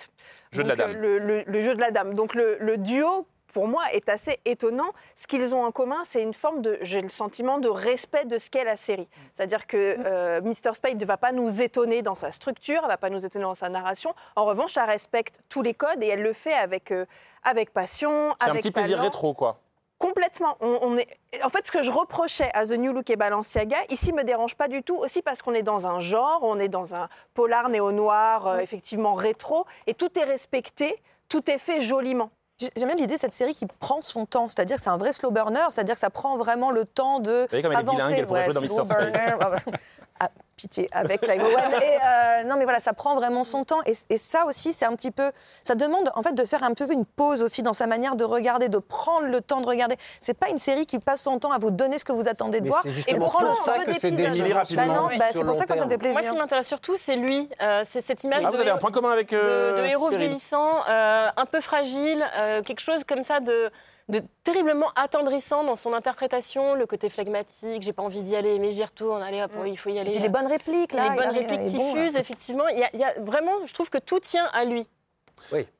Jeu 0.52 0.62
de 0.64 0.68
la 0.68 0.74
euh, 0.74 0.76
dame. 0.76 0.92
Le, 0.92 1.18
le- 1.18 1.44
le 1.46 1.60
jeu 1.62 1.74
de 1.74 1.80
la 1.80 1.90
dame. 1.90 2.14
Donc 2.14 2.34
le, 2.34 2.56
le 2.60 2.76
duo, 2.78 3.26
pour 3.56 3.68
moi, 3.68 3.84
est 3.92 4.10
assez 4.10 4.38
étonnant. 4.44 4.90
Ce 5.14 5.26
qu'ils 5.26 5.54
ont 5.54 5.64
en 5.64 5.72
commun, 5.72 6.02
c'est 6.04 6.20
une 6.20 6.34
forme 6.34 6.60
de, 6.60 6.78
j'ai 6.82 7.00
le 7.00 7.08
sentiment, 7.08 7.56
de 7.56 7.70
respect 7.70 8.26
de 8.26 8.36
ce 8.36 8.50
qu'est 8.50 8.64
la 8.64 8.76
série. 8.76 9.08
C'est-à-dire 9.32 9.66
que 9.66 9.96
euh, 9.98 10.42
Mr. 10.42 10.74
Spade 10.74 11.00
ne 11.00 11.06
va 11.06 11.16
pas 11.16 11.32
nous 11.32 11.62
étonner 11.62 12.02
dans 12.02 12.14
sa 12.14 12.32
structure, 12.32 12.80
elle 12.80 12.82
ne 12.82 12.88
va 12.88 12.98
pas 12.98 13.08
nous 13.08 13.24
étonner 13.24 13.44
dans 13.44 13.54
sa 13.54 13.70
narration. 13.70 14.14
En 14.34 14.44
revanche, 14.44 14.76
elle 14.76 14.84
respecte 14.84 15.40
tous 15.48 15.62
les 15.62 15.72
codes 15.72 16.02
et 16.02 16.08
elle 16.08 16.20
le 16.20 16.34
fait 16.34 16.52
avec, 16.52 16.90
euh, 16.90 17.06
avec 17.44 17.72
passion, 17.72 18.34
C'est 18.42 18.50
un 18.50 18.54
petit 18.56 18.70
plaisir 18.70 18.98
rétro, 18.98 19.32
quoi. 19.32 19.56
Complètement. 19.96 20.58
On, 20.60 20.78
on 20.82 20.98
est... 20.98 21.08
En 21.42 21.48
fait, 21.48 21.66
ce 21.66 21.72
que 21.72 21.80
je 21.80 21.90
reprochais 21.90 22.50
à 22.52 22.66
The 22.66 22.72
New 22.72 22.92
Look 22.92 23.08
et 23.08 23.16
Balenciaga, 23.16 23.78
ici, 23.88 24.12
me 24.12 24.22
dérange 24.22 24.54
pas 24.54 24.68
du 24.68 24.82
tout, 24.82 24.96
aussi 24.96 25.22
parce 25.22 25.40
qu'on 25.40 25.54
est 25.54 25.62
dans 25.62 25.86
un 25.86 25.98
genre, 25.98 26.40
on 26.42 26.58
est 26.58 26.68
dans 26.68 26.94
un 26.94 27.08
polar 27.32 27.70
néo-noir, 27.70 28.48
euh, 28.48 28.58
effectivement 28.58 29.14
rétro, 29.14 29.64
et 29.86 29.94
tout 29.94 30.10
est 30.18 30.24
respecté, 30.24 31.02
tout 31.30 31.50
est 31.50 31.56
fait 31.56 31.80
joliment. 31.80 32.30
J'ai- 32.58 32.70
J'aime 32.76 32.88
bien 32.88 32.96
l'idée 32.96 33.16
de 33.16 33.20
cette 33.20 33.32
série 33.34 33.54
qui 33.54 33.66
prend 33.66 34.00
son 34.02 34.24
temps, 34.24 34.48
c'est-à-dire 34.48 34.76
que 34.76 34.82
c'est 34.82 34.88
un 34.90 34.96
vrai 34.96 35.12
slow 35.12 35.30
burner, 35.30 35.66
c'est-à 35.70 35.84
dire 35.84 35.94
que 35.94 36.00
ça 36.00 36.08
prend 36.10 36.36
vraiment 36.38 36.70
le 36.70 36.84
temps 36.86 37.20
de 37.20 37.46
voyez 37.50 37.62
comme 37.62 37.72
elle 37.72 37.78
est 37.78 37.80
avancer. 37.80 37.96
bilingue, 37.98 38.18
elle 38.18 38.26
pourrait 38.26 38.44
jouer 38.50 38.54
dans 38.54 38.66
slow 38.68 38.78
Mr. 38.78 38.84
Spade. 38.86 39.12
burner. 39.12 39.56
Ah, 40.20 40.30
pitié, 40.56 40.88
avec 40.92 41.20
Clive 41.20 41.42
Owen. 41.42 41.54
Et, 41.82 41.84
euh, 41.84 42.44
non, 42.44 42.56
mais 42.56 42.64
voilà, 42.64 42.80
ça 42.80 42.92
prend 42.92 43.14
vraiment 43.14 43.44
son 43.44 43.64
temps. 43.64 43.80
Et, 43.86 43.92
et 44.10 44.18
ça 44.18 44.46
aussi, 44.46 44.72
c'est 44.72 44.84
un 44.86 44.96
petit 44.96 45.10
peu. 45.10 45.30
Ça 45.62 45.74
demande 45.74 46.10
en 46.14 46.22
fait 46.22 46.32
de 46.34 46.44
faire 46.44 46.62
un 46.62 46.72
peu 46.74 46.90
une 46.90 47.04
pause 47.04 47.42
aussi 47.42 47.62
dans 47.62 47.74
sa 47.74 47.86
manière 47.86 48.16
de 48.16 48.24
regarder, 48.24 48.68
de 48.68 48.78
prendre 48.78 49.26
le 49.26 49.40
temps 49.40 49.60
de 49.60 49.66
regarder. 49.66 49.96
C'est 50.20 50.38
pas 50.38 50.48
une 50.48 50.58
série 50.58 50.86
qui 50.86 50.98
passe 50.98 51.22
son 51.22 51.38
temps 51.38 51.52
à 51.52 51.58
vous 51.58 51.70
donner 51.70 51.98
ce 51.98 52.04
que 52.04 52.12
vous 52.12 52.28
attendez 52.28 52.58
de 52.60 52.64
Mais 52.64 52.70
voir. 52.70 52.82
c'est 52.82 53.10
et 53.12 53.18
pour 53.18 53.38
le 53.40 53.54
ça 53.56 53.78
que 53.84 53.92
c'est 53.92 54.10
d'épisodes. 54.10 54.36
démêlé 54.38 54.54
rapidement. 54.54 54.86
Bah 54.86 54.94
non, 54.94 55.06
Oui. 55.08 55.18
bah, 55.18 55.26
sur 55.30 55.40
c'est 55.40 55.46
pour 55.46 55.54
ça 55.56 55.66
que 55.66 55.76
ça 55.76 55.84
me 55.84 55.90
fait 55.90 55.98
plaisir. 55.98 56.18
Moi, 56.20 56.26
ce 56.28 56.32
qui 56.34 56.38
m'intéresse 56.40 56.66
surtout, 56.66 56.96
c'est 56.96 57.16
lui. 57.16 57.48
Euh, 57.60 57.82
c'est 57.84 58.00
cette 58.00 58.24
image 58.24 58.42
Ah, 58.44 58.50
vous 58.50 58.56
de, 58.56 58.62
avez 58.62 58.70
un 58.70 58.78
point 58.78 58.90
commun 58.90 59.10
avec 59.12 59.30
de- 59.30 59.36
euh, 59.36 59.78
de 59.78 59.84
héros 59.86 60.08
vieillissant, 60.10 60.80
euh, 60.88 61.28
un 61.36 61.46
peu 61.46 61.60
fragile, 61.60 62.24
euh, 62.38 62.62
quelque 62.62 62.80
chose 62.80 63.04
comme 63.04 63.22
ça 63.22 63.40
de, 63.40 63.70
de 64.08 64.22
terriblement 64.44 64.86
attendrissant 64.94 65.64
dans 65.64 65.74
son 65.76 65.92
interprétation, 65.92 66.74
le 66.74 66.86
côté 66.86 67.08
flegmatique, 67.10 67.82
j'ai 67.82 67.92
pas 67.92 68.02
envie 68.02 68.22
d'y 68.22 68.36
aller, 68.36 68.58
mais 68.60 68.72
j'y 68.72 68.84
retourne, 68.84 69.20
allez 69.22 69.42
hop, 69.42 69.50
il 69.66 69.76
faut 69.76 69.90
y 69.90 69.98
aller. 69.98 70.10
Et 70.10 70.14
puis 70.14 70.22
les 70.22 70.28
bonnes 70.28 70.45
répliques, 70.46 70.92
là. 70.92 71.02
les 71.02 71.10
bonnes 71.10 71.34
répliques 71.34 71.70
qui 71.70 71.76
bon, 71.76 71.94
là. 71.94 72.02
fusent, 72.02 72.16
effectivement. 72.16 72.68
Il 72.68 72.78
y, 72.78 72.84
a, 72.84 72.90
il 72.94 73.00
y 73.00 73.04
a 73.04 73.14
vraiment, 73.18 73.66
je 73.66 73.74
trouve 73.74 73.90
que 73.90 73.98
tout 73.98 74.20
tient 74.20 74.48
à 74.52 74.64
lui. 74.64 74.86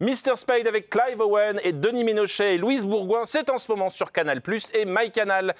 Mr. 0.00 0.36
Spade 0.36 0.66
avec 0.66 0.90
Clive 0.90 1.20
Owen 1.20 1.60
et 1.64 1.72
Denis 1.72 2.04
Ménochet 2.04 2.54
et 2.54 2.58
Louise 2.58 2.84
Bourgoin, 2.84 3.26
c'est 3.26 3.50
en 3.50 3.58
ce 3.58 3.70
moment 3.72 3.90
sur 3.90 4.12
Canal 4.12 4.40
Plus 4.40 4.68
et 4.74 4.84
MyCanal. 4.84 5.54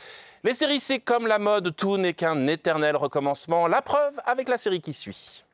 Les 0.44 0.54
séries, 0.54 0.80
c'est 0.80 1.00
comme 1.00 1.26
la 1.26 1.38
mode, 1.38 1.74
tout 1.74 1.96
n'est 1.96 2.14
qu'un 2.14 2.46
éternel 2.46 2.96
recommencement. 2.96 3.66
La 3.66 3.82
preuve 3.82 4.20
avec 4.24 4.48
la 4.48 4.58
série 4.58 4.80
qui 4.80 4.92
suit. 4.92 5.45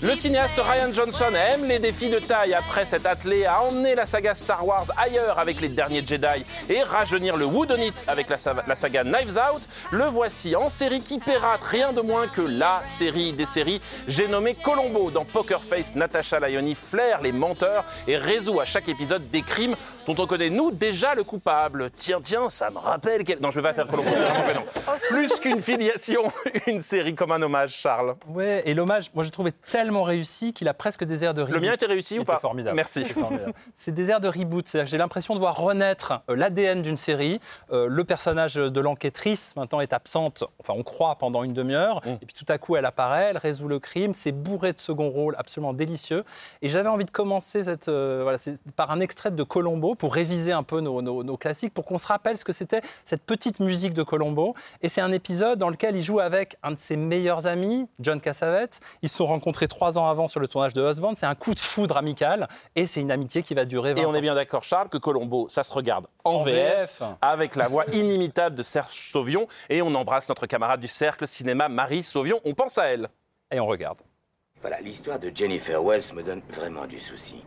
Le 0.00 0.14
cinéaste 0.14 0.60
Ryan 0.60 0.92
Johnson 0.92 1.32
aime 1.34 1.64
les 1.66 1.80
défis 1.80 2.08
de 2.08 2.20
taille 2.20 2.54
après 2.54 2.84
s'être 2.84 3.06
attelé 3.06 3.46
à 3.46 3.62
emmener 3.62 3.96
la 3.96 4.06
saga 4.06 4.32
Star 4.32 4.64
Wars 4.64 4.86
ailleurs 4.96 5.40
avec 5.40 5.60
les 5.60 5.68
derniers 5.68 6.06
Jedi 6.06 6.44
et 6.68 6.82
rajeunir 6.82 7.36
le 7.36 7.46
Whodunit 7.46 7.92
avec 8.06 8.28
la, 8.30 8.38
sa- 8.38 8.54
la 8.64 8.74
saga 8.76 9.02
Knives 9.02 9.36
Out. 9.36 9.62
Le 9.90 10.04
voici 10.04 10.54
en 10.54 10.68
série 10.68 11.00
qui 11.00 11.18
pirate 11.18 11.60
rien 11.62 11.92
de 11.92 12.00
moins 12.00 12.28
que 12.28 12.42
la 12.42 12.82
série 12.86 13.32
des 13.32 13.44
séries. 13.44 13.80
J'ai 14.06 14.28
nommé 14.28 14.54
Colombo 14.54 15.10
dans 15.10 15.24
Poker 15.24 15.60
Face. 15.64 15.96
Natasha 15.96 16.38
Lyonne 16.38 16.76
flaire 16.76 17.20
les 17.20 17.32
menteurs 17.32 17.84
et 18.06 18.16
résout 18.16 18.60
à 18.60 18.64
chaque 18.64 18.88
épisode 18.88 19.28
des 19.30 19.42
crimes 19.42 19.74
dont 20.06 20.14
on 20.16 20.26
connaît 20.28 20.50
nous 20.50 20.70
déjà 20.70 21.16
le 21.16 21.24
coupable. 21.24 21.90
Tiens, 21.96 22.20
tiens, 22.22 22.48
ça 22.50 22.70
me 22.70 22.78
rappelle. 22.78 23.24
quel- 23.24 23.40
Non, 23.40 23.50
je 23.50 23.58
vais 23.58 23.68
pas 23.68 23.74
faire 23.74 23.88
Colombo, 23.88 24.10
gênant. 24.46 24.64
Plus 25.08 25.40
qu'une 25.40 25.60
filiation, 25.60 26.22
une 26.68 26.80
série 26.82 27.16
comme 27.16 27.32
un 27.32 27.42
hommage, 27.42 27.72
Charles. 27.74 28.14
Ouais, 28.28 28.62
et 28.64 28.74
l'hommage, 28.74 29.06
moi 29.12 29.24
j'ai 29.24 29.30
trouvé 29.32 29.50
tellement 29.50 29.87
tellement 29.88 30.02
réussi 30.02 30.52
qu'il 30.52 30.68
a 30.68 30.74
presque 30.74 31.04
des 31.04 31.24
airs 31.24 31.32
de 31.32 31.40
reboot. 31.40 31.54
Le 31.54 31.60
mien 31.66 31.72
était 31.72 31.86
réussi 31.86 32.16
ou 32.16 32.20
C'était 32.20 32.32
pas 32.32 32.38
formidable. 32.40 32.76
Merci. 32.76 33.04
C'est 33.74 33.92
des 33.92 34.10
airs 34.10 34.20
de 34.20 34.28
reboot. 34.28 34.76
J'ai 34.84 34.98
l'impression 34.98 35.34
de 35.34 35.40
voir 35.40 35.56
renaître 35.56 36.20
euh, 36.28 36.36
l'ADN 36.36 36.82
d'une 36.82 36.98
série. 36.98 37.40
Euh, 37.72 37.86
le 37.88 38.04
personnage 38.04 38.56
de 38.56 38.80
l'enquêtrice 38.80 39.56
maintenant 39.56 39.80
est 39.80 39.94
absente, 39.94 40.44
enfin 40.60 40.74
on 40.76 40.82
croit 40.82 41.16
pendant 41.16 41.42
une 41.42 41.54
demi-heure, 41.54 42.02
Mm. 42.04 42.10
et 42.20 42.26
puis 42.26 42.34
tout 42.34 42.44
à 42.52 42.58
coup 42.58 42.76
elle 42.76 42.84
apparaît, 42.84 43.28
elle 43.30 43.38
résout 43.38 43.66
le 43.68 43.78
crime. 43.78 44.12
C'est 44.12 44.32
bourré 44.32 44.74
de 44.74 44.78
second 44.78 45.08
rôle, 45.08 45.34
absolument 45.38 45.72
délicieux. 45.72 46.22
Et 46.60 46.68
j'avais 46.68 46.88
envie 46.90 47.06
de 47.06 47.10
commencer 47.10 47.64
cette, 47.64 47.88
euh, 47.88 48.20
voilà, 48.24 48.36
par 48.76 48.90
un 48.90 49.00
extrait 49.00 49.30
de 49.30 49.42
Colombo 49.42 49.94
pour 49.94 50.12
réviser 50.14 50.52
un 50.52 50.62
peu 50.64 50.80
nos, 50.80 51.00
nos- 51.00 51.22
nos 51.24 51.36
classiques, 51.38 51.72
pour 51.72 51.86
qu'on 51.86 51.96
se 51.98 52.06
rappelle 52.06 52.36
ce 52.36 52.44
que 52.44 52.52
c'était 52.52 52.82
cette 53.04 53.22
petite 53.22 53.60
musique 53.60 53.94
de 53.94 54.02
Colombo. 54.02 54.54
Et 54.82 54.90
c'est 54.90 55.00
un 55.00 55.12
épisode 55.12 55.58
dans 55.58 55.70
lequel 55.70 55.96
il 55.96 56.02
joue 56.02 56.20
avec 56.20 56.56
un 56.62 56.72
de 56.72 56.78
ses 56.78 56.96
meilleurs 56.98 57.46
amis, 57.46 57.86
John 58.00 58.20
Cassavetes. 58.20 58.80
Ils 59.02 59.08
se 59.08 59.16
sont 59.16 59.26
rencontrés 59.26 59.68
trois 59.78 59.96
ans 59.96 60.08
avant 60.08 60.26
sur 60.26 60.40
le 60.40 60.48
tournage 60.48 60.74
de 60.74 60.82
Husband. 60.82 61.14
C'est 61.14 61.26
un 61.26 61.36
coup 61.36 61.54
de 61.54 61.60
foudre 61.60 61.96
amical 61.96 62.48
et 62.74 62.84
c'est 62.84 63.00
une 63.00 63.12
amitié 63.12 63.44
qui 63.44 63.54
va 63.54 63.64
durer 63.64 63.94
20 63.94 64.02
Et 64.02 64.06
on 64.06 64.14
est 64.14 64.20
bien 64.20 64.34
d'accord, 64.34 64.64
Charles, 64.64 64.88
que 64.88 64.98
Colombo, 64.98 65.48
ça 65.48 65.62
se 65.62 65.72
regarde 65.72 66.08
en, 66.24 66.32
En 66.32 66.42
VF, 66.42 66.98
VF. 66.98 67.02
avec 67.22 67.54
la 67.54 67.68
voix 67.68 67.84
inimitable 67.92 68.56
de 68.56 68.64
Serge 68.64 68.92
Sauvion. 69.12 69.46
Et 69.68 69.80
on 69.80 69.94
embrasse 69.94 70.28
notre 70.28 70.46
camarade 70.46 70.80
du 70.80 70.88
cercle 70.88 71.28
cinéma, 71.28 71.68
Marie 71.68 72.02
Sauvion. 72.02 72.40
On 72.44 72.54
pense 72.54 72.76
à 72.76 72.86
elle. 72.86 73.08
Et 73.52 73.60
on 73.60 73.66
regarde. 73.66 73.98
Voilà, 74.60 74.80
l'histoire 74.80 75.20
de 75.20 75.30
Jennifer 75.32 75.80
Wells 75.80 76.12
me 76.16 76.24
donne 76.24 76.42
vraiment 76.50 76.86
du 76.86 76.98
souci. 76.98 77.44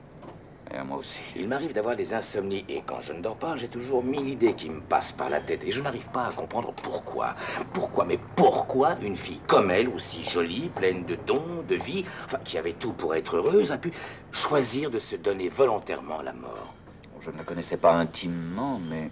Et 0.73 0.77
à 0.77 0.83
moi 0.83 0.97
aussi. 0.97 1.19
Il 1.35 1.47
m'arrive 1.49 1.73
d'avoir 1.73 1.95
des 1.95 2.13
insomnies 2.13 2.63
et 2.69 2.81
quand 2.85 3.01
je 3.01 3.11
ne 3.11 3.21
dors 3.21 3.37
pas, 3.37 3.55
j'ai 3.57 3.67
toujours 3.67 4.03
mille 4.03 4.29
idées 4.29 4.53
qui 4.53 4.69
me 4.69 4.79
passent 4.79 5.11
par 5.11 5.29
la 5.29 5.41
tête 5.41 5.63
et 5.65 5.71
je 5.71 5.81
n'arrive 5.81 6.09
pas 6.09 6.27
à 6.27 6.31
comprendre 6.31 6.71
pourquoi. 6.71 7.35
Pourquoi, 7.73 8.05
mais 8.05 8.19
pourquoi 8.35 8.95
une 9.01 9.15
fille 9.15 9.41
comme 9.47 9.69
elle, 9.69 9.89
aussi 9.89 10.23
jolie, 10.23 10.69
pleine 10.69 11.03
de 11.03 11.15
dons, 11.15 11.63
de 11.67 11.75
vie, 11.75 12.05
enfin 12.25 12.39
qui 12.43 12.57
avait 12.57 12.73
tout 12.73 12.93
pour 12.93 13.15
être 13.15 13.37
heureuse, 13.37 13.71
a 13.71 13.77
pu 13.77 13.91
choisir 14.31 14.89
de 14.89 14.99
se 14.99 15.17
donner 15.17 15.49
volontairement 15.49 16.21
la 16.21 16.33
mort? 16.33 16.73
Je 17.19 17.31
ne 17.31 17.37
la 17.37 17.43
connaissais 17.43 17.77
pas 17.77 17.93
intimement, 17.93 18.79
mais 18.79 19.11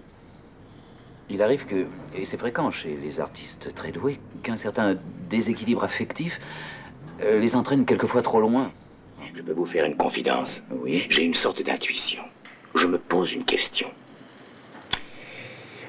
il 1.30 1.42
arrive 1.44 1.66
que, 1.66 1.88
et 2.16 2.26
c'est 2.26 2.38
fréquent 2.38 2.72
chez 2.72 2.96
les 2.96 3.20
artistes 3.20 3.76
très 3.76 3.92
doués, 3.92 4.20
qu'un 4.44 4.58
certain 4.58 4.96
déséquilibre 5.30 5.84
affectif 5.84 6.40
euh, 7.22 7.38
les 7.40 7.56
entraîne 7.56 7.86
quelquefois 7.86 8.22
trop 8.22 8.40
loin. 8.40 8.72
Je 9.34 9.42
peux 9.42 9.54
vous 9.54 9.66
faire 9.66 9.86
une 9.86 9.96
confidence. 9.96 10.64
Oui. 10.72 11.06
J'ai 11.10 11.24
une 11.24 11.34
sorte 11.34 11.62
d'intuition. 11.62 12.24
Je 12.76 12.88
me 12.88 12.98
pose 12.98 13.34
une 13.34 13.46
question. 13.46 13.90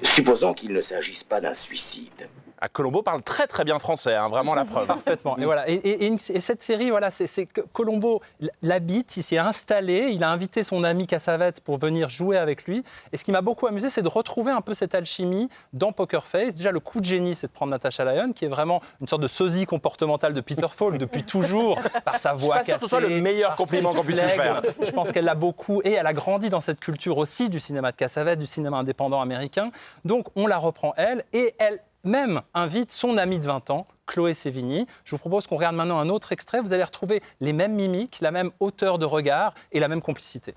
Supposons 0.03 0.55
qu'il 0.55 0.73
ne 0.73 0.81
s'agisse 0.81 1.25
pas 1.25 1.41
d'un 1.41 1.55
suicide. 1.55 2.29
À 2.61 2.69
Colombo 2.69 3.03
parle 3.03 3.23
très 3.23 3.47
très 3.47 3.65
bien 3.65 3.79
français, 3.79 4.15
hein, 4.15 4.29
vraiment 4.29 4.55
la 4.55 4.65
preuve. 4.65 4.87
Parfaitement. 4.87 5.39
Et 5.39 5.45
voilà. 5.45 5.69
Et, 5.69 5.75
et- 5.75 6.05
et 6.05 6.07
une- 6.09 6.19
et 6.29 6.41
cette 6.41 6.63
série, 6.63 6.91
voilà, 6.91 7.11
c'est 7.11 7.47
que 7.47 7.61
Colombo 7.73 8.21
l'habite, 8.63 9.17
il 9.17 9.23
s'est 9.23 9.39
installé, 9.39 10.09
il 10.11 10.23
a 10.25 10.31
invité 10.31 10.63
son 10.63 10.85
ami 10.85 11.07
Cassavetes 11.07 11.61
pour 11.63 11.79
venir 11.79 12.09
jouer 12.11 12.37
avec 12.37 12.65
lui. 12.65 12.85
Et 13.13 13.17
ce 13.17 13.25
qui 13.25 13.33
m'a 13.33 13.41
beaucoup 13.41 13.67
amusé, 13.67 13.89
c'est 13.89 14.03
de 14.03 14.09
retrouver 14.09 14.53
un 14.53 14.61
peu 14.61 14.75
cette 14.75 14.95
alchimie 14.95 15.49
dans 15.73 15.93
Poker 15.93 16.27
Face. 16.27 16.55
Déjà, 16.55 16.71
le 16.73 16.81
coup 16.81 17.01
de 17.01 17.07
génie, 17.07 17.35
c'est 17.35 17.47
de 17.47 17.53
prendre 17.53 17.71
Natasha 17.71 18.05
Lyon, 18.05 18.33
qui 18.35 18.45
est 18.45 18.49
vraiment 18.49 18.81
une 19.01 19.07
sorte 19.07 19.23
de 19.23 19.29
sosie 19.29 19.65
comportementale 19.67 20.35
de 20.35 20.41
Peter 20.41 20.67
Falk 20.71 20.99
depuis 20.99 21.25
toujours, 21.25 21.79
par 22.05 22.17
sa 22.19 22.33
Je 22.35 22.39
suis 22.39 22.47
voix 22.47 22.57
pas 22.59 22.65
que 22.65 22.79
ce 22.79 22.87
soit 22.87 23.01
le 23.01 23.09
meilleur 23.09 23.55
compliment 23.55 23.95
qu'on 23.95 24.05
puisse 24.05 24.21
lui 24.21 24.29
faire. 24.29 24.63
Je 24.83 24.91
pense 24.91 25.13
qu'elle 25.13 25.25
l'a 25.25 25.35
beaucoup 25.35 25.81
et 25.85 25.93
elle 25.93 26.07
a 26.07 26.13
grandi 26.13 26.51
dans 26.51 26.61
cette 26.61 26.81
culture 26.81 27.17
aussi 27.19 27.49
du 27.49 27.59
cinéma 27.61 27.91
de 27.93 27.97
Cassavetes, 27.97 28.39
du 28.39 28.47
cinéma 28.47 28.77
indépendant 28.79 29.21
américain. 29.23 29.71
Donc 30.05 30.27
on 30.37 30.47
la 30.47 30.59
reprend 30.59 30.93
elle 30.97 31.25
et 31.33 31.55
elle 31.59 31.81
même 32.05 32.43
invite 32.55 32.91
son 32.91 33.19
amie 33.19 33.39
de 33.39 33.47
20 33.47 33.71
ans, 33.71 33.87
Chloé 34.07 34.35
Sévigny. 34.35 34.87
Je 35.05 35.13
vous 35.13 35.19
propose 35.19 35.47
qu'on 35.47 35.57
regarde 35.57 35.77
maintenant 35.77 35.99
un 35.99 36.09
autre 36.09 36.33
extrait. 36.33 36.61
Vous 36.61 36.73
allez 36.73 36.85
retrouver 36.85 37.23
les 37.41 37.53
mêmes 37.53 37.75
mimiques, 37.75 38.19
la 38.21 38.31
même 38.31 38.51
hauteur 38.61 38.99
de 38.99 39.05
regard 39.05 39.55
et 39.73 39.81
la 39.81 39.89
même 39.89 40.03
complicité. 40.03 40.55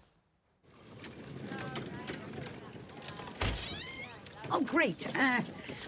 Oh, 4.56 4.60
great. 4.62 5.08
Uh, 5.16 5.42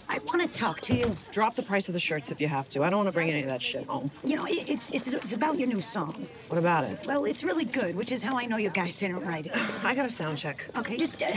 I 0.10 0.18
want 0.26 0.42
to 0.42 0.48
talk 0.48 0.82
to 0.82 0.96
you. 0.96 1.16
Drop 1.32 1.56
the 1.56 1.62
price 1.62 1.88
of 1.88 1.94
the 1.94 2.00
shirts 2.00 2.32
if 2.32 2.42
you 2.42 2.48
have 2.48 2.68
to. 2.70 2.84
I 2.84 2.90
don't 2.90 2.98
want 2.98 3.10
to 3.10 3.14
bring 3.14 3.30
any 3.30 3.44
of 3.44 3.50
that 3.50 3.62
shit 3.62 3.86
home. 3.86 4.10
You 4.24 4.38
know, 4.38 4.46
it, 4.48 4.68
it's, 4.68 4.90
it's 4.90 5.14
it's 5.14 5.34
about 5.34 5.60
your 5.60 5.68
new 5.68 5.82
song. 5.82 6.28
What 6.48 6.58
about 6.58 6.86
it? 6.86 7.06
Well, 7.08 7.26
it's 7.26 7.44
really 7.44 7.66
good, 7.66 7.96
which 7.96 8.12
is 8.12 8.24
how 8.24 8.40
I 8.40 8.46
know 8.46 8.58
you 8.58 8.72
guys 8.72 8.98
didn't 8.98 9.24
write 9.24 9.46
it. 9.48 9.54
I 9.84 9.94
got 9.94 10.06
a 10.06 10.10
sound 10.10 10.40
check. 10.40 10.68
Okay, 10.78 10.98
just 10.98 11.22
uh, 11.22 11.28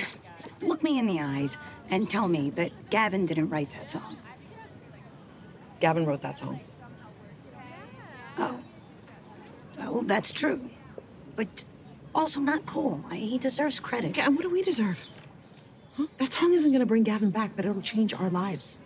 look 0.68 0.82
me 0.82 0.98
in 0.98 1.06
the 1.06 1.20
eyes 1.20 1.58
and 1.90 2.08
tell 2.08 2.28
me 2.28 2.50
that 2.50 2.70
Gavin 2.90 3.26
didn't 3.26 3.48
write 3.48 3.70
that 3.72 3.90
song. 3.90 4.16
Gavin 5.80 6.04
wrote 6.04 6.22
that 6.22 6.38
song. 6.38 6.60
Oh. 8.36 8.60
Well, 9.78 10.02
that's 10.02 10.32
true. 10.32 10.70
But 11.36 11.64
also 12.14 12.40
not 12.40 12.66
cool. 12.66 13.04
I, 13.10 13.16
he 13.16 13.38
deserves 13.38 13.78
credit. 13.80 14.10
Okay, 14.10 14.22
and 14.22 14.34
what 14.36 14.42
do 14.42 14.50
we 14.50 14.62
deserve? 14.62 15.04
Huh? 15.96 16.06
That 16.18 16.32
song 16.32 16.52
isn't 16.52 16.70
going 16.70 16.80
to 16.80 16.86
bring 16.86 17.04
Gavin 17.04 17.30
back, 17.30 17.52
but 17.56 17.64
it'll 17.64 17.82
change 17.82 18.12
our 18.12 18.30
lives. 18.30 18.78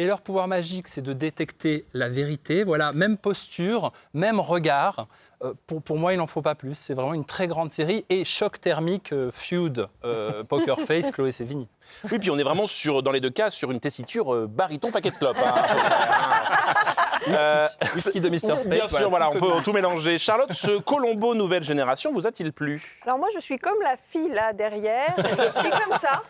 Et 0.00 0.06
leur 0.06 0.22
pouvoir 0.22 0.48
magique, 0.48 0.88
c'est 0.88 1.02
de 1.02 1.12
détecter 1.12 1.84
la 1.92 2.08
vérité. 2.08 2.64
Voilà, 2.64 2.94
même 2.94 3.18
posture, 3.18 3.92
même 4.14 4.40
regard. 4.40 5.08
Euh, 5.44 5.52
pour, 5.66 5.82
pour 5.82 5.98
moi, 5.98 6.14
il 6.14 6.16
n'en 6.16 6.26
faut 6.26 6.40
pas 6.40 6.54
plus. 6.54 6.74
C'est 6.74 6.94
vraiment 6.94 7.12
une 7.12 7.26
très 7.26 7.48
grande 7.48 7.70
série. 7.70 8.06
Et 8.08 8.24
choc 8.24 8.58
thermique, 8.62 9.12
euh, 9.12 9.30
feud, 9.30 9.88
euh, 10.04 10.42
Poker 10.48 10.78
Face, 10.80 11.10
Chloé 11.10 11.32
Sévigny. 11.32 11.68
Oui, 12.10 12.18
puis 12.18 12.30
on 12.30 12.38
est 12.38 12.42
vraiment 12.42 12.66
sur, 12.66 13.02
dans 13.02 13.12
les 13.12 13.20
deux 13.20 13.28
cas 13.28 13.50
sur 13.50 13.72
une 13.72 13.80
tessiture 13.80 14.34
euh, 14.34 14.46
baryton 14.46 14.90
paquet 14.90 15.10
de 15.10 15.16
clopes. 15.16 15.36
hein, 15.44 15.54
Euh, 17.28 17.68
Whisky 17.94 18.20
de 18.20 18.28
Mr. 18.28 18.58
Spade, 18.58 18.68
Bien 18.68 18.88
sûr, 18.88 19.08
voilà, 19.10 19.30
voilà, 19.30 19.30
on 19.30 19.56
peut 19.56 19.62
tout 19.62 19.72
mélanger. 19.72 20.18
Charlotte, 20.18 20.52
ce 20.52 20.78
Colombo 20.80 21.34
nouvelle 21.34 21.62
génération 21.62 22.12
vous 22.12 22.26
a-t-il 22.26 22.52
plu? 22.52 22.80
Alors 23.04 23.18
moi, 23.18 23.28
je 23.34 23.40
suis 23.40 23.58
comme 23.58 23.80
la 23.82 23.96
fille 23.96 24.30
là 24.30 24.52
derrière. 24.52 25.14
Je 25.18 25.58
suis 25.60 25.70
comme 25.70 25.98
ça. 25.98 26.22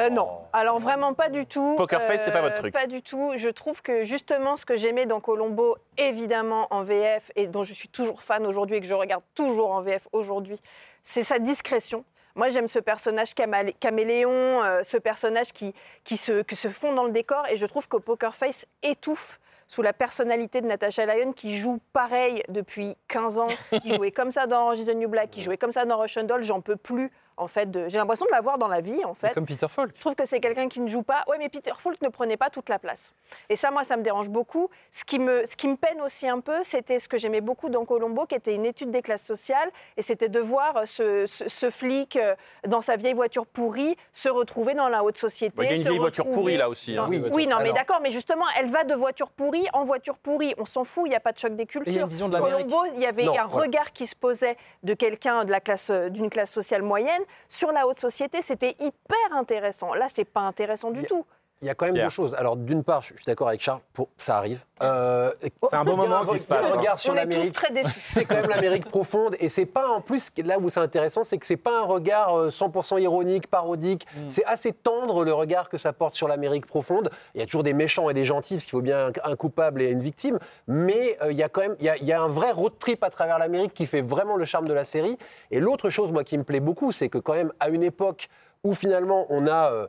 Euh, 0.00 0.10
non, 0.10 0.28
alors 0.52 0.78
vraiment 0.78 1.14
pas 1.14 1.28
du 1.28 1.46
tout. 1.46 1.74
Poker 1.76 2.02
Face, 2.02 2.22
c'est 2.24 2.30
pas 2.30 2.40
votre 2.42 2.56
Euh, 2.56 2.58
truc. 2.58 2.74
Pas 2.74 2.86
du 2.86 3.02
tout. 3.02 3.32
Je 3.36 3.48
trouve 3.48 3.82
que 3.82 4.04
justement, 4.04 4.56
ce 4.56 4.64
que 4.64 4.76
j'aimais 4.76 5.06
dans 5.06 5.20
Colombo, 5.20 5.76
évidemment 5.96 6.66
en 6.70 6.82
VF, 6.82 7.30
et 7.36 7.46
dont 7.46 7.64
je 7.64 7.74
suis 7.74 7.88
toujours 7.88 8.22
fan 8.22 8.46
aujourd'hui 8.46 8.76
et 8.76 8.80
que 8.80 8.86
je 8.86 8.94
regarde 8.94 9.22
toujours 9.34 9.70
en 9.72 9.82
VF 9.82 10.08
aujourd'hui, 10.12 10.60
c'est 11.02 11.22
sa 11.22 11.38
discrétion. 11.38 12.04
Moi, 12.34 12.50
j'aime 12.50 12.68
ce 12.68 12.78
personnage 12.78 13.34
camale- 13.34 13.72
caméléon, 13.80 14.62
euh, 14.62 14.82
ce 14.84 14.96
personnage 14.96 15.52
qui, 15.52 15.74
qui, 16.04 16.16
se, 16.16 16.42
qui 16.42 16.54
se 16.54 16.68
fond 16.68 16.92
dans 16.92 17.04
le 17.04 17.10
décor, 17.10 17.44
et 17.50 17.56
je 17.56 17.66
trouve 17.66 17.88
que 17.88 17.96
Poker 17.96 18.34
Face 18.36 18.66
étouffe 18.82 19.40
sous 19.68 19.82
la 19.82 19.92
personnalité 19.92 20.62
de 20.62 20.66
Natasha 20.66 21.04
Lyon, 21.06 21.32
qui 21.32 21.58
joue 21.58 21.78
pareil 21.92 22.42
depuis 22.48 22.96
15 23.06 23.38
ans, 23.38 23.48
qui 23.82 23.94
jouait 23.94 24.10
comme 24.10 24.32
ça 24.32 24.46
dans 24.46 24.62
Orange 24.62 24.80
is 24.80 24.86
the 24.86 24.96
New 24.96 25.08
Black, 25.08 25.30
qui 25.30 25.42
jouait 25.42 25.58
comme 25.58 25.72
ça 25.72 25.84
dans 25.84 25.98
Russian 25.98 26.24
Doll. 26.24 26.42
J'en 26.42 26.62
peux 26.62 26.76
plus, 26.76 27.12
en 27.38 27.48
fait. 27.48 27.70
de- 27.70 27.88
J'ai 27.88 27.98
l'impression 27.98 28.26
de 28.26 28.30
la 28.30 28.40
voir 28.40 28.58
dans 28.58 28.68
la 28.68 28.80
vie, 28.80 29.04
en 29.04 29.14
fait. 29.14 29.32
Comme 29.34 29.46
Peter 29.46 29.66
Falk. 29.68 29.92
Je 29.94 30.00
trouve 30.00 30.14
que 30.14 30.24
c'est 30.26 30.40
quelqu'un 30.40 30.68
qui 30.68 30.80
ne 30.80 30.88
joue 30.88 31.02
pas. 31.02 31.22
Ouais, 31.28 31.36
mais 31.38 31.48
Peter 31.48 31.72
Falk 31.78 32.00
ne 32.02 32.08
prenait 32.08 32.36
pas 32.36 32.50
toute 32.50 32.68
la 32.68 32.78
place. 32.78 33.12
Et 33.48 33.56
ça, 33.56 33.70
moi, 33.70 33.84
ça 33.84 33.96
me 33.96 34.02
dérange 34.02 34.28
beaucoup. 34.28 34.68
Ce 34.90 35.04
qui 35.04 35.18
me, 35.18 35.44
ce 35.46 35.56
qui 35.56 35.68
me 35.68 35.76
peine 35.76 36.00
aussi 36.00 36.28
un 36.28 36.40
peu, 36.40 36.62
c'était 36.62 36.98
ce 36.98 37.08
que 37.08 37.18
j'aimais 37.18 37.40
beaucoup 37.40 37.68
dans 37.68 37.84
Colombo, 37.84 38.26
qui 38.26 38.34
était 38.34 38.54
une 38.54 38.66
étude 38.66 38.90
des 38.90 39.02
classes 39.02 39.24
sociales. 39.24 39.70
Et 39.96 40.02
c'était 40.02 40.28
de 40.28 40.40
voir 40.40 40.82
ce, 40.86 41.26
ce- 41.26 41.48
ce 41.48 41.70
flic 41.70 42.16
euh, 42.16 42.34
dans 42.66 42.80
sa 42.80 42.96
vieille 42.96 43.14
voiture 43.14 43.46
pourrie 43.46 43.96
se 44.12 44.28
retrouver 44.28 44.74
dans 44.74 44.88
la 44.88 45.02
haute 45.04 45.18
société. 45.18 45.54
Il 45.58 45.64
y 45.64 45.68
a 45.68 45.74
une 45.76 45.82
vieille 45.82 45.98
voiture 45.98 46.28
pourrie 46.30 46.56
là 46.56 46.68
aussi. 46.68 46.96
hein. 46.96 47.08
Oui, 47.32 47.46
non, 47.46 47.58
mais 47.62 47.72
d'accord, 47.72 48.00
mais 48.02 48.10
justement, 48.10 48.44
elle 48.58 48.68
va 48.70 48.84
de 48.84 48.94
voiture 48.94 49.30
pourrie 49.30 49.66
en 49.72 49.84
voiture 49.84 50.18
pourrie. 50.18 50.54
On 50.58 50.64
s'en 50.64 50.84
fout, 50.84 51.04
il 51.06 51.10
n'y 51.10 51.16
a 51.16 51.20
pas 51.20 51.32
de 51.32 51.38
choc 51.38 51.54
des 51.56 51.66
cultures. 51.66 51.92
il 51.92 51.96
y 51.96 51.98
a 51.98 52.02
une 52.02 52.08
vision 52.08 52.28
de. 52.28 52.38
Colombo, 52.38 52.84
il 52.94 53.00
y 53.00 53.06
avait 53.06 53.24
Non, 53.24 53.38
un 53.38 53.44
regard 53.44 53.92
qui 53.92 54.06
se 54.06 54.14
posait 54.16 54.56
de 54.82 54.94
quelqu'un 54.94 55.44
de 55.44 55.50
la 55.50 55.60
classe, 55.60 55.90
euh, 55.90 56.08
d'une 56.08 56.30
classe 56.30 56.50
sociale 56.52 56.82
moyenne 56.82 57.22
sur 57.48 57.72
la 57.72 57.86
haute 57.86 57.98
société. 57.98 58.42
C'était 58.42 58.76
hyper 58.78 59.32
intéressant. 59.32 59.94
Là, 59.94 60.08
c'est 60.08 60.24
pas 60.24 60.40
intéressant 60.40 60.90
du 60.90 61.04
tout. 61.04 61.24
Il 61.60 61.66
y 61.66 61.70
a 61.70 61.74
quand 61.74 61.86
même 61.86 61.94
Pierre. 61.94 62.06
deux 62.06 62.12
choses. 62.12 62.34
Alors, 62.34 62.56
d'une 62.56 62.84
part, 62.84 63.02
je 63.02 63.08
suis 63.08 63.24
d'accord 63.26 63.48
avec 63.48 63.60
Charles, 63.60 63.80
pour, 63.92 64.08
ça 64.16 64.36
arrive. 64.36 64.64
Euh, 64.80 65.32
C'est 65.42 65.74
un 65.74 65.80
a 65.80 65.84
moment 65.84 66.24
qui 66.26 66.38
se 66.38 66.52
a 66.52 66.56
un 66.56 66.60
passe, 66.60 66.70
hein. 66.72 66.76
regard 66.76 66.98
sur 67.00 67.12
On 67.12 67.16
est 67.16 67.24
tous 67.24 67.30
l'Amérique. 67.30 67.52
très 67.52 67.72
déçus. 67.72 68.00
C'est 68.04 68.24
quand 68.24 68.36
même 68.36 68.48
l'Amérique 68.48 68.86
profonde. 68.86 69.34
Et 69.40 69.48
c'est 69.48 69.66
pas, 69.66 69.88
en 69.88 70.00
plus, 70.00 70.30
là 70.44 70.58
où 70.60 70.68
c'est 70.68 70.78
intéressant, 70.78 71.24
c'est 71.24 71.36
que 71.36 71.44
c'est 71.44 71.56
pas 71.56 71.80
un 71.80 71.84
regard 71.84 72.38
euh, 72.38 72.50
100% 72.50 73.00
ironique, 73.00 73.48
parodique. 73.48 74.06
Mm. 74.14 74.28
C'est 74.28 74.44
assez 74.44 74.72
tendre 74.72 75.24
le 75.24 75.32
regard 75.32 75.68
que 75.68 75.78
ça 75.78 75.92
porte 75.92 76.14
sur 76.14 76.28
l'Amérique 76.28 76.66
profonde. 76.66 77.10
Il 77.34 77.40
y 77.40 77.42
a 77.42 77.46
toujours 77.46 77.64
des 77.64 77.74
méchants 77.74 78.08
et 78.08 78.14
des 78.14 78.24
gentils, 78.24 78.54
parce 78.54 78.64
qu'il 78.64 78.70
faut 78.72 78.80
bien 78.80 79.06
un, 79.08 79.12
un 79.24 79.34
coupable 79.34 79.82
et 79.82 79.90
une 79.90 80.02
victime. 80.02 80.38
Mais 80.68 81.18
euh, 81.22 81.32
il 81.32 81.38
y 81.38 81.42
a 81.42 81.48
quand 81.48 81.62
même 81.62 81.74
il 81.80 81.86
y 81.86 81.88
a, 81.88 81.96
il 81.96 82.04
y 82.04 82.12
a 82.12 82.22
un 82.22 82.28
vrai 82.28 82.52
road 82.52 82.74
trip 82.78 83.02
à 83.02 83.10
travers 83.10 83.38
l'Amérique 83.40 83.74
qui 83.74 83.86
fait 83.86 84.02
vraiment 84.02 84.36
le 84.36 84.44
charme 84.44 84.68
de 84.68 84.74
la 84.74 84.84
série. 84.84 85.18
Et 85.50 85.58
l'autre 85.58 85.90
chose, 85.90 86.12
moi, 86.12 86.22
qui 86.22 86.38
me 86.38 86.44
plaît 86.44 86.60
beaucoup, 86.60 86.92
c'est 86.92 87.08
que 87.08 87.18
quand 87.18 87.34
même, 87.34 87.52
à 87.58 87.68
une 87.68 87.82
époque 87.82 88.28
où 88.64 88.74
finalement 88.74 89.26
on 89.28 89.46
a 89.46 89.72
euh, 89.72 89.86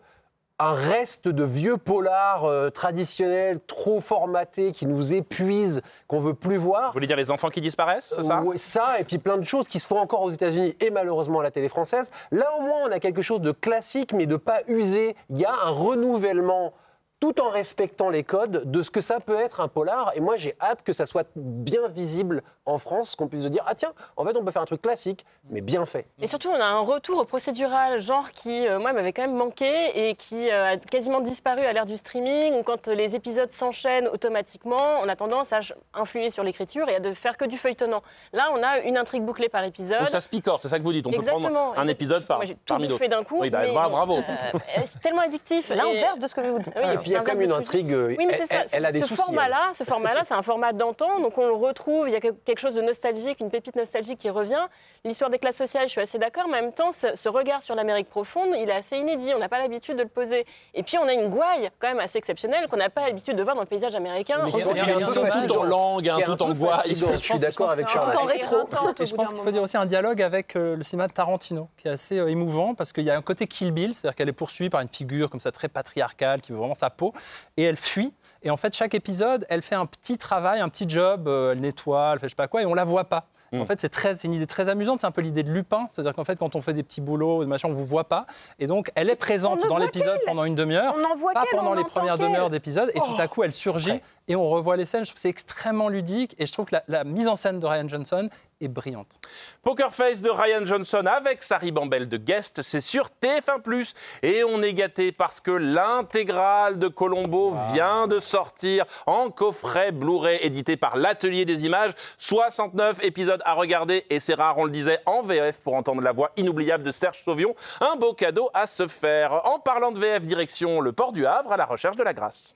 un 0.59 0.73
reste 0.73 1.29
de 1.29 1.43
vieux 1.43 1.77
polars 1.77 2.45
euh, 2.45 2.69
traditionnels, 2.69 3.59
trop 3.65 4.01
formatés, 4.01 4.71
qui 4.73 4.85
nous 4.85 5.13
épuisent, 5.13 5.81
qu'on 6.07 6.19
veut 6.19 6.33
plus 6.33 6.57
voir. 6.57 6.87
Vous 6.87 6.93
voulez 6.93 7.07
dire 7.07 7.15
les 7.15 7.31
enfants 7.31 7.49
qui 7.49 7.61
disparaissent, 7.61 8.13
c'est 8.15 8.23
ça 8.23 8.41
Ouais, 8.41 8.57
ça, 8.57 8.99
et 8.99 9.05
puis 9.05 9.17
plein 9.17 9.37
de 9.37 9.43
choses 9.43 9.67
qui 9.67 9.79
se 9.79 9.87
font 9.87 9.99
encore 9.99 10.21
aux 10.21 10.31
États-Unis 10.31 10.75
et 10.81 10.91
malheureusement 10.91 11.39
à 11.39 11.43
la 11.43 11.51
télé 11.51 11.69
française. 11.69 12.11
Là, 12.31 12.51
au 12.57 12.61
moins, 12.61 12.81
on 12.87 12.91
a 12.91 12.99
quelque 12.99 13.21
chose 13.21 13.41
de 13.41 13.51
classique, 13.51 14.13
mais 14.13 14.25
de 14.25 14.35
pas 14.35 14.61
usé. 14.67 15.15
Il 15.29 15.37
y 15.37 15.45
a 15.45 15.53
un 15.53 15.69
renouvellement 15.69 16.73
tout 17.19 17.41
en 17.41 17.49
respectant 17.49 18.09
les 18.09 18.23
codes 18.23 18.71
de 18.71 18.81
ce 18.81 18.89
que 18.91 19.01
ça 19.01 19.19
peut 19.19 19.35
être 19.35 19.59
un 19.59 19.67
polar. 19.67 20.11
Et 20.15 20.21
moi, 20.21 20.37
j'ai 20.37 20.55
hâte 20.61 20.83
que 20.83 20.93
ça 20.93 21.05
soit 21.05 21.27
bien 21.35 21.87
visible 21.89 22.41
en 22.65 22.77
France, 22.77 23.15
qu'on 23.17 23.27
puisse 23.27 23.43
se 23.43 23.47
dire, 23.49 23.63
ah 23.67 23.75
tiens, 23.75 23.91
en 24.15 24.23
fait, 24.25 24.37
on 24.37 24.43
peut 24.45 24.51
faire 24.51 24.61
un 24.61 24.65
truc 24.65 24.81
classique, 24.81 25.25
mais 25.49 25.59
bien 25.59 25.85
fait. 25.85 26.05
Et 26.21 26.27
surtout, 26.27 26.47
on 26.49 26.59
a 26.61 26.65
un 26.65 26.79
retour 26.79 27.17
au 27.19 27.25
procédural, 27.25 27.99
genre 27.99 28.31
qui, 28.31 28.65
euh, 28.67 28.79
moi, 28.79 28.93
m'avait 28.93 29.11
quand 29.11 29.23
même 29.23 29.35
manqué 29.35 30.07
et 30.09 30.15
qui 30.15 30.49
euh, 30.49 30.73
a 30.73 30.77
quasiment 30.77 31.19
disparu 31.19 31.65
à 31.65 31.73
l'ère 31.73 31.85
du 31.85 31.97
streaming, 31.97 32.53
où 32.53 32.63
quand 32.63 32.87
les 32.87 33.15
épisodes 33.15 33.51
s'enchaînent 33.51 34.07
automatiquement, 34.07 34.77
on 35.03 35.09
a 35.09 35.15
tendance 35.17 35.51
à 35.51 35.59
influer 35.93 36.29
sur 36.31 36.43
l'écriture 36.43 36.87
et 36.87 36.95
à 36.95 36.99
de 37.01 37.13
faire 37.13 37.35
que 37.35 37.45
du 37.45 37.57
feuilletonnant. 37.57 38.01
Là, 38.31 38.47
on 38.53 38.63
a 38.63 38.79
une 38.79 38.97
intrigue 38.97 39.23
bouclée 39.23 39.49
par 39.49 39.63
épisode. 39.65 39.99
Donc 39.99 40.09
ça 40.09 40.21
se 40.21 40.29
picore, 40.29 40.59
c'est 40.61 40.69
ça 40.69 40.77
que 40.79 40.83
vous 40.83 40.93
dites. 40.93 41.05
On 41.07 41.11
peut 41.11 41.21
prendre 41.23 41.73
un 41.75 41.87
épisode 41.87 42.25
par, 42.25 42.37
Moi, 42.37 42.45
j'ai 42.45 42.53
tout 42.53 42.59
parmi 42.67 42.83
d'autres. 42.87 42.99
bouffé 42.99 43.09
d'un 43.09 43.23
coup. 43.23 43.39
Oui, 43.41 43.49
bah, 43.49 43.59
mais 43.63 43.73
bravo. 43.73 44.17
euh, 44.19 44.59
c'est 44.85 45.01
tellement 45.01 45.21
addictif. 45.23 45.69
L'inverse 45.69 46.17
Et- 46.17 46.21
de 46.21 46.27
ce 46.27 46.35
que 46.35 46.43
je 46.43 46.49
vous 46.49 46.59
dis. 46.59 46.69
Oui, 46.77 46.97
puis 47.09 47.23
il 47.23 47.27
y 47.27 47.29
a 47.29 47.31
comme 47.33 47.41
une 47.41 47.51
intrigue, 47.51 47.93
euh, 47.93 48.15
Oui, 48.17 48.25
mais 48.25 48.33
c'est 48.33 48.43
elle- 48.53 48.67
ça. 48.67 48.77
elle 48.77 48.85
a 48.85 48.91
des 48.91 49.01
ce 49.01 49.07
soucis, 49.07 49.21
Format-là, 49.23 49.71
ce 49.73 49.83
format-là, 49.83 50.21
c'est 50.23 50.33
un 50.33 50.41
format 50.41 50.73
d'antan, 50.73 51.19
donc 51.19 51.37
on 51.37 51.45
le 51.45 51.53
retrouve. 51.53 52.07
Il 52.07 52.13
y 52.13 52.15
a 52.15 52.19
que- 52.19 52.31
quelque 52.45 52.59
chose 52.59 52.75
de 52.75 52.81
nostalgique, 52.81 53.39
une 53.39 53.49
pépite 53.49 53.75
nostalgique 53.75 54.19
qui 54.19 54.29
revient. 54.29 54.67
L'histoire 55.03 55.29
des 55.29 55.39
classes 55.39 55.57
sociales, 55.57 55.85
je 55.87 55.91
suis 55.91 56.01
assez 56.01 56.17
d'accord, 56.19 56.45
mais 56.49 56.57
en 56.59 56.61
même 56.61 56.73
temps, 56.73 56.91
ce, 56.91 57.15
ce 57.15 57.29
regard 57.29 57.61
sur 57.61 57.75
l'Amérique 57.75 58.09
profonde, 58.09 58.49
il 58.57 58.69
est 58.69 58.73
assez 58.73 58.97
inédit. 58.97 59.33
On 59.35 59.39
n'a 59.39 59.49
pas 59.49 59.59
l'habitude 59.59 59.97
de 59.97 60.03
le 60.03 60.09
poser. 60.09 60.45
Et 60.73 60.83
puis, 60.83 60.97
on 60.97 61.07
a 61.07 61.13
une 61.13 61.29
gouaille 61.29 61.69
quand 61.79 61.87
même 61.87 61.99
assez 61.99 62.17
exceptionnelle 62.17 62.67
qu'on 62.69 62.77
n'a 62.77 62.89
pas 62.89 63.05
l'habitude 63.07 63.35
de 63.35 63.43
voir 63.43 63.55
dans 63.55 63.61
le 63.61 63.67
paysage 63.67 63.95
américain. 63.95 64.35
Mais 64.43 64.49
un 64.49 64.51
peu 64.51 64.57
sur- 64.59 65.29
tout 65.29 65.53
en 65.53 65.63
langue, 65.63 66.11
tout 66.25 66.43
en 66.43 66.55
fatigant, 66.55 67.07
Je 67.13 67.17
suis 67.17 67.39
d'accord 67.39 67.69
avec 67.71 67.87
Charles. 67.87 68.11
Tout 68.11 68.17
en 68.17 68.25
rétro. 68.25 68.55
Et 68.99 69.05
je 69.05 69.15
pense 69.15 69.33
qu'il 69.33 69.43
faut 69.43 69.51
dire 69.51 69.61
aussi 69.61 69.77
un 69.77 69.85
dialogue 69.85 70.21
avec 70.21 70.55
euh, 70.55 70.75
le 70.75 70.83
cinéma 70.83 71.07
de 71.07 71.13
Tarantino, 71.13 71.67
qui 71.77 71.87
est 71.87 71.91
assez 71.91 72.19
euh, 72.19 72.27
émouvant, 72.27 72.73
parce 72.75 72.91
qu'il 72.93 73.03
y 73.03 73.09
a 73.09 73.17
un 73.17 73.21
côté 73.21 73.47
Kill 73.47 73.71
Bill, 73.71 73.93
c'est-à-dire 73.95 74.15
qu'elle 74.15 74.29
est 74.29 74.33
poursuivie 74.33 74.69
par 74.69 74.81
une 74.81 74.89
figure 74.89 75.29
comme 75.29 75.39
ça 75.39 75.51
très 75.51 75.67
patriarcale, 75.67 76.41
qui 76.41 76.51
veut 76.51 76.57
vraiment 76.57 76.73
sa 76.75 76.89
peau, 76.99 77.13
et 77.57 77.63
elle 77.63 77.77
fuit. 77.77 78.13
Et 78.43 78.49
en 78.51 78.57
fait, 78.57 78.75
chaque 78.75 78.93
épisode, 78.93 79.45
elle 79.49 79.61
fait 79.61 79.75
un 79.75 79.85
petit 79.85 80.17
travail, 80.17 80.59
un 80.61 80.69
petit 80.69 80.87
job, 80.87 81.27
euh, 81.27 81.51
elle 81.53 81.61
nettoie, 81.61 82.11
elle 82.13 82.19
fait 82.19 82.27
je 82.27 82.31
sais 82.31 82.35
pas 82.35 82.47
quoi, 82.47 82.61
et 82.61 82.65
on 82.65 82.73
la 82.73 82.85
voit 82.85 83.05
pas. 83.05 83.25
En 83.51 83.65
fait, 83.65 83.79
c'est 83.81 83.89
très- 83.89 84.13
c'est 84.13 84.27
une 84.27 84.35
idée 84.35 84.45
très 84.45 84.69
amusante. 84.69 85.01
C'est 85.01 85.07
un 85.07 85.11
peu 85.11 85.21
l'idée 85.21 85.41
de 85.41 85.49
Lupin, 85.51 85.87
c'est-à-dire 85.89 86.13
qu'en 86.13 86.23
fait, 86.23 86.37
quand 86.37 86.55
on 86.55 86.61
fait 86.61 86.73
des 86.75 86.83
petits 86.83 87.01
boulots, 87.01 87.43
des 87.43 87.49
machins, 87.49 87.67
on 87.67 87.73
vous 87.73 87.83
voit 87.83 88.03
pas, 88.07 88.27
et 88.59 88.67
donc 88.67 88.91
elle 88.93 89.09
est 89.09 89.15
présente 89.15 89.65
dans 89.67 89.79
l'épisode 89.79 90.19
pendant 90.27 90.43
une 90.43 90.53
demi-heure, 90.53 90.93
On 90.95 91.03
en 91.03 91.15
voit 91.15 91.33
pas 91.33 91.45
pendant 91.51 91.73
les 91.73 91.83
premières 91.83 92.19
demi-heures 92.19 92.51
d'épisode, 92.51 92.91
et 92.93 92.99
Oh. 93.01 93.05
tout 93.15 93.19
à 93.19 93.27
coup, 93.27 93.41
elle 93.41 93.51
surgit 93.51 94.01
et 94.29 94.35
on 94.35 94.47
revoit 94.47 94.77
les 94.77 94.85
scènes. 94.85 95.01
Je 95.01 95.09
trouve 95.09 95.15
que 95.15 95.21
c'est 95.21 95.29
extrêmement 95.29 95.89
ludique, 95.89 96.35
et 96.39 96.45
je 96.45 96.53
trouve 96.53 96.65
que 96.65 96.75
la, 96.75 96.83
la 96.87 97.03
mise 97.03 97.27
en 97.27 97.35
scène 97.35 97.59
de 97.59 97.65
Ryan 97.65 97.87
Johnson 97.87 98.29
est 98.61 98.67
brillante. 98.67 99.19
Poker 99.63 99.93
Face 99.93 100.21
de 100.21 100.29
Ryan 100.29 100.65
Johnson 100.65 101.03
avec 101.05 101.43
sa 101.43 101.57
ribambelle 101.57 102.07
de 102.09 102.17
guest, 102.17 102.61
c'est 102.61 102.81
sur 102.81 103.09
TF1+. 103.21 103.93
Et 104.21 104.43
on 104.43 104.61
est 104.61 104.73
gâté 104.73 105.11
parce 105.11 105.39
que 105.39 105.51
l'intégrale 105.51 106.77
de 106.77 106.87
Colombo 106.87 107.55
vient 107.71 108.07
de 108.07 108.19
sortir 108.19 108.85
en 109.05 109.29
coffret 109.29 109.91
Blu-ray 109.91 110.39
édité 110.41 110.77
par 110.77 110.97
l'Atelier 110.97 111.45
des 111.45 111.65
Images. 111.65 111.91
69 112.17 113.03
épisodes 113.03 113.41
à 113.45 113.53
regarder 113.53 114.05
et 114.09 114.19
c'est 114.19 114.35
rare, 114.35 114.57
on 114.57 114.65
le 114.65 114.71
disait, 114.71 114.99
en 115.05 115.23
VF 115.23 115.61
pour 115.61 115.75
entendre 115.75 116.01
la 116.01 116.11
voix 116.11 116.31
inoubliable 116.37 116.83
de 116.83 116.91
Serge 116.91 117.21
Sauvion. 117.23 117.55
Un 117.81 117.95
beau 117.95 118.13
cadeau 118.13 118.49
à 118.53 118.67
se 118.67 118.87
faire. 118.87 119.45
En 119.47 119.59
parlant 119.59 119.91
de 119.91 119.99
VF, 119.99 120.23
direction 120.23 120.81
le 120.81 120.91
port 120.91 121.11
du 121.11 121.25
Havre 121.25 121.53
à 121.53 121.57
la 121.57 121.65
recherche 121.65 121.97
de 121.97 122.03
la 122.03 122.13
grâce. 122.13 122.55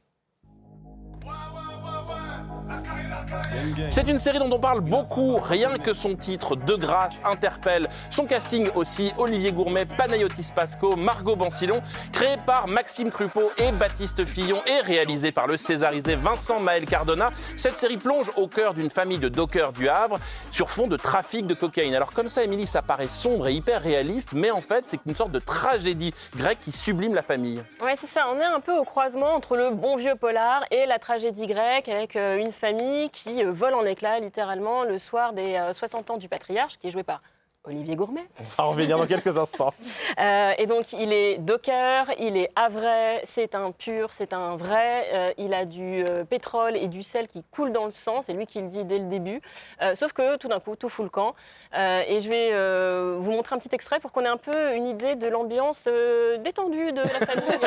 C'est 3.89 4.07
une 4.07 4.19
série 4.19 4.39
dont 4.39 4.51
on 4.51 4.59
parle 4.59 4.81
beaucoup, 4.81 5.37
rien 5.37 5.77
que 5.77 5.93
son 5.93 6.15
titre, 6.15 6.55
De 6.55 6.75
grâce, 6.75 7.21
interpelle. 7.25 7.89
Son 8.09 8.25
casting 8.25 8.69
aussi, 8.75 9.13
Olivier 9.17 9.51
Gourmet, 9.51 9.85
Panayotis 9.85 10.49
Pasco, 10.53 10.95
Margot 10.95 11.35
Bancilon, 11.35 11.81
créé 12.11 12.37
par 12.45 12.67
Maxime 12.67 13.11
Crupeau 13.11 13.51
et 13.57 13.71
Baptiste 13.71 14.25
Fillon 14.25 14.57
et 14.65 14.81
réalisé 14.81 15.31
par 15.31 15.47
le 15.47 15.57
césarisé 15.57 16.15
Vincent 16.15 16.59
Maël 16.59 16.85
Cardona. 16.85 17.29
Cette 17.55 17.77
série 17.77 17.97
plonge 17.97 18.31
au 18.35 18.47
cœur 18.47 18.73
d'une 18.73 18.89
famille 18.89 19.19
de 19.19 19.29
dockers 19.29 19.73
du 19.73 19.87
Havre 19.87 20.19
sur 20.51 20.69
fond 20.69 20.87
de 20.87 20.97
trafic 20.97 21.45
de 21.45 21.53
cocaïne. 21.53 21.95
Alors 21.95 22.13
comme 22.13 22.29
ça, 22.29 22.43
Émilie, 22.43 22.67
ça 22.67 22.81
paraît 22.81 23.07
sombre 23.07 23.47
et 23.47 23.53
hyper 23.53 23.81
réaliste, 23.81 24.33
mais 24.33 24.51
en 24.51 24.61
fait, 24.61 24.85
c'est 24.87 24.99
une 25.05 25.15
sorte 25.15 25.31
de 25.31 25.39
tragédie 25.39 26.13
grecque 26.35 26.59
qui 26.61 26.71
sublime 26.71 27.13
la 27.13 27.21
famille. 27.21 27.63
Ouais, 27.81 27.95
c'est 27.95 28.07
ça. 28.07 28.25
On 28.33 28.39
est 28.39 28.45
un 28.45 28.59
peu 28.59 28.75
au 28.75 28.83
croisement 28.83 29.33
entre 29.33 29.55
le 29.55 29.71
bon 29.71 29.97
vieux 29.97 30.15
polar 30.15 30.63
et 30.71 30.85
la 30.85 30.99
tragédie 30.99 31.45
grecque, 31.45 31.89
avec 31.89 32.15
euh, 32.15 32.37
une 32.37 32.51
famille 32.51 33.09
qui 33.11 33.42
euh, 33.43 33.51
vole 33.51 33.73
en 33.73 33.85
éclats, 33.85 34.19
littéralement, 34.19 34.83
le 34.83 34.97
soir 34.99 35.33
des 35.33 35.55
euh, 35.55 35.73
60 35.73 36.09
ans 36.11 36.17
du 36.17 36.27
patriarche, 36.27 36.77
qui 36.77 36.87
est 36.87 36.91
joué 36.91 37.03
par 37.03 37.21
Olivier 37.65 37.95
Gourmet. 37.95 38.25
On 38.39 38.43
va 38.43 38.63
en 38.65 38.69
revenir 38.71 38.97
dans 38.97 39.05
quelques 39.07 39.37
instants. 39.37 39.73
Euh, 40.19 40.51
et 40.59 40.67
donc, 40.67 40.93
il 40.93 41.11
est 41.11 41.39
docker, 41.39 42.05
il 42.19 42.37
est 42.37 42.51
havrais, 42.55 43.21
c'est 43.23 43.55
un 43.55 43.71
pur, 43.71 44.13
c'est 44.13 44.31
un 44.31 44.55
vrai. 44.57 45.07
euh, 45.11 45.33
il 45.39 45.55
a 45.55 45.65
du 45.65 46.05
euh, 46.05 46.23
pétrole 46.23 46.77
et 46.77 46.87
du 46.87 47.01
sel 47.01 47.27
qui 47.27 47.43
coule 47.49 47.71
dans 47.71 47.87
le 47.87 47.91
sang, 47.91 48.21
c'est 48.21 48.33
lui 48.33 48.45
qui 48.45 48.61
le 48.61 48.67
dit 48.67 48.85
dès 48.85 48.99
le 48.99 49.05
début. 49.05 49.41
Euh, 49.81 49.95
sauf 49.95 50.13
que 50.13 50.37
tout 50.37 50.47
d'un 50.49 50.59
coup, 50.59 50.75
tout 50.75 50.87
fout 50.87 51.03
le 51.03 51.09
camp. 51.09 51.33
Euh, 51.75 52.03
et 52.07 52.21
je 52.21 52.29
vais 52.29 52.49
euh, 52.51 53.15
vous 53.19 53.31
montrer 53.31 53.55
un 53.55 53.59
petit 53.59 53.73
extrait 53.73 53.99
pour 53.99 54.11
qu'on 54.11 54.21
ait 54.21 54.27
un 54.27 54.37
peu 54.37 54.75
une 54.75 54.85
idée 54.85 55.15
de 55.15 55.27
l'ambiance 55.27 55.85
euh, 55.87 56.37
détendue 56.37 56.91
de 56.91 57.01
la 57.01 57.25
famille. 57.25 57.59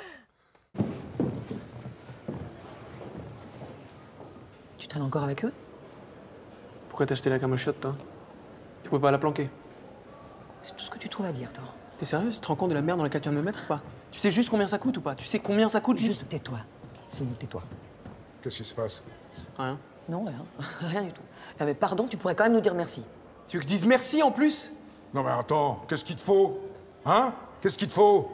Tu 4.78 4.86
traînes 4.86 5.02
encore 5.02 5.24
avec 5.24 5.44
eux? 5.44 5.52
Pourquoi 6.88 7.06
t'as 7.06 7.14
acheté 7.14 7.30
la 7.30 7.38
camochiotte, 7.38 7.80
toi? 7.80 7.96
Tu 8.82 8.88
pouvais 8.88 9.02
pas 9.02 9.10
la 9.10 9.18
planquer. 9.18 9.50
C'est 10.60 10.76
tout 10.76 10.84
ce 10.84 10.90
que 10.90 10.98
tu 10.98 11.08
trouves 11.08 11.26
à 11.26 11.32
dire, 11.32 11.52
toi. 11.52 11.64
T'es 11.98 12.04
sérieux 12.06 12.30
Tu 12.32 12.38
te 12.38 12.46
rends 12.46 12.56
compte 12.56 12.70
de 12.70 12.74
la 12.74 12.82
merde 12.82 12.98
dans 12.98 13.04
laquelle 13.04 13.20
tu 13.20 13.28
viens 13.28 13.36
de 13.36 13.40
me 13.40 13.44
mettre 13.44 13.60
ou 13.64 13.66
pas? 13.66 13.80
Tu 14.10 14.20
sais 14.20 14.30
juste 14.30 14.50
combien 14.50 14.68
ça 14.68 14.78
coûte 14.78 14.96
ou 14.96 15.00
pas? 15.00 15.14
Tu 15.14 15.24
sais 15.24 15.40
combien 15.40 15.68
ça 15.68 15.80
coûte 15.80 15.96
juste? 15.98 16.20
Juste 16.20 16.28
tais-toi. 16.28 16.58
Simon, 17.08 17.32
tais-toi. 17.38 17.62
Qu'est-ce 18.42 18.58
qui 18.58 18.64
se 18.64 18.74
passe? 18.74 19.02
Rien. 19.58 19.78
Non, 20.08 20.24
rien. 20.24 20.44
Rien 20.80 21.02
du 21.02 21.12
tout. 21.12 21.22
Ah, 21.60 21.64
mais 21.64 21.74
pardon, 21.74 22.06
tu 22.06 22.16
pourrais 22.16 22.34
quand 22.34 22.44
même 22.44 22.54
nous 22.54 22.60
dire 22.60 22.74
merci. 22.74 23.04
Tu 23.46 23.56
veux 23.56 23.60
que 23.62 23.68
je 23.68 23.74
dise 23.74 23.84
merci 23.84 24.22
en 24.22 24.30
plus? 24.30 24.72
Non 25.14 25.22
mais 25.22 25.30
attends, 25.30 25.84
qu'est-ce 25.88 26.04
qu'il 26.04 26.16
te 26.16 26.20
faut? 26.20 26.60
Hein? 27.06 27.32
Qu'est-ce 27.60 27.78
qu'il 27.78 27.88
te 27.88 27.92
faut? 27.92 28.30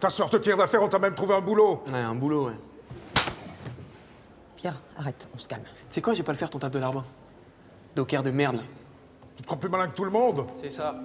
Ta 0.00 0.10
soeur 0.10 0.30
te 0.30 0.38
tire 0.38 0.56
d'affaire, 0.56 0.82
on 0.82 0.88
t'a 0.88 0.98
même 0.98 1.14
trouvé 1.14 1.34
un 1.34 1.40
boulot. 1.40 1.82
Ouais, 1.86 1.98
un 1.98 2.14
boulot, 2.14 2.46
ouais. 2.46 2.56
Pierre, 4.58 4.74
arrête, 4.96 5.28
on 5.32 5.38
se 5.38 5.46
calme. 5.46 5.62
Tu 5.62 5.70
sais 5.90 6.02
quoi, 6.02 6.14
j'ai 6.14 6.24
pas 6.24 6.32
le 6.32 6.38
faire 6.38 6.50
ton 6.50 6.58
taf 6.58 6.72
de 6.72 6.80
larbin. 6.80 7.04
Docker 7.94 8.24
de 8.24 8.32
merde, 8.32 8.56
là. 8.56 8.62
Tu 9.36 9.42
te 9.42 9.46
crois 9.46 9.56
plus 9.56 9.68
malin 9.68 9.86
que 9.86 9.94
tout 9.94 10.04
le 10.04 10.10
monde? 10.10 10.46
C'est 10.60 10.70
ça. 10.70 10.96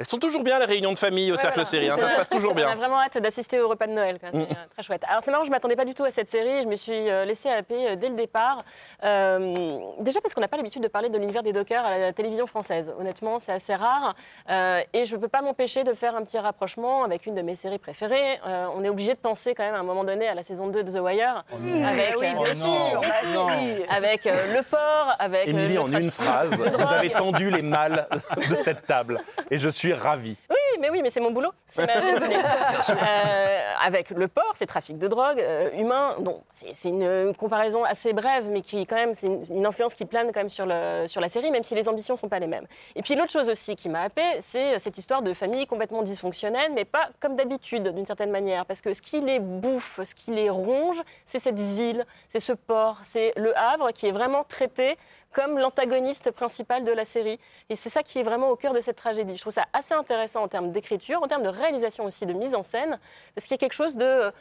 Elles 0.00 0.06
sont 0.06 0.18
toujours 0.18 0.42
bien 0.42 0.58
les 0.58 0.64
réunions 0.64 0.94
de 0.94 0.98
famille 0.98 1.30
au 1.30 1.34
Ouais, 1.34 1.40
Cercle 1.40 1.56
voilà. 1.56 1.68
Série, 1.68 1.90
hein, 1.90 1.96
ça 1.98 2.08
se 2.08 2.14
passe 2.16 2.30
toujours 2.30 2.52
On 2.52 2.56
a 2.56 2.64
bien. 2.64 2.74
vraiment 2.74 2.98
hâte 3.02 3.18
d'assister 3.18 3.60
au 3.60 3.68
repas 3.68 3.86
de 3.86 3.92
Noël. 3.92 4.18
quoi. 4.18 4.30
C'est 4.32 4.38
Mm. 4.38 4.42
euh, 4.50 4.54
très 4.72 4.82
chouette. 4.82 5.02
Alors 5.06 5.22
c'est 5.22 5.30
marrant, 5.30 5.44
je 5.44 5.50
m'attendais 5.50 5.76
pas 5.76 5.84
du 5.84 5.92
tout 5.92 6.04
à 6.04 6.10
cette 6.10 6.28
série. 6.28 6.62
Je 6.62 6.68
me 6.68 6.76
suis 6.76 7.10
euh, 7.10 7.26
laissée 7.26 7.50
happer 7.50 7.90
euh, 7.90 7.96
dès 7.96 8.08
le 8.08 8.14
départ. 8.14 8.62
Euh, 9.04 9.78
déjà 9.98 10.20
parce 10.22 10.32
qu'on 10.34 10.40
n'a 10.40 10.48
pas 10.48 10.56
l'habitude 10.56 10.82
de 10.82 10.88
parler 10.88 11.10
de 11.10 11.18
l'univers 11.18 11.42
des 11.42 11.52
dockers 11.52 11.84
à 11.84 11.98
la 11.98 12.12
télévision 12.14 12.46
française. 12.46 12.92
Honnêtement, 12.98 13.38
c'est 13.38 13.52
assez 13.52 13.74
rare. 13.74 14.14
Euh, 14.48 14.80
et 14.94 15.04
je 15.04 15.16
ne 15.16 15.20
peux 15.20 15.28
pas 15.28 15.42
m'empêcher 15.42 15.84
de 15.84 15.92
faire 15.92 16.16
un 16.16 16.22
petit 16.24 16.38
rapprochement 16.38 17.04
avec 17.04 17.26
une 17.26 17.34
de 17.34 17.42
mes 17.42 17.54
séries 17.54 17.78
préférées. 17.78 18.38
Euh, 18.46 18.66
on 18.74 18.82
est 18.84 18.88
obligé 18.88 19.12
de 19.12 19.18
penser 19.18 19.54
quand 19.54 19.64
même 19.64 19.74
à 19.74 19.78
un 19.80 19.82
moment 19.82 20.04
donné 20.04 20.26
à 20.28 20.34
la 20.34 20.42
saison 20.42 20.68
2 20.68 20.82
de 20.82 20.92
The 20.92 21.02
Wire. 21.02 21.44
non. 21.60 21.84
Avec, 21.86 22.14
oui, 22.18 22.26
bien 22.42 22.54
sûr, 22.54 23.02
non. 23.34 23.48
avec 23.90 24.26
euh, 24.26 24.34
le 24.56 24.62
port, 24.62 25.14
avec. 25.18 25.48
Émilie, 25.48 25.76
en 25.78 25.92
une 25.92 26.10
phrase, 26.10 26.50
vous 26.56 26.94
avez 26.94 27.10
tendu 27.10 27.50
les 27.50 27.62
mâles 27.62 28.06
de 28.48 28.56
cette 28.56 28.86
table. 28.86 29.20
Et 29.50 29.58
je 29.58 29.68
suis 29.68 29.89
ravi. 29.94 30.36
Oui, 30.48 30.56
mais 30.80 30.90
oui, 30.90 31.02
mais 31.02 31.10
c'est 31.10 31.20
mon 31.20 31.30
boulot, 31.30 31.50
c'est 31.66 31.86
ma 31.86 32.00
destinée. 32.00 32.36
Euh, 32.36 33.72
avec 33.84 34.10
le 34.10 34.28
port, 34.28 34.52
c'est 34.54 34.66
trafic 34.66 34.98
de 34.98 35.08
drogue 35.08 35.40
euh, 35.40 35.70
humain. 35.74 36.16
Donc 36.20 36.42
c'est 36.52 36.88
une 36.88 37.34
comparaison 37.34 37.84
assez 37.84 38.12
brève, 38.12 38.48
mais 38.50 38.62
qui 38.62 38.86
quand 38.86 38.96
même 38.96 39.14
c'est 39.14 39.26
une, 39.26 39.44
une 39.50 39.66
influence 39.66 39.94
qui 39.94 40.04
plane 40.04 40.28
quand 40.32 40.40
même 40.40 40.48
sur 40.48 40.66
le 40.66 41.06
sur 41.06 41.20
la 41.20 41.28
série, 41.28 41.50
même 41.50 41.64
si 41.64 41.74
les 41.74 41.88
ambitions 41.88 42.16
sont 42.16 42.28
pas 42.28 42.38
les 42.38 42.46
mêmes. 42.46 42.66
Et 42.96 43.02
puis 43.02 43.14
l'autre 43.14 43.32
chose 43.32 43.48
aussi 43.48 43.76
qui 43.76 43.88
m'a 43.88 44.02
happé, 44.02 44.22
c'est 44.40 44.78
cette 44.78 44.98
histoire 44.98 45.22
de 45.22 45.34
famille 45.34 45.66
complètement 45.66 46.02
dysfonctionnelle, 46.02 46.72
mais 46.74 46.84
pas 46.84 47.08
comme 47.20 47.36
d'habitude 47.36 47.88
d'une 47.88 48.06
certaine 48.06 48.30
manière, 48.30 48.66
parce 48.66 48.80
que 48.80 48.94
ce 48.94 49.02
qui 49.02 49.20
les 49.20 49.38
bouffe, 49.38 50.00
ce 50.04 50.14
qui 50.14 50.30
les 50.32 50.50
ronge, 50.50 51.00
c'est 51.24 51.38
cette 51.38 51.58
ville, 51.58 52.04
c'est 52.28 52.40
ce 52.40 52.52
port, 52.52 52.98
c'est 53.02 53.32
le 53.36 53.56
Havre 53.56 53.92
qui 53.92 54.06
est 54.06 54.12
vraiment 54.12 54.44
traité 54.44 54.96
comme 55.32 55.58
l'antagoniste 55.58 56.30
principal 56.30 56.84
de 56.84 56.92
la 56.92 57.04
série. 57.04 57.38
Et 57.68 57.76
c'est 57.76 57.88
ça 57.88 58.02
qui 58.02 58.18
est 58.18 58.22
vraiment 58.22 58.50
au 58.50 58.56
cœur 58.56 58.72
de 58.72 58.80
cette 58.80 58.96
tragédie. 58.96 59.36
Je 59.36 59.40
trouve 59.40 59.52
ça 59.52 59.66
assez 59.72 59.94
intéressant 59.94 60.42
en 60.42 60.48
termes 60.48 60.72
d'écriture, 60.72 61.22
en 61.22 61.28
termes 61.28 61.42
de 61.42 61.48
réalisation 61.48 62.04
aussi, 62.04 62.26
de 62.26 62.32
mise 62.32 62.54
en 62.54 62.62
scène, 62.62 62.98
parce 63.34 63.46
qu'il 63.46 63.54
y 63.54 63.58
a 63.58 63.58
quelque 63.58 63.74
chose 63.74 63.96
de, 63.96 64.32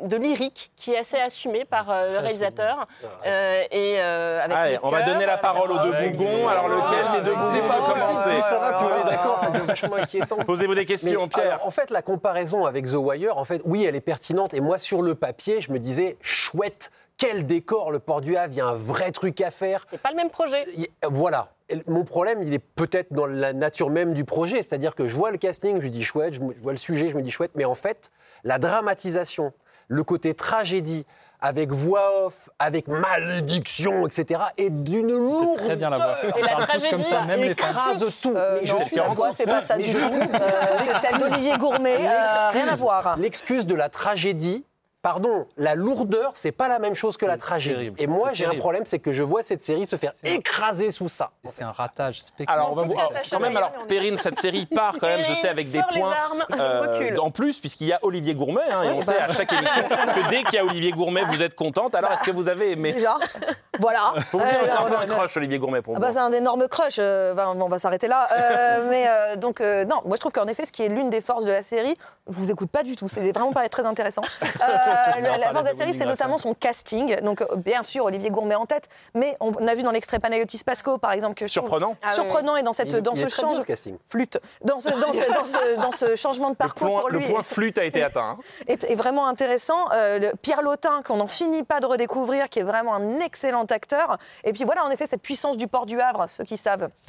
de 0.00 0.16
lyrique 0.16 0.72
qui 0.76 0.92
est 0.92 0.98
assez 0.98 1.18
assumé 1.18 1.64
par 1.64 1.90
euh, 1.90 2.12
le 2.14 2.18
réalisateur. 2.18 2.86
Euh, 3.26 3.64
et 3.70 4.00
euh, 4.00 4.40
avec 4.42 4.56
Allez, 4.56 4.74
le 4.74 4.80
on 4.82 4.90
va 4.90 5.02
donner 5.02 5.26
la 5.26 5.38
parole 5.38 5.70
aux 5.70 5.78
deux 5.78 6.10
bougons. 6.10 6.48
Alors 6.48 6.68
lequel 6.68 7.20
des 7.20 7.24
deux 7.24 7.34
bougons 7.34 7.48
C'est 7.48 7.60
pas 7.60 7.78
commencer 7.78 8.30
plus 8.30 8.42
ça 8.42 8.58
va, 8.58 8.72
plus 8.72 8.86
on 8.86 9.00
est 9.00 9.10
d'accord, 9.10 9.38
ça 9.38 9.50
devient 9.50 9.66
vachement 9.66 9.96
inquiétant. 9.96 10.36
Posez-vous 10.46 10.74
des 10.74 10.84
questions, 10.84 11.22
Mais, 11.22 11.28
Pierre. 11.28 11.54
alors, 11.54 11.66
en 11.66 11.70
fait, 11.70 11.90
la 11.90 12.02
comparaison 12.02 12.66
avec 12.66 12.86
The 12.86 12.94
Wire, 12.94 13.36
en 13.38 13.44
fait, 13.44 13.62
oui, 13.64 13.84
elle 13.84 13.96
est 13.96 14.00
pertinente. 14.00 14.54
Et 14.54 14.60
moi, 14.60 14.78
sur 14.78 15.02
le 15.02 15.14
papier, 15.14 15.60
je 15.60 15.72
me 15.72 15.78
disais, 15.78 16.16
chouette, 16.20 16.90
quel 17.22 17.46
décor, 17.46 17.92
le 17.92 18.00
port 18.00 18.20
du 18.20 18.36
Havre, 18.36 18.52
il 18.52 18.56
y 18.56 18.60
a 18.60 18.66
un 18.66 18.74
vrai 18.74 19.12
truc 19.12 19.40
à 19.42 19.52
faire. 19.52 19.86
C'est 19.88 20.02
pas 20.02 20.10
le 20.10 20.16
même 20.16 20.30
projet. 20.30 20.66
Voilà. 21.04 21.52
mon 21.86 22.02
problème, 22.02 22.42
il 22.42 22.52
est 22.52 22.58
peut-être 22.58 23.12
dans 23.12 23.26
la 23.26 23.52
nature 23.52 23.90
même 23.90 24.12
du 24.12 24.24
projet. 24.24 24.56
C'est-à-dire 24.56 24.96
que 24.96 25.06
je 25.06 25.14
vois 25.14 25.30
le 25.30 25.38
casting, 25.38 25.80
je 25.80 25.84
me 25.84 25.88
dis 25.88 26.02
chouette, 26.02 26.34
je 26.34 26.40
vois 26.40 26.72
le 26.72 26.78
sujet, 26.78 27.10
je 27.10 27.16
me 27.16 27.22
dis 27.22 27.30
chouette. 27.30 27.52
Mais 27.54 27.64
en 27.64 27.76
fait, 27.76 28.10
la 28.42 28.58
dramatisation, 28.58 29.52
le 29.86 30.02
côté 30.02 30.34
tragédie, 30.34 31.06
avec 31.40 31.70
voix 31.70 32.26
off, 32.26 32.50
avec 32.58 32.88
malédiction, 32.88 34.04
etc., 34.04 34.40
est 34.56 34.70
d'une 34.70 35.12
lourdeur. 35.12 35.64
très 35.64 35.76
bien 35.76 35.90
la 35.90 35.98
voix. 35.98 36.16
C'est 36.22 36.40
la 36.40 36.66
tragédie. 36.66 36.90
comme 36.90 36.98
ça, 36.98 37.22
même 37.22 37.44
écrase 37.44 38.04
tout. 38.20 38.34
Euh, 38.34 38.58
Mais 38.60 38.68
non, 38.68 38.78
je 38.80 38.84
suis 38.84 38.96
la 38.96 39.08
voix, 39.08 39.30
c'est 39.32 39.44
pas 39.44 39.62
ça 39.62 39.76
Mais 39.76 39.84
du 39.84 39.90
je 39.92 39.98
tout. 39.98 40.04
Euh, 40.04 40.78
c'est 40.80 41.06
celle 41.06 41.20
d'Olivier 41.20 41.56
Gourmet, 41.56 41.98
euh, 41.98 42.50
rien 42.50 42.66
à 42.66 42.74
voir. 42.74 43.16
L'excuse 43.16 43.64
de 43.64 43.76
la 43.76 43.88
tragédie. 43.88 44.64
Pardon, 45.02 45.46
la 45.56 45.74
lourdeur, 45.74 46.30
c'est 46.34 46.52
pas 46.52 46.68
la 46.68 46.78
même 46.78 46.94
chose 46.94 47.16
que 47.16 47.26
la 47.26 47.36
tragédie. 47.36 47.74
terrible, 47.76 48.00
Et 48.00 48.06
moi, 48.06 48.30
j'ai 48.32 48.46
un 48.46 48.54
problème, 48.54 48.84
c'est 48.86 49.00
que 49.00 49.12
je 49.12 49.24
vois 49.24 49.42
cette 49.42 49.60
série 49.62 49.84
se 49.84 49.96
faire 49.96 50.12
écraser 50.22 50.92
sous 50.92 51.08
ça. 51.08 51.32
C'est 51.48 51.64
un 51.64 51.70
ratage 51.70 52.20
spectaculaire. 52.20 52.54
Alors, 52.54 52.70
on 52.70 52.74
va 52.76 52.82
vous. 52.84 52.92
alors, 52.92 53.12
quand 53.28 53.40
même, 53.40 53.56
alors, 53.56 53.72
Perrine, 53.88 54.16
cette 54.18 54.38
série 54.38 54.64
part 54.64 54.94
quand 55.00 55.08
même, 55.08 55.24
je 55.24 55.34
sais, 55.34 55.48
avec 55.48 55.70
des 55.72 55.80
points 55.92 56.14
euh, 56.56 56.82
recule. 56.82 57.18
en 57.18 57.30
plus, 57.30 57.58
puisqu'il 57.58 57.88
y 57.88 57.92
a 57.92 57.98
Olivier 58.02 58.36
Gourmet, 58.36 58.62
hein, 58.70 58.82
et 58.84 58.90
on 58.90 58.98
bah. 58.98 59.02
sait 59.02 59.18
à 59.20 59.32
chaque 59.32 59.52
émission 59.52 59.88
que 59.88 60.30
dès 60.30 60.44
qu'il 60.44 60.54
y 60.54 60.58
a 60.58 60.64
Olivier 60.64 60.92
Gourmet, 60.92 61.24
vous 61.24 61.42
êtes 61.42 61.56
contente. 61.56 61.96
Alors, 61.96 62.12
est-ce 62.12 62.22
que 62.24 62.30
vous 62.30 62.48
avez 62.48 62.70
aimé? 62.70 62.92
Déjà, 62.92 63.16
voilà. 63.80 64.14
Faut 64.30 64.38
vous 64.38 64.44
dire, 64.44 64.54
Euh, 64.62 64.66
c'est 64.66 64.72
un 64.72 64.84
peu 64.84 64.90
non, 64.94 64.98
un 65.00 65.06
crush, 65.06 65.36
Olivier 65.36 65.58
Gourmet, 65.58 65.82
pour 65.82 65.96
Ah 65.96 65.98
moi. 65.98 66.08
bah, 66.08 66.14
c'est 66.14 66.20
un 66.20 66.32
énorme 66.32 66.68
crush, 66.68 66.96
euh, 67.00 67.34
on 67.36 67.68
va 67.68 67.78
s'arrêter 67.80 68.06
là. 68.06 68.28
Euh, 68.32 68.86
mais 68.90 69.04
euh, 69.08 69.36
donc, 69.36 69.60
euh, 69.60 69.84
non, 69.84 69.96
moi 70.04 70.14
je 70.14 70.20
trouve 70.20 70.32
qu'en 70.32 70.46
effet, 70.46 70.64
ce 70.64 70.72
qui 70.72 70.84
est 70.84 70.88
l'une 70.88 71.10
des 71.10 71.20
forces 71.20 71.44
de 71.44 71.50
la 71.50 71.62
série, 71.64 71.96
je 72.28 72.36
vous 72.36 72.50
écoute 72.52 72.70
pas 72.70 72.84
du 72.84 72.94
tout, 72.94 73.08
c'est 73.08 73.32
vraiment 73.32 73.52
pas 73.52 73.68
très 73.68 73.84
intéressant. 73.84 74.22
Euh, 74.92 75.36
la, 75.38 75.50
force 75.52 75.64
de 75.64 75.68
la 75.70 75.74
série, 75.74 75.94
c'est 75.94 76.04
notamment 76.04 76.38
son 76.38 76.54
casting. 76.54 77.20
Donc, 77.20 77.40
euh, 77.42 77.46
bien 77.56 77.82
sûr, 77.82 78.04
Olivier 78.04 78.30
Gourmet 78.30 78.54
en 78.54 78.66
tête, 78.66 78.88
mais 79.14 79.36
on, 79.40 79.52
on 79.58 79.66
a 79.68 79.74
vu 79.74 79.82
dans 79.82 79.90
l'extrait 79.90 80.18
Panayotis 80.18 80.62
Pasco, 80.64 80.98
par 80.98 81.12
exemple, 81.12 81.34
que 81.34 81.46
je 81.46 81.52
trouve 81.54 81.68
Surprenant. 81.68 81.96
Ah 82.02 82.08
oui. 82.08 82.14
surprenant 82.14 82.56
et 82.56 82.62
dans, 82.62 82.72
cette, 82.72 82.92
Il- 82.92 83.00
dans 83.00 83.12
il 83.14 83.28
ce 83.30 83.40
change. 83.40 83.56
Flûte. 84.08 84.38
Dans 84.64 84.80
ce, 84.80 84.88
dans 84.90 85.12
ce, 85.12 85.32
dans 85.32 85.44
ce, 85.44 85.80
dans 85.80 85.90
ce 85.92 86.16
changement 86.16 86.48
de 86.48 86.52
Le 86.54 86.56
parcours 86.56 86.86
point, 86.88 87.00
pour 87.00 87.10
le 87.10 87.18
lui. 87.18 87.26
point 87.28 87.42
flûte 87.42 87.78
a 87.78 87.84
été 87.84 88.02
atteint. 88.02 88.36
hein. 88.38 88.38
est, 88.68 88.84
est 88.84 88.94
vraiment 88.94 89.26
intéressant. 89.26 89.90
Euh, 89.92 90.18
le 90.18 90.32
Pierre 90.40 90.62
Lotin, 90.62 91.02
qu'on 91.02 91.16
n'en 91.16 91.26
finit 91.26 91.62
pas 91.62 91.80
de 91.80 91.86
redécouvrir, 91.86 92.48
qui 92.48 92.58
est 92.58 92.64
vraiment 92.64 92.94
un 92.94 93.20
excellent 93.20 93.64
acteur. 93.64 94.18
Et 94.44 94.52
puis 94.52 94.64
voilà, 94.64 94.84
en 94.84 94.90
effet, 94.90 95.06
cette 95.06 95.22
puissance 95.22 95.56
du 95.56 95.68
port 95.68 95.86
du 95.86 96.00
Havre, 96.00 96.26
ceux 96.28 96.44
qui 96.44 96.56
savent. 96.56 96.88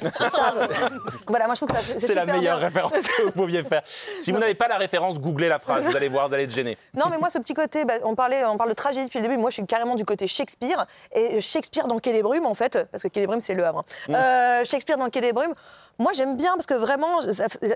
voilà, 1.28 1.46
moi 1.46 1.54
je 1.54 1.64
trouve 1.64 1.76
que 1.76 1.98
c'est 1.98 2.14
la 2.14 2.26
meilleure 2.26 2.58
référence 2.58 2.92
que 3.08 3.22
vous 3.22 3.30
pouviez 3.32 3.62
faire. 3.62 3.82
Si 4.20 4.32
vous 4.32 4.38
n'avez 4.38 4.54
pas 4.54 4.68
la 4.68 4.76
référence, 4.76 5.18
googlez 5.18 5.48
la 5.48 5.58
phrase, 5.58 5.86
vous 5.86 5.96
allez 5.96 6.08
voir, 6.08 6.28
vous 6.28 6.34
allez 6.34 6.44
être 6.44 6.50
gêné. 6.50 6.76
Non, 6.94 7.06
mais 7.10 7.18
moi, 7.18 7.30
ce 7.30 7.38
petit 7.38 7.54
côté, 7.54 7.73
bah, 7.84 7.94
on, 8.04 8.14
parlait, 8.14 8.44
on 8.44 8.56
parle 8.56 8.70
de 8.70 8.74
tragédie 8.74 9.06
depuis 9.06 9.18
le 9.18 9.24
début. 9.26 9.36
Moi, 9.36 9.50
je 9.50 9.54
suis 9.54 9.66
carrément 9.66 9.96
du 9.96 10.04
côté 10.04 10.28
Shakespeare. 10.28 10.86
Et 11.12 11.40
Shakespeare 11.40 11.88
dans 11.88 11.98
Quai 11.98 12.12
des 12.12 12.22
Brumes, 12.22 12.46
en 12.46 12.54
fait, 12.54 12.86
parce 12.92 13.02
que 13.02 13.08
Quai 13.08 13.20
des 13.20 13.26
Brumes, 13.26 13.40
c'est 13.40 13.54
le 13.54 13.64
Havre. 13.64 13.80
hein. 13.80 13.84
Mm. 14.08 14.14
Euh, 14.14 14.64
Shakespeare 14.64 14.96
dans 14.96 15.10
Quai 15.10 15.20
des 15.20 15.32
Brumes, 15.32 15.54
moi, 15.98 16.12
j'aime 16.12 16.36
bien 16.36 16.52
parce 16.54 16.66
que 16.66 16.74
vraiment, 16.74 17.20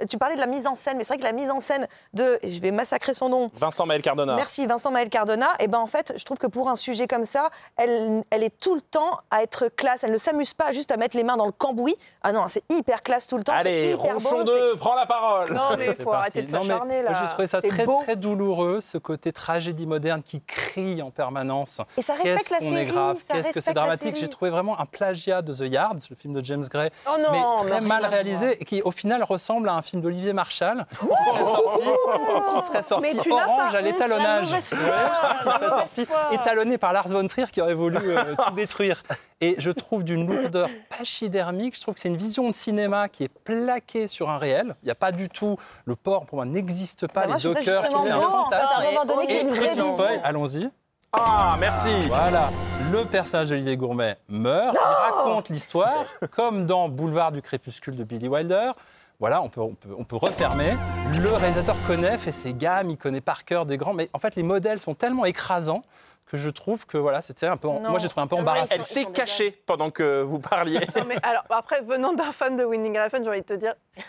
tu 0.09 0.19
parlais 0.19 0.35
de 0.35 0.41
la 0.41 0.47
mise 0.47 0.67
en 0.67 0.75
scène, 0.75 0.97
mais 0.97 1.05
c'est 1.05 1.15
vrai 1.15 1.19
que 1.19 1.25
la 1.25 1.33
mise 1.33 1.51
en 1.51 1.61
scène 1.61 1.87
de, 2.15 2.39
je 2.43 2.61
vais 2.61 2.71
massacrer 2.71 3.15
son 3.15 3.29
nom, 3.29 3.51
Vincent 3.55 3.87
Maël 3.87 4.03
Cardona. 4.03 4.35
Merci 4.35 4.67
Vincent 4.67 4.91
Maël 4.91 5.09
Cardona. 5.09 5.49
Et 5.61 5.69
ben 5.69 5.79
en 5.79 5.87
fait, 5.87 6.15
je 6.17 6.25
trouve 6.25 6.39
que 6.39 6.47
pour 6.47 6.69
un 6.69 6.77
sujet 6.77 7.07
comme 7.07 7.25
ça, 7.25 7.51
elle, 7.77 8.25
elle 8.31 8.43
est 8.43 8.59
tout 8.59 8.75
le 8.75 8.81
temps 8.81 9.19
à 9.31 9.43
être 9.43 9.69
classe. 9.69 10.05
Elle 10.05 10.13
ne 10.13 10.19
s'amuse 10.19 10.55
pas 10.55 10.73
juste 10.73 10.91
à 10.91 10.97
mettre 10.97 11.17
les 11.17 11.25
mains 11.25 11.37
dans 11.37 11.47
le 11.47 11.53
cambouis. 11.53 11.97
Ah 12.23 12.33
non, 12.33 12.47
c'est 12.49 12.63
hyper 12.71 13.03
classe 13.03 13.27
tout 13.27 13.37
le 13.37 13.45
temps. 13.45 13.53
Allez, 13.55 13.95
Ronchon 13.95 14.39
beau, 14.39 14.45
2, 14.45 14.77
prends 14.77 14.95
la 14.97 15.07
parole. 15.07 15.53
Non, 15.53 15.77
mais 15.79 15.87
il 15.87 15.95
faut 15.95 16.11
parti. 16.11 16.39
arrêter 16.39 16.43
de 16.43 16.49
s'acharner 16.49 17.03
là. 17.03 17.11
Moi, 17.11 17.19
j'ai 17.23 17.29
trouvé 17.29 17.47
ça 17.47 17.63
très, 17.63 17.85
beau. 17.85 18.01
très 18.03 18.17
douloureux, 18.17 18.81
ce 18.81 18.99
côté 18.99 19.33
tragédie 19.33 19.87
moderne 19.87 20.23
qui 20.23 20.41
crie 20.43 21.01
en 21.03 21.11
permanence. 21.11 21.81
Et 21.97 22.03
ça 22.03 22.15
respecte 22.15 22.51
la 22.51 22.59
qu'on 22.59 22.67
est 22.67 22.71
série, 22.71 22.87
grave, 22.87 23.19
qu'est-ce 23.29 23.53
que 23.53 23.61
c'est 23.61 23.75
dramatique. 23.75 24.17
série. 24.17 24.21
J'ai 24.21 24.29
trouvé 24.29 24.51
vraiment 24.51 24.79
un 24.81 24.87
plagiat 24.87 25.43
de 25.43 25.53
The 25.53 25.73
Yards, 25.73 25.97
le 26.11 26.17
film 26.17 26.35
de 26.35 26.45
James 26.45 26.65
Gray, 26.71 26.91
Oh 27.07 27.17
non, 27.19 27.63
mais 27.63 27.71
très 27.71 27.81
mal 27.81 28.05
à 28.09 28.11
réalisé, 28.17 28.61
et 28.61 28.65
qui 28.65 28.83
au 28.83 28.91
final 28.91 29.23
ressemble 29.23 29.69
à 29.69 29.75
un 29.75 29.83
film 29.83 30.03
d'Olivier 30.03 30.33
Marshall, 30.33 30.87
qui 31.01 32.67
serait 32.67 32.83
sorti, 32.83 33.09
qui 33.09 33.17
serait 33.19 33.31
orange 33.43 33.75
à 33.75 33.81
l'étalonnage. 33.81 34.53
Ouais, 34.59 34.59
qui 34.59 35.51
serait 35.51 35.71
sorti 35.71 36.07
étalonné 36.33 36.79
par 36.79 36.93
Lars 36.93 37.09
von 37.09 37.27
Trier 37.27 37.47
qui 37.53 37.61
aurait 37.61 37.75
voulu 37.75 37.99
euh, 38.03 38.35
tout 38.37 38.55
détruire. 38.55 39.03
Et 39.41 39.55
je 39.59 39.71
trouve 39.71 40.05
d'une 40.05 40.27
lourdeur 40.33 40.69
pachydermique, 40.97 41.77
je 41.77 41.81
trouve 41.83 41.95
que 41.95 42.01
c'est 42.01 42.09
une 42.09 42.17
vision 42.17 42.49
de 42.49 42.55
cinéma 42.55 43.09
qui 43.09 43.25
est 43.25 43.29
plaquée 43.29 44.09
sur 44.09 44.29
un 44.31 44.37
réel. 44.39 44.75
Il 44.83 44.87
n'y 44.87 44.91
a 44.91 44.97
pas 44.97 45.13
du 45.13 45.29
tout, 45.29 45.57
le 45.85 45.97
port 45.97 46.27
pour 46.27 46.37
moi 46.37 46.45
n'existe 46.45 47.07
pas, 47.07 47.23
Bah, 47.23 47.27
moi, 47.29 47.37
les 47.37 47.43
je 47.43 47.49
trouve 47.49 47.59
que 47.59 47.65
c'est 47.65 47.77
un 47.77 47.83
fait, 47.83 48.11
à 48.11 48.17
un 48.17 48.21
fantasme. 48.21 48.83
moment 48.83 49.05
donné, 49.05 49.41
Et 49.41 49.45
petit 49.45 49.81
spoil, 49.81 50.21
allons-y. 50.25 50.71
Ah, 51.13 51.57
merci. 51.59 52.07
Voilà, 52.07 52.51
le 52.93 53.07
personnage 53.07 53.49
d'Olivier 53.49 53.79
Gourmet 53.79 54.19
meurt, 54.29 54.77
il 54.77 55.17
raconte 55.17 55.49
l'histoire, 55.49 56.05
comme 56.33 56.67
dans 56.67 56.91
Boulevard 56.91 57.33
du 57.33 57.41
crépuscule 57.41 57.97
de 57.97 58.05
Billy 58.05 58.29
Wilder. 58.29 58.73
Voilà, 59.19 59.41
on 59.41 59.49
peut, 59.49 59.63
on, 59.63 59.75
peut, 59.75 59.89
on 59.99 60.05
peut 60.05 60.17
refermer. 60.17 60.77
Le 61.19 61.33
réalisateur 61.33 61.77
connaît, 61.87 62.19
fait 62.19 62.31
ses 62.31 62.53
gammes, 62.53 62.91
il 62.91 62.99
connaît 62.99 63.23
par 63.23 63.45
cœur 63.45 63.65
des 63.65 63.79
grands, 63.79 63.95
mais 63.95 64.11
en 64.13 64.19
fait, 64.19 64.37
les 64.37 64.43
modèles 64.43 64.81
sont 64.81 64.95
tellement 64.95 65.25
écrasants 65.25 65.83
que 66.31 66.37
je 66.37 66.51
trouve 66.51 66.87
que 66.87 66.99
voilà, 66.99 67.23
c'était 67.23 67.47
un 67.47 67.57
peu, 67.57 67.69
moi 67.69 67.99
j'ai 67.99 68.09
trouvé 68.09 68.25
un 68.25 68.27
peu 68.27 68.37
embarrassant. 68.37 68.75
Elle 68.75 68.85
s'est 68.85 69.07
cachée 69.07 69.63
pendant 69.67 69.91
que 69.91 70.23
vous 70.23 70.39
parliez. 70.39 70.87
Non, 70.97 71.05
mais 71.07 71.17
alors, 71.23 71.45
après, 71.51 71.81
venant 71.81 72.13
d'un 72.13 72.33
fan 72.33 72.57
de 72.57 72.65
Winning 72.65 72.99
Refn, 72.99 73.23
j'ai 73.25 73.31
envie 73.31 73.41
de 73.41 73.47
te 73.47 73.55
dire. 73.55 73.75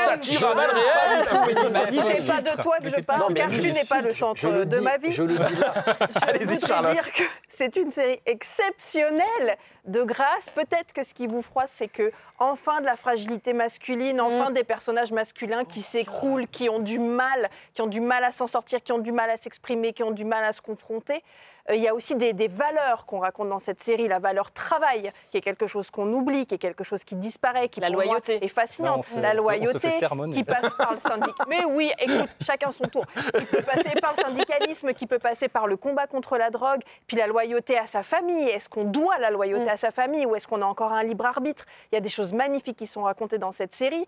Ça 0.00 0.18
tire 0.18 0.48
à 0.48 0.54
balles 0.54 0.70
réelles. 0.70 2.16
C'est 2.16 2.26
pas 2.26 2.40
de 2.40 2.62
toi 2.62 2.78
que 2.78 2.88
je 2.88 3.00
parle, 3.02 3.24
mais 3.28 3.34
car 3.34 3.50
tu 3.50 3.72
n'es 3.72 3.84
pas 3.84 4.00
le 4.00 4.12
centre 4.12 4.50
le 4.50 4.66
de 4.66 4.78
dis, 4.78 4.82
ma 4.84 4.96
vie. 4.96 5.12
Je 5.12 5.22
le 5.22 5.34
dis 5.34 5.56
là. 5.56 5.74
Je 6.40 6.46
voudrais 6.46 6.66
Charlotte. 6.66 6.92
dire 6.92 7.12
que 7.12 7.22
c'est 7.48 7.76
une 7.76 7.90
série 7.90 8.20
exceptionnelle 8.26 9.56
de 9.84 10.02
grâce. 10.02 10.48
Peut-être 10.54 10.92
que 10.92 11.02
ce 11.02 11.14
qui 11.14 11.26
vous 11.26 11.42
froisse, 11.42 11.72
c'est 11.74 11.88
que 11.88 12.10
enfin 12.38 12.80
de 12.80 12.86
la 12.86 12.96
fragilité 12.96 13.52
masculine, 13.52 14.20
enfin 14.20 14.50
des 14.50 14.64
personnages 14.64 15.12
masculins 15.12 15.64
qui 15.64 15.80
s'écroulent, 15.82 16.48
qui 16.48 16.68
ont 16.68 16.80
du 16.80 16.98
mal, 16.98 17.48
qui 17.74 17.82
ont 17.82 17.86
du 17.86 18.00
mal 18.00 18.24
à 18.24 18.32
s'en 18.32 18.46
sortir, 18.46 18.82
qui 18.82 18.92
ont 18.92 18.98
du 18.98 19.12
mal 19.12 19.30
à 19.30 19.36
s'exprimer, 19.36 19.92
qui 19.92 20.02
ont 20.02 20.10
du 20.10 20.24
mal 20.24 20.44
à 20.44 20.52
se 20.54 20.62
confronter. 20.62 21.22
Euh, 21.70 21.74
Il 21.74 21.82
y 21.82 21.88
a 21.88 21.94
aussi 21.94 22.14
des, 22.14 22.32
des 22.32 22.48
valeurs 22.48 23.04
qu'on 23.06 23.18
raconte 23.20 23.48
dans 23.50 23.58
cette 23.58 23.80
série, 23.82 24.08
la 24.08 24.18
valeur 24.18 24.50
travail, 24.52 25.12
qui 25.30 25.36
est 25.38 25.40
quelque 25.40 25.66
chose 25.66 25.90
qu'on 25.90 26.12
oublie, 26.12 26.46
qui 26.46 26.54
est 26.54 26.58
quelque 26.58 26.84
chose 26.84 27.04
qui 27.04 27.16
disparaît, 27.16 27.68
qui 27.68 27.80
La 27.80 27.88
pour 27.88 27.96
moi, 27.96 28.04
loyauté. 28.04 28.44
est 28.44 28.48
fascinante. 28.48 28.92
Non, 28.94 28.98
on 29.00 29.02
se- 29.02 29.18
la 29.18 29.34
loyauté 29.34 29.90
qui 30.32 30.44
passe 30.44 30.68
par 30.78 30.92
le 30.94 31.00
syndicat. 31.00 31.44
Mais 31.48 31.64
oui, 31.64 31.90
écoute, 31.98 32.28
chacun 32.46 32.70
son 32.70 32.84
tour. 32.84 33.04
Qui 33.38 33.44
peut 33.46 33.62
passer 33.62 33.90
par 34.00 34.14
le 34.16 34.22
syndicalisme, 34.22 34.92
qui 34.94 35.06
peut 35.06 35.18
passer 35.18 35.48
par 35.48 35.66
le 35.66 35.76
combat 35.76 36.06
contre 36.06 36.36
la 36.38 36.50
drogue, 36.50 36.80
puis 37.06 37.16
la 37.16 37.26
loyauté 37.26 37.78
à 37.78 37.86
sa 37.86 38.02
famille. 38.02 38.48
Est-ce 38.48 38.68
qu'on 38.68 38.84
doit 38.84 39.18
la 39.18 39.30
loyauté 39.30 39.68
à 39.68 39.76
sa 39.76 39.90
famille 39.90 40.26
ou 40.26 40.34
est-ce 40.36 40.46
qu'on 40.46 40.62
a 40.62 40.66
encore 40.66 40.92
un 40.92 41.02
libre 41.02 41.26
arbitre? 41.26 41.64
Il 41.90 41.94
y 41.96 41.98
a 41.98 42.00
des 42.00 42.08
choses 42.08 42.32
magnifiques 42.32 42.76
qui 42.76 42.86
sont 42.86 43.02
racontées 43.02 43.38
dans 43.38 43.52
cette 43.52 43.74
série. 43.74 44.06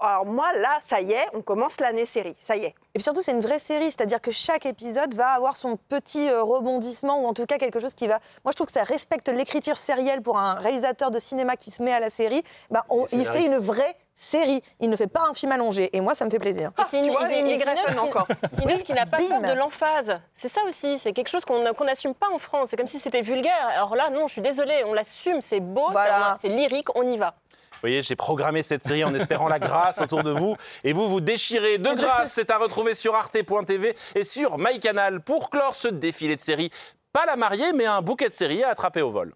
Alors 0.00 0.24
moi, 0.26 0.52
là, 0.52 0.78
ça 0.80 1.00
y 1.00 1.10
est, 1.12 1.26
on 1.34 1.42
commence 1.42 1.80
l'année 1.80 2.06
série. 2.06 2.36
Ça 2.38 2.54
y 2.56 2.64
est. 2.64 2.68
Et 2.94 2.98
puis 2.98 3.02
surtout, 3.02 3.20
c'est 3.22 3.32
une 3.32 3.40
vraie 3.40 3.58
série, 3.58 3.86
c'est-à-dire 3.86 4.20
que 4.20 4.30
chaque 4.30 4.64
épisode 4.66 5.12
va 5.14 5.30
avoir 5.30 5.56
son 5.56 5.76
petit 5.88 6.28
euh, 6.28 6.42
rebondissement 6.42 7.20
ou 7.20 7.26
en 7.26 7.34
tout 7.34 7.46
cas 7.46 7.58
quelque 7.58 7.80
chose 7.80 7.94
qui 7.94 8.06
va. 8.08 8.18
Moi, 8.44 8.50
je 8.52 8.54
trouve 8.56 8.66
que 8.66 8.72
ça 8.72 8.82
respecte 8.84 9.28
l'écriture 9.28 9.76
sérielle 9.76 10.22
pour 10.22 10.38
un 10.38 10.54
réalisateur 10.54 11.10
de 11.10 11.18
cinéma 11.18 11.56
qui 11.56 11.70
se 11.70 11.82
met 11.82 11.92
à 11.92 12.00
la 12.00 12.10
série. 12.10 12.42
Bah, 12.70 12.84
on- 12.88 13.06
il 13.12 13.24
fait 13.26 13.46
une 13.46 13.58
vraie 13.58 13.96
série. 14.14 14.62
Il 14.80 14.90
ne 14.90 14.96
fait 14.96 15.06
pas 15.06 15.22
un 15.28 15.34
film 15.34 15.52
allongé. 15.52 15.90
Et 15.96 16.00
moi, 16.00 16.14
ça 16.14 16.24
me 16.24 16.30
fait 16.30 16.38
plaisir. 16.38 16.70
Et 16.78 16.82
c'est 16.88 16.98
une, 16.98 17.04
tu 17.06 17.10
vois, 17.10 17.28
une 17.30 17.48
qui- 17.58 17.98
encore. 17.98 18.26
c'est 18.52 18.62
une 18.62 18.70
œuvre 18.70 18.82
qui 18.82 18.92
n'a 18.92 19.06
pas 19.06 19.16
peur 19.16 19.40
de 19.40 19.52
l'emphase. 19.52 20.20
C'est 20.32 20.48
ça 20.48 20.60
aussi, 20.68 20.98
c'est 20.98 21.12
quelque 21.12 21.28
chose 21.28 21.44
qu'on 21.44 21.84
n'assume 21.84 22.14
pas 22.14 22.28
en 22.32 22.38
France. 22.38 22.68
C'est 22.70 22.76
comme 22.76 22.86
si 22.86 22.98
c'était 23.00 23.22
vulgaire. 23.22 23.68
Alors 23.74 23.96
là, 23.96 24.10
non, 24.10 24.28
je 24.28 24.32
suis 24.34 24.42
désolée, 24.42 24.84
on 24.86 24.92
l'assume, 24.92 25.40
c'est 25.40 25.60
beau, 25.60 25.88
Voilà. 25.90 26.36
c'est 26.40 26.48
lyrique, 26.48 26.88
on 26.96 27.02
y 27.06 27.16
va. 27.16 27.34
Voyez, 27.82 28.02
j'ai 28.02 28.14
programmé 28.14 28.62
cette 28.62 28.84
série 28.84 29.02
en 29.02 29.12
espérant 29.12 29.48
la 29.48 29.58
grâce 29.58 30.00
autour 30.00 30.22
de 30.22 30.30
vous. 30.30 30.56
Et 30.84 30.92
vous, 30.92 31.08
vous 31.08 31.20
déchirez 31.20 31.78
de 31.78 31.90
grâce. 31.94 32.32
C'est 32.32 32.50
à 32.50 32.58
retrouver 32.58 32.94
sur 32.94 33.14
arte.tv 33.16 33.96
et 34.14 34.24
sur 34.24 34.56
MyCanal 34.56 35.20
pour 35.20 35.50
clore 35.50 35.74
ce 35.74 35.88
défilé 35.88 36.36
de 36.36 36.40
séries. 36.40 36.70
Pas 37.12 37.26
la 37.26 37.34
mariée, 37.34 37.72
mais 37.74 37.86
un 37.86 38.00
bouquet 38.00 38.28
de 38.28 38.34
séries 38.34 38.62
à 38.62 38.70
attraper 38.70 39.02
au 39.02 39.10
vol. 39.10 39.34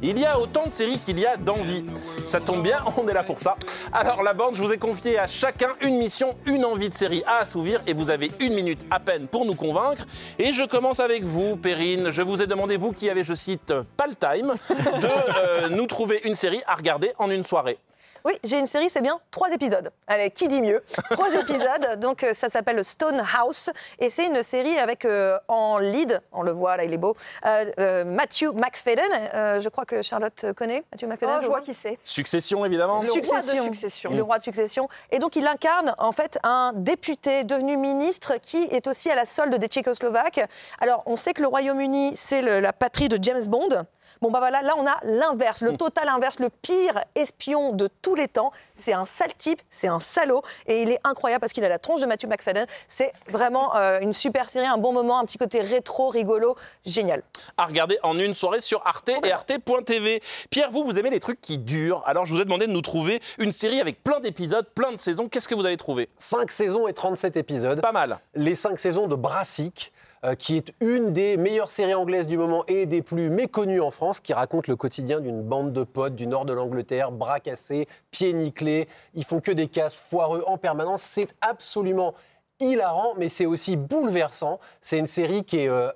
Il 0.00 0.16
y 0.16 0.24
a 0.24 0.38
autant 0.38 0.64
de 0.64 0.70
séries 0.70 0.98
qu'il 0.98 1.18
y 1.18 1.26
a 1.26 1.36
d'envie. 1.36 1.84
Ça 2.26 2.40
tombe 2.40 2.62
bien, 2.62 2.78
on 2.96 3.08
est 3.08 3.12
là 3.12 3.24
pour 3.24 3.40
ça. 3.40 3.56
Alors 3.92 4.22
la 4.22 4.32
bande, 4.32 4.54
je 4.54 4.62
vous 4.62 4.72
ai 4.72 4.78
confié 4.78 5.18
à 5.18 5.26
chacun 5.26 5.70
une 5.80 5.98
mission, 5.98 6.36
une 6.46 6.64
envie 6.64 6.88
de 6.88 6.94
série 6.94 7.24
à 7.26 7.38
assouvir 7.38 7.80
et 7.84 7.94
vous 7.94 8.08
avez 8.08 8.30
une 8.38 8.54
minute 8.54 8.86
à 8.92 9.00
peine 9.00 9.26
pour 9.26 9.44
nous 9.44 9.56
convaincre. 9.56 10.06
Et 10.38 10.52
je 10.52 10.62
commence 10.64 11.00
avec 11.00 11.24
vous, 11.24 11.56
Perrine. 11.56 12.12
Je 12.12 12.22
vous 12.22 12.40
ai 12.40 12.46
demandé, 12.46 12.76
vous 12.76 12.92
qui 12.92 13.10
avez, 13.10 13.24
je 13.24 13.34
cite, 13.34 13.72
pas 13.96 14.06
le 14.06 14.14
time, 14.14 14.54
de 14.70 15.08
euh, 15.36 15.68
nous 15.70 15.86
trouver 15.86 16.20
une 16.24 16.36
série 16.36 16.62
à 16.68 16.76
regarder 16.76 17.12
en 17.18 17.28
une 17.30 17.42
soirée. 17.42 17.78
Oui, 18.24 18.34
j'ai 18.44 18.58
une 18.58 18.66
série, 18.66 18.90
c'est 18.90 19.00
bien, 19.00 19.20
trois 19.30 19.50
épisodes. 19.52 19.90
Allez, 20.06 20.30
qui 20.30 20.48
dit 20.48 20.60
mieux? 20.60 20.82
Trois 21.10 21.32
épisodes, 21.34 21.98
donc 21.98 22.24
euh, 22.24 22.34
ça 22.34 22.48
s'appelle 22.48 22.84
Stone 22.84 23.22
House, 23.38 23.70
et 23.98 24.10
c'est 24.10 24.26
une 24.26 24.42
série 24.42 24.78
avec 24.78 25.04
euh, 25.04 25.38
en 25.48 25.78
lead, 25.78 26.20
on 26.32 26.42
le 26.42 26.52
voit 26.52 26.76
là, 26.76 26.84
il 26.84 26.92
est 26.92 26.98
beau, 26.98 27.14
euh, 27.46 27.70
euh, 27.80 28.04
Matthew 28.04 28.52
McFadden. 28.54 29.10
Euh, 29.34 29.60
je 29.60 29.68
crois 29.68 29.84
que 29.84 30.02
Charlotte 30.02 30.46
connaît 30.56 30.84
Matthew 30.92 31.06
McFadden. 31.06 31.36
Oh, 31.38 31.42
je 31.42 31.48
vois 31.48 31.60
qui 31.60 31.74
c'est. 31.74 31.98
Succession, 32.02 32.64
évidemment. 32.64 33.00
Le 33.00 33.10
roi 33.10 33.38
de 33.40 33.42
Succession. 33.64 34.10
Le 34.10 34.22
roi 34.22 34.38
de 34.38 34.42
Succession. 34.42 34.88
Et 35.10 35.18
donc, 35.18 35.36
il 35.36 35.46
incarne 35.46 35.94
en 35.98 36.12
fait 36.12 36.38
un 36.42 36.72
député 36.74 37.44
devenu 37.44 37.76
ministre 37.76 38.34
qui 38.40 38.64
est 38.70 38.86
aussi 38.86 39.10
à 39.10 39.14
la 39.14 39.26
solde 39.26 39.54
des 39.54 39.68
Tchécoslovaques. 39.68 40.40
Alors, 40.80 41.02
on 41.06 41.16
sait 41.16 41.32
que 41.32 41.42
le 41.42 41.48
Royaume-Uni, 41.48 42.12
c'est 42.16 42.42
la 42.42 42.72
patrie 42.72 43.08
de 43.08 43.18
James 43.22 43.46
Bond. 43.46 43.84
Bon, 44.20 44.30
bah 44.30 44.38
voilà, 44.40 44.62
là, 44.62 44.74
on 44.76 44.86
a 44.86 44.98
l'inverse, 45.04 45.62
le 45.62 45.76
total 45.76 46.08
inverse, 46.08 46.38
le 46.40 46.50
pire 46.50 47.00
espion 47.14 47.72
de 47.72 47.88
tous 48.02 48.14
les 48.14 48.28
temps. 48.28 48.50
C'est 48.74 48.92
un 48.92 49.04
sale 49.04 49.34
type, 49.36 49.60
c'est 49.70 49.88
un 49.88 50.00
salaud, 50.00 50.42
et 50.66 50.82
il 50.82 50.90
est 50.90 51.00
incroyable 51.04 51.40
parce 51.40 51.52
qu'il 51.52 51.64
a 51.64 51.68
la 51.68 51.78
tronche 51.78 52.00
de 52.00 52.06
Matthew 52.06 52.26
McFadden. 52.26 52.66
C'est 52.88 53.12
vraiment 53.28 53.76
euh, 53.76 54.00
une 54.00 54.12
super 54.12 54.48
série, 54.48 54.66
un 54.66 54.78
bon 54.78 54.92
moment, 54.92 55.18
un 55.18 55.24
petit 55.24 55.38
côté 55.38 55.60
rétro, 55.60 56.08
rigolo, 56.08 56.56
génial. 56.84 57.22
à 57.56 57.66
regarder 57.66 57.98
en 58.02 58.18
une 58.18 58.34
soirée 58.34 58.60
sur 58.60 58.84
Arte 58.86 59.10
et 59.22 59.32
arte.tv. 59.32 60.20
Pierre, 60.50 60.70
vous, 60.70 60.84
vous 60.84 60.98
aimez 60.98 61.10
les 61.10 61.20
trucs 61.20 61.40
qui 61.40 61.58
durent. 61.58 62.02
Alors, 62.06 62.26
je 62.26 62.34
vous 62.34 62.40
ai 62.40 62.44
demandé 62.44 62.66
de 62.66 62.72
nous 62.72 62.82
trouver 62.82 63.20
une 63.38 63.52
série 63.52 63.80
avec 63.80 64.02
plein 64.02 64.20
d'épisodes, 64.20 64.66
plein 64.74 64.92
de 64.92 64.96
saisons. 64.96 65.28
Qu'est-ce 65.28 65.48
que 65.48 65.54
vous 65.54 65.66
avez 65.66 65.76
trouvé? 65.76 66.08
5 66.18 66.50
saisons 66.50 66.88
et 66.88 66.92
37 66.92 67.36
épisodes. 67.36 67.80
Pas 67.80 67.92
mal. 67.92 68.18
Les 68.34 68.54
5 68.54 68.78
saisons 68.78 69.06
de 69.06 69.14
Brassic, 69.14 69.92
euh, 70.24 70.34
qui 70.34 70.56
est 70.56 70.72
une 70.80 71.12
des 71.12 71.36
meilleures 71.36 71.70
séries 71.70 71.94
anglaises 71.94 72.26
du 72.26 72.36
moment 72.36 72.64
et 72.66 72.86
des 72.86 73.02
plus 73.02 73.30
méconnues 73.30 73.80
en 73.80 73.90
France, 73.90 74.20
qui 74.20 74.32
raconte 74.32 74.66
le 74.66 74.76
quotidien 74.76 75.20
d'une 75.20 75.42
bande 75.42 75.72
de 75.72 75.82
potes 75.84 76.14
du 76.14 76.26
nord 76.26 76.44
de 76.44 76.52
l'Angleterre, 76.52 77.12
bras 77.12 77.40
cassés, 77.40 77.86
pieds 78.10 78.32
nickelés. 78.32 78.88
Ils 79.14 79.24
font 79.24 79.40
que 79.40 79.52
des 79.52 79.68
casses 79.68 79.98
foireux 79.98 80.44
en 80.46 80.58
permanence. 80.58 81.02
C'est 81.02 81.34
absolument 81.40 82.14
hilarant, 82.60 83.14
mais 83.16 83.28
c'est 83.28 83.46
aussi 83.46 83.76
bouleversant. 83.76 84.58
C'est 84.80 84.98
une 84.98 85.06
série 85.06 85.44
qui 85.44 85.58
est. 85.58 85.68
euh, 85.68 85.90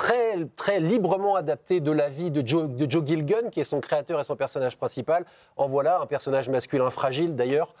Très, 0.00 0.46
très 0.56 0.80
librement 0.80 1.34
adaptée 1.34 1.80
de 1.80 1.92
la 1.92 2.08
vie 2.08 2.30
de 2.30 2.46
Joe, 2.46 2.70
de 2.70 2.90
Joe 2.90 3.04
Gilgun, 3.04 3.50
qui 3.50 3.60
est 3.60 3.64
son 3.64 3.80
créateur 3.80 4.18
et 4.18 4.24
son 4.24 4.34
personnage 4.34 4.78
principal. 4.78 5.26
En 5.58 5.66
voilà 5.66 6.00
un 6.00 6.06
personnage 6.06 6.48
masculin 6.48 6.88
fragile 6.88 7.36
d'ailleurs, 7.36 7.74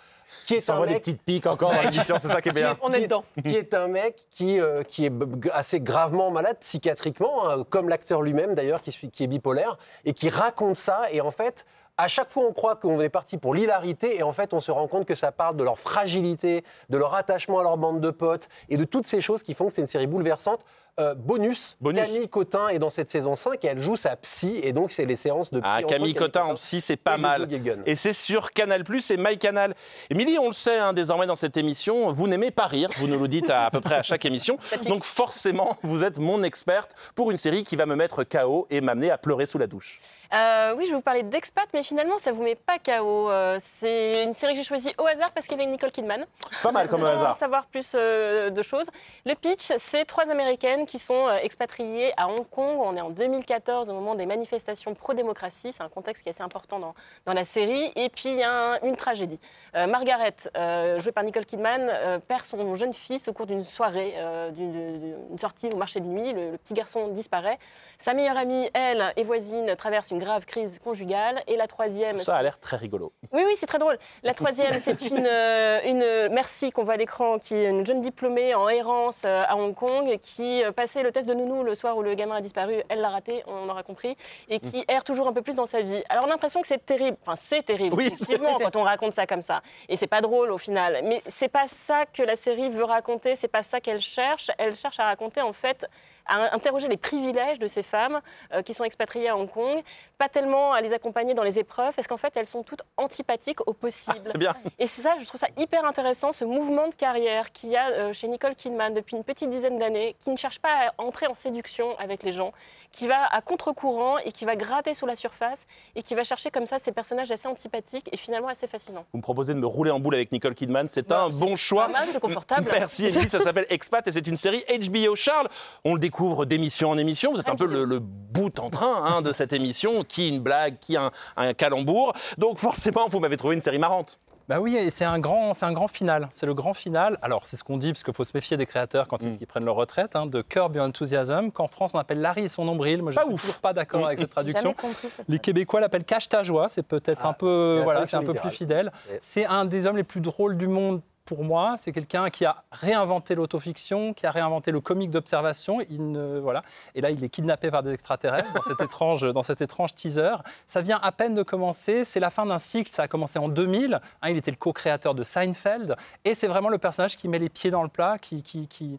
qui 0.46 0.56
est 0.56 0.60
Ça 0.60 0.72
un 0.72 0.76
envoie 0.76 0.88
des 0.88 0.92
mec 0.92 1.02
petites 1.02 1.22
piques 1.22 1.46
encore 1.46 1.72
dans 1.72 1.80
l'émission, 1.80 2.16
c'est 2.20 2.28
ça 2.28 2.42
qui 2.42 2.50
est 2.50 2.52
bien. 2.54 2.76
On 2.82 2.92
est 2.92 3.00
dedans. 3.00 3.24
qui 3.42 3.56
est 3.56 3.72
un 3.72 3.88
mec 3.88 4.26
qui, 4.28 4.60
euh, 4.60 4.82
qui 4.82 5.06
est 5.06 5.12
assez 5.50 5.80
gravement 5.80 6.30
malade 6.30 6.58
psychiatriquement, 6.60 7.48
hein, 7.48 7.64
comme 7.70 7.88
l'acteur 7.88 8.20
lui-même 8.20 8.54
d'ailleurs, 8.54 8.82
qui, 8.82 8.92
qui 9.10 9.24
est 9.24 9.26
bipolaire, 9.26 9.78
et 10.04 10.12
qui 10.12 10.28
raconte 10.28 10.76
ça. 10.76 11.10
Et 11.12 11.22
en 11.22 11.30
fait, 11.30 11.64
à 11.96 12.08
chaque 12.08 12.30
fois, 12.30 12.44
on 12.46 12.52
croit 12.52 12.76
qu'on 12.76 13.00
est 13.00 13.08
parti 13.08 13.36
pour 13.36 13.54
l'hilarité, 13.54 14.18
et 14.18 14.22
en 14.22 14.32
fait, 14.32 14.54
on 14.54 14.60
se 14.60 14.70
rend 14.70 14.88
compte 14.88 15.06
que 15.06 15.14
ça 15.14 15.32
parle 15.32 15.56
de 15.56 15.64
leur 15.64 15.78
fragilité, 15.78 16.64
de 16.88 16.96
leur 16.96 17.14
attachement 17.14 17.60
à 17.60 17.62
leur 17.62 17.76
bande 17.76 18.00
de 18.00 18.10
potes, 18.10 18.48
et 18.68 18.76
de 18.76 18.84
toutes 18.84 19.06
ces 19.06 19.20
choses 19.20 19.42
qui 19.42 19.54
font 19.54 19.66
que 19.66 19.72
c'est 19.72 19.82
une 19.82 19.86
série 19.86 20.06
bouleversante. 20.06 20.64
Euh, 20.98 21.14
bonus, 21.14 21.76
Bonus. 21.80 22.04
Camille 22.04 22.28
Cotin 22.28 22.68
est 22.68 22.78
dans 22.78 22.90
cette 22.90 23.10
saison 23.10 23.34
5 23.34 23.64
et 23.64 23.68
elle 23.68 23.78
joue 23.78 23.96
sa 23.96 24.16
psy, 24.16 24.60
et 24.62 24.72
donc 24.72 24.90
c'est 24.90 25.06
les 25.06 25.16
séances 25.16 25.50
de 25.50 25.60
psy. 25.60 25.70
Ah, 25.72 25.78
entre 25.78 25.86
Camille 25.88 26.14
Cotin 26.14 26.44
en 26.44 26.54
psy, 26.54 26.80
c'est 26.80 26.96
pas 26.96 27.16
et 27.16 27.20
mal. 27.20 27.48
Et 27.86 27.96
c'est 27.96 28.12
sur 28.12 28.52
Canal 28.52 28.82
et 29.10 29.16
MyCanal. 29.16 29.74
Émilie, 30.10 30.38
on 30.38 30.48
le 30.48 30.52
sait 30.52 30.78
hein, 30.78 30.92
désormais 30.92 31.26
dans 31.26 31.36
cette 31.36 31.56
émission, 31.56 32.12
vous 32.12 32.28
n'aimez 32.28 32.50
pas 32.50 32.66
rire, 32.66 32.90
vous 32.98 33.06
nous 33.06 33.18
le 33.18 33.28
dites 33.28 33.50
à, 33.50 33.66
à 33.66 33.70
peu 33.70 33.80
près 33.80 33.96
à 33.96 34.02
chaque 34.02 34.24
émission. 34.24 34.58
Donc 34.86 35.04
forcément, 35.04 35.76
vous 35.82 36.04
êtes 36.04 36.18
mon 36.18 36.42
experte 36.42 36.94
pour 37.14 37.30
une 37.30 37.38
série 37.38 37.64
qui 37.64 37.76
va 37.76 37.86
me 37.86 37.94
mettre 37.96 38.24
KO 38.24 38.66
et 38.70 38.80
m'amener 38.80 39.10
à 39.10 39.18
pleurer 39.18 39.46
sous 39.46 39.58
la 39.58 39.66
douche. 39.66 40.00
Euh, 40.32 40.74
oui, 40.76 40.84
je 40.84 40.90
vais 40.90 40.96
vous 40.96 41.02
parler 41.02 41.24
d'Expat, 41.24 41.66
mais 41.74 41.82
finalement, 41.82 42.18
ça 42.18 42.30
vous 42.30 42.44
met 42.44 42.54
pas 42.54 42.78
KO. 42.78 43.30
Euh, 43.30 43.58
c'est 43.60 44.22
une 44.22 44.32
série 44.32 44.52
que 44.52 44.58
j'ai 44.58 44.64
choisie 44.64 44.94
au 44.98 45.06
hasard 45.06 45.32
parce 45.32 45.46
qu'il 45.46 45.58
y 45.58 45.60
avait 45.60 45.68
Nicole 45.68 45.90
Kidman. 45.90 46.24
Pas 46.62 46.70
mal 46.70 46.88
comme 46.88 47.00
Sans 47.00 47.06
hasard. 47.06 47.34
savoir 47.34 47.66
plus 47.66 47.92
euh, 47.96 48.50
de 48.50 48.62
choses. 48.62 48.86
Le 49.26 49.34
pitch, 49.34 49.72
c'est 49.78 50.04
trois 50.04 50.30
Américaines 50.30 50.86
qui 50.90 50.98
sont 50.98 51.28
euh, 51.28 51.36
expatriées 51.40 52.12
à 52.16 52.26
Hong 52.28 52.48
Kong. 52.50 52.78
On 52.82 52.96
est 52.96 53.00
en 53.00 53.10
2014, 53.10 53.88
au 53.90 53.92
moment 53.94 54.16
des 54.16 54.26
manifestations 54.26 54.92
pro-démocratie. 54.94 55.72
C'est 55.72 55.84
un 55.84 55.88
contexte 55.88 56.24
qui 56.24 56.28
est 56.28 56.32
assez 56.32 56.42
important 56.42 56.80
dans, 56.80 56.94
dans 57.26 57.32
la 57.32 57.44
série. 57.44 57.92
Et 57.94 58.08
puis, 58.08 58.30
il 58.30 58.38
y 58.38 58.42
a 58.42 58.52
un- 58.74 58.80
une 58.82 58.96
tragédie. 58.96 59.38
Euh, 59.76 59.86
Margaret, 59.86 60.34
euh, 60.56 60.98
jouée 60.98 61.12
par 61.12 61.22
Nicole 61.22 61.46
Kidman, 61.46 61.88
euh, 61.88 62.18
perd 62.18 62.44
son 62.44 62.74
jeune 62.74 62.92
fils 62.92 63.28
au 63.28 63.32
cours 63.32 63.46
d'une 63.46 63.62
soirée, 63.62 64.14
d'une 64.52 65.14
sortie 65.38 65.68
au 65.72 65.76
marché 65.76 66.00
de 66.00 66.06
nuit. 66.06 66.32
Le, 66.32 66.50
le 66.52 66.58
petit 66.58 66.74
garçon 66.74 67.06
disparaît. 67.08 67.58
Sa 67.98 68.12
meilleure 68.12 68.36
amie, 68.36 68.68
elle, 68.74 69.12
et 69.16 69.22
voisine, 69.22 69.76
traverse 69.76 70.10
une 70.10 70.18
grave 70.18 70.44
crise 70.44 70.80
conjugale. 70.80 71.42
Et 71.46 71.56
la 71.56 71.68
troisième... 71.68 72.18
Ça 72.18 72.36
a 72.36 72.42
l'air 72.42 72.58
très 72.58 72.76
rigolo. 72.76 73.12
Oui, 73.32 73.42
oui, 73.46 73.52
c'est 73.54 73.66
très 73.66 73.78
drôle. 73.78 73.98
La 74.24 74.34
troisième, 74.34 74.72
c'est 74.72 75.00
une, 75.02 75.26
une 75.26 76.28
Merci 76.32 76.72
qu'on 76.72 76.82
voit 76.82 76.94
à 76.94 76.96
l'écran, 76.96 77.38
qui 77.38 77.54
est 77.54 77.66
une 77.66 77.86
jeune 77.86 78.00
diplômée 78.00 78.54
en 78.56 78.68
errance 78.68 79.24
à 79.24 79.56
Hong 79.56 79.74
Kong, 79.74 80.18
qui 80.20 80.62
euh, 80.70 80.72
passait 80.72 81.02
le 81.02 81.12
test 81.12 81.28
de 81.28 81.34
nounou 81.34 81.62
le 81.62 81.74
soir 81.74 81.96
où 81.96 82.02
le 82.02 82.14
gamin 82.14 82.36
a 82.36 82.40
disparu. 82.40 82.82
Elle 82.88 83.00
l'a 83.00 83.10
raté, 83.10 83.42
on 83.46 83.68
aura 83.68 83.82
compris, 83.82 84.16
et 84.48 84.60
qui 84.60 84.84
erre 84.88 85.04
toujours 85.04 85.28
un 85.28 85.32
peu 85.32 85.42
plus 85.42 85.56
dans 85.56 85.66
sa 85.66 85.82
vie. 85.82 86.02
Alors 86.08 86.24
on 86.24 86.28
a 86.28 86.30
l'impression 86.30 86.60
que 86.60 86.66
c'est 86.66 86.84
terrible. 86.84 87.16
Enfin, 87.22 87.36
c'est 87.36 87.62
terrible, 87.62 87.96
Oui, 87.96 88.06
effectivement, 88.06 88.56
quand 88.58 88.76
on 88.76 88.82
raconte 88.82 89.12
ça 89.12 89.26
comme 89.26 89.42
ça. 89.42 89.62
Et 89.88 89.96
c'est 89.96 90.06
pas 90.06 90.20
drôle 90.20 90.50
au 90.50 90.58
final. 90.58 91.00
Mais 91.04 91.22
c'est 91.26 91.48
pas 91.48 91.66
ça 91.66 92.06
que 92.06 92.22
la 92.22 92.36
série 92.36 92.70
veut 92.70 92.84
raconter. 92.84 93.36
C'est 93.36 93.48
pas 93.48 93.62
ça 93.62 93.80
qu'elle 93.80 94.00
cherche. 94.00 94.50
Elle 94.58 94.74
cherche 94.74 94.98
à 94.98 95.04
raconter 95.04 95.40
en 95.40 95.52
fait 95.52 95.86
à 96.26 96.54
interroger 96.54 96.88
les 96.88 96.96
privilèges 96.96 97.58
de 97.58 97.66
ces 97.66 97.82
femmes 97.82 98.20
euh, 98.52 98.62
qui 98.62 98.74
sont 98.74 98.84
expatriées 98.84 99.28
à 99.28 99.36
Hong 99.36 99.50
Kong, 99.50 99.82
pas 100.18 100.28
tellement 100.28 100.72
à 100.72 100.80
les 100.80 100.92
accompagner 100.92 101.34
dans 101.34 101.42
les 101.42 101.58
épreuves, 101.58 101.94
parce 101.94 102.08
qu'en 102.08 102.16
fait, 102.16 102.36
elles 102.36 102.46
sont 102.46 102.62
toutes 102.62 102.82
antipathiques 102.96 103.66
au 103.66 103.72
possible. 103.72 104.20
c'est 104.24 104.38
bien. 104.38 104.54
Et 104.78 104.86
c'est 104.86 105.02
ça, 105.02 105.16
je 105.20 105.24
trouve 105.24 105.40
ça 105.40 105.48
hyper 105.56 105.84
intéressant, 105.84 106.32
ce 106.32 106.44
mouvement 106.44 106.88
de 106.88 106.94
carrière 106.94 107.52
qu'il 107.52 107.70
y 107.70 107.76
a 107.76 107.90
euh, 107.90 108.12
chez 108.12 108.28
Nicole 108.28 108.54
Kidman 108.54 108.94
depuis 108.94 109.16
une 109.16 109.24
petite 109.24 109.50
dizaine 109.50 109.78
d'années, 109.78 110.16
qui 110.18 110.30
ne 110.30 110.36
cherche 110.36 110.58
pas 110.58 110.88
à 110.88 111.02
entrer 111.02 111.26
en 111.26 111.34
séduction 111.34 111.98
avec 111.98 112.22
les 112.22 112.32
gens, 112.32 112.52
qui 112.92 113.06
va 113.06 113.26
à 113.26 113.40
contre-courant 113.40 114.18
et 114.18 114.32
qui 114.32 114.44
va 114.44 114.56
gratter 114.56 114.94
sous 114.94 115.06
la 115.06 115.16
surface 115.16 115.66
et 115.94 116.02
qui 116.02 116.14
va 116.14 116.24
chercher 116.24 116.50
comme 116.50 116.66
ça 116.66 116.78
ces 116.78 116.92
personnages 116.92 117.30
assez 117.30 117.48
antipathiques 117.48 118.08
et 118.12 118.16
finalement 118.16 118.48
assez 118.48 118.66
fascinants. 118.66 119.06
Vous 119.12 119.18
me 119.18 119.22
proposez 119.22 119.54
de 119.54 119.58
me 119.58 119.66
rouler 119.66 119.90
en 119.90 120.00
boule 120.00 120.14
avec 120.14 120.32
Nicole 120.32 120.54
Kidman, 120.54 120.88
c'est 120.88 121.12
un 121.12 121.28
bon 121.28 121.56
choix. 121.56 121.88
C'est 122.10 122.20
confortable. 122.20 122.68
Merci 122.72 123.10
ça 123.28 123.40
s'appelle 123.40 123.66
Expat 123.70 124.06
et 124.06 124.12
c'est 124.12 124.26
une 124.26 124.36
série 124.36 124.64
HBO. 124.68 125.16
Charles, 125.16 125.48
on 125.84 125.94
le 125.94 126.00
découvre 126.10 126.44
d'émission 126.44 126.90
en 126.90 126.98
émission, 126.98 127.32
vous 127.32 127.38
êtes 127.38 127.48
un 127.48 127.54
peu 127.54 127.66
le, 127.66 127.84
le 127.84 128.00
bout 128.00 128.58
en 128.58 128.68
train 128.68 129.04
hein, 129.04 129.22
de 129.22 129.32
cette 129.32 129.52
émission, 129.52 130.02
qui 130.02 130.28
une 130.28 130.40
blague, 130.40 130.78
qui 130.80 130.96
un, 130.96 131.12
un 131.36 131.54
calembour. 131.54 132.14
Donc 132.36 132.58
forcément, 132.58 133.06
vous 133.08 133.20
m'avez 133.20 133.36
trouvé 133.36 133.54
une 133.54 133.62
série 133.62 133.78
marrante. 133.78 134.18
Bah 134.48 134.58
oui, 134.58 134.74
et 134.76 134.90
c'est 134.90 135.04
un 135.04 135.20
grand, 135.20 135.54
c'est 135.54 135.66
un 135.66 135.72
grand 135.72 135.86
final. 135.86 136.28
C'est 136.32 136.46
le 136.46 136.54
grand 136.54 136.74
final. 136.74 137.16
Alors 137.22 137.42
c'est 137.46 137.56
ce 137.56 137.62
qu'on 137.62 137.78
dit 137.78 137.92
parce 137.92 138.02
qu'il 138.02 138.12
faut 138.12 138.24
se 138.24 138.32
méfier 138.34 138.56
des 138.56 138.66
créateurs 138.66 139.06
quand 139.06 139.22
Mm. 139.22 139.28
ils, 139.28 139.38
qu'ils 139.38 139.46
prennent 139.46 139.64
leur 139.64 139.76
retraite, 139.76 140.16
hein, 140.16 140.26
de 140.26 140.42
Curb 140.42 140.74
Your 140.74 140.84
Enthusiasm, 140.86 141.52
qu'en 141.52 141.68
France 141.68 141.92
on 141.94 142.00
appelle 142.00 142.20
Larry 142.20 142.46
et 142.46 142.48
son 142.48 142.64
nombril. 142.64 143.00
Moi 143.02 143.12
je 143.12 143.16
Pas 143.16 143.24
suis 143.26 143.32
ouf. 143.34 143.40
toujours 143.42 143.60
pas 143.60 143.72
d'accord 143.72 144.04
avec 144.04 144.18
cette 144.18 144.30
traduction. 144.30 144.62
Jamais 144.70 144.74
compris 144.74 145.10
cette 145.10 145.28
Les 145.28 145.38
Québécois 145.38 145.78
l'appellent 145.80 146.02
cache 146.04 146.28
ta 146.28 146.42
joie. 146.42 146.68
C'est 146.68 146.82
peut-être 146.82 147.24
un 147.24 147.32
peu, 147.34 147.82
voilà, 147.84 148.08
c'est 148.08 148.16
un 148.16 148.24
peu 148.24 148.34
plus 148.34 148.50
fidèle. 148.50 148.90
C'est 149.20 149.46
un 149.46 149.64
des 149.64 149.86
hommes 149.86 149.96
les 149.96 150.02
plus 150.02 150.20
drôles 150.20 150.56
du 150.56 150.66
monde. 150.66 151.00
Pour 151.30 151.44
moi, 151.44 151.76
c'est 151.78 151.92
quelqu'un 151.92 152.28
qui 152.28 152.44
a 152.44 152.64
réinventé 152.72 153.36
l'autofiction, 153.36 154.14
qui 154.14 154.26
a 154.26 154.32
réinventé 154.32 154.72
le 154.72 154.80
comique 154.80 155.12
d'observation. 155.12 155.78
Il 155.88 156.10
ne- 156.10 156.40
voilà. 156.40 156.64
Et 156.96 157.00
là, 157.00 157.10
il 157.10 157.22
est 157.22 157.28
kidnappé 157.28 157.70
par 157.70 157.84
des 157.84 157.92
extraterrestres 157.92 158.52
dans 158.52 158.62
cet 158.62 158.80
étrange, 158.80 159.22
dans 159.32 159.44
cet 159.44 159.60
étrange 159.60 159.94
teaser. 159.94 160.34
Ça 160.66 160.80
vient 160.80 160.98
à 161.04 161.12
peine 161.12 161.36
de 161.36 161.44
commencer. 161.44 162.04
C'est 162.04 162.18
la 162.18 162.30
fin 162.30 162.46
d'un 162.46 162.58
cycle. 162.58 162.90
Ça 162.90 163.04
a 163.04 163.06
commencé 163.08 163.38
en 163.38 163.46
2000. 163.48 164.00
Hein, 164.22 164.28
il 164.30 164.36
était 164.38 164.50
le 164.50 164.56
co-créateur 164.56 165.14
de 165.14 165.22
Seinfeld. 165.22 165.94
Et 166.24 166.34
c'est 166.34 166.48
vraiment 166.48 166.68
le 166.68 166.78
personnage 166.78 167.16
qui 167.16 167.28
met 167.28 167.38
les 167.38 167.48
pieds 167.48 167.70
dans 167.70 167.84
le 167.84 167.88
plat, 167.88 168.18
qui, 168.18 168.42
qui, 168.42 168.66
qui, 168.66 168.98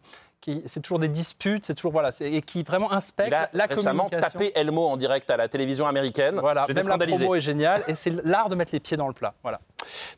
c'est 0.66 0.80
toujours 0.80 0.98
des 0.98 1.08
disputes, 1.08 1.64
c'est 1.64 1.74
toujours 1.74 1.92
voilà, 1.92 2.10
et 2.20 2.42
qui 2.42 2.62
vraiment 2.62 2.92
inspecte 2.92 3.32
a 3.32 3.48
la 3.52 3.66
récemment 3.66 4.04
communication. 4.04 4.38
tapé 4.38 4.52
Elmo 4.54 4.86
en 4.86 4.96
direct 4.96 5.30
à 5.30 5.36
la 5.36 5.48
télévision 5.48 5.86
américaine. 5.86 6.38
Voilà, 6.40 6.66
même 6.66 6.76
la 6.76 6.82
scandalisé. 6.82 7.18
promo 7.18 7.34
est 7.34 7.40
géniale 7.40 7.84
et 7.88 7.94
c'est 7.94 8.10
l'art 8.24 8.48
de 8.48 8.54
mettre 8.54 8.72
les 8.72 8.80
pieds 8.80 8.96
dans 8.96 9.08
le 9.08 9.14
plat. 9.14 9.34
Voilà. 9.42 9.60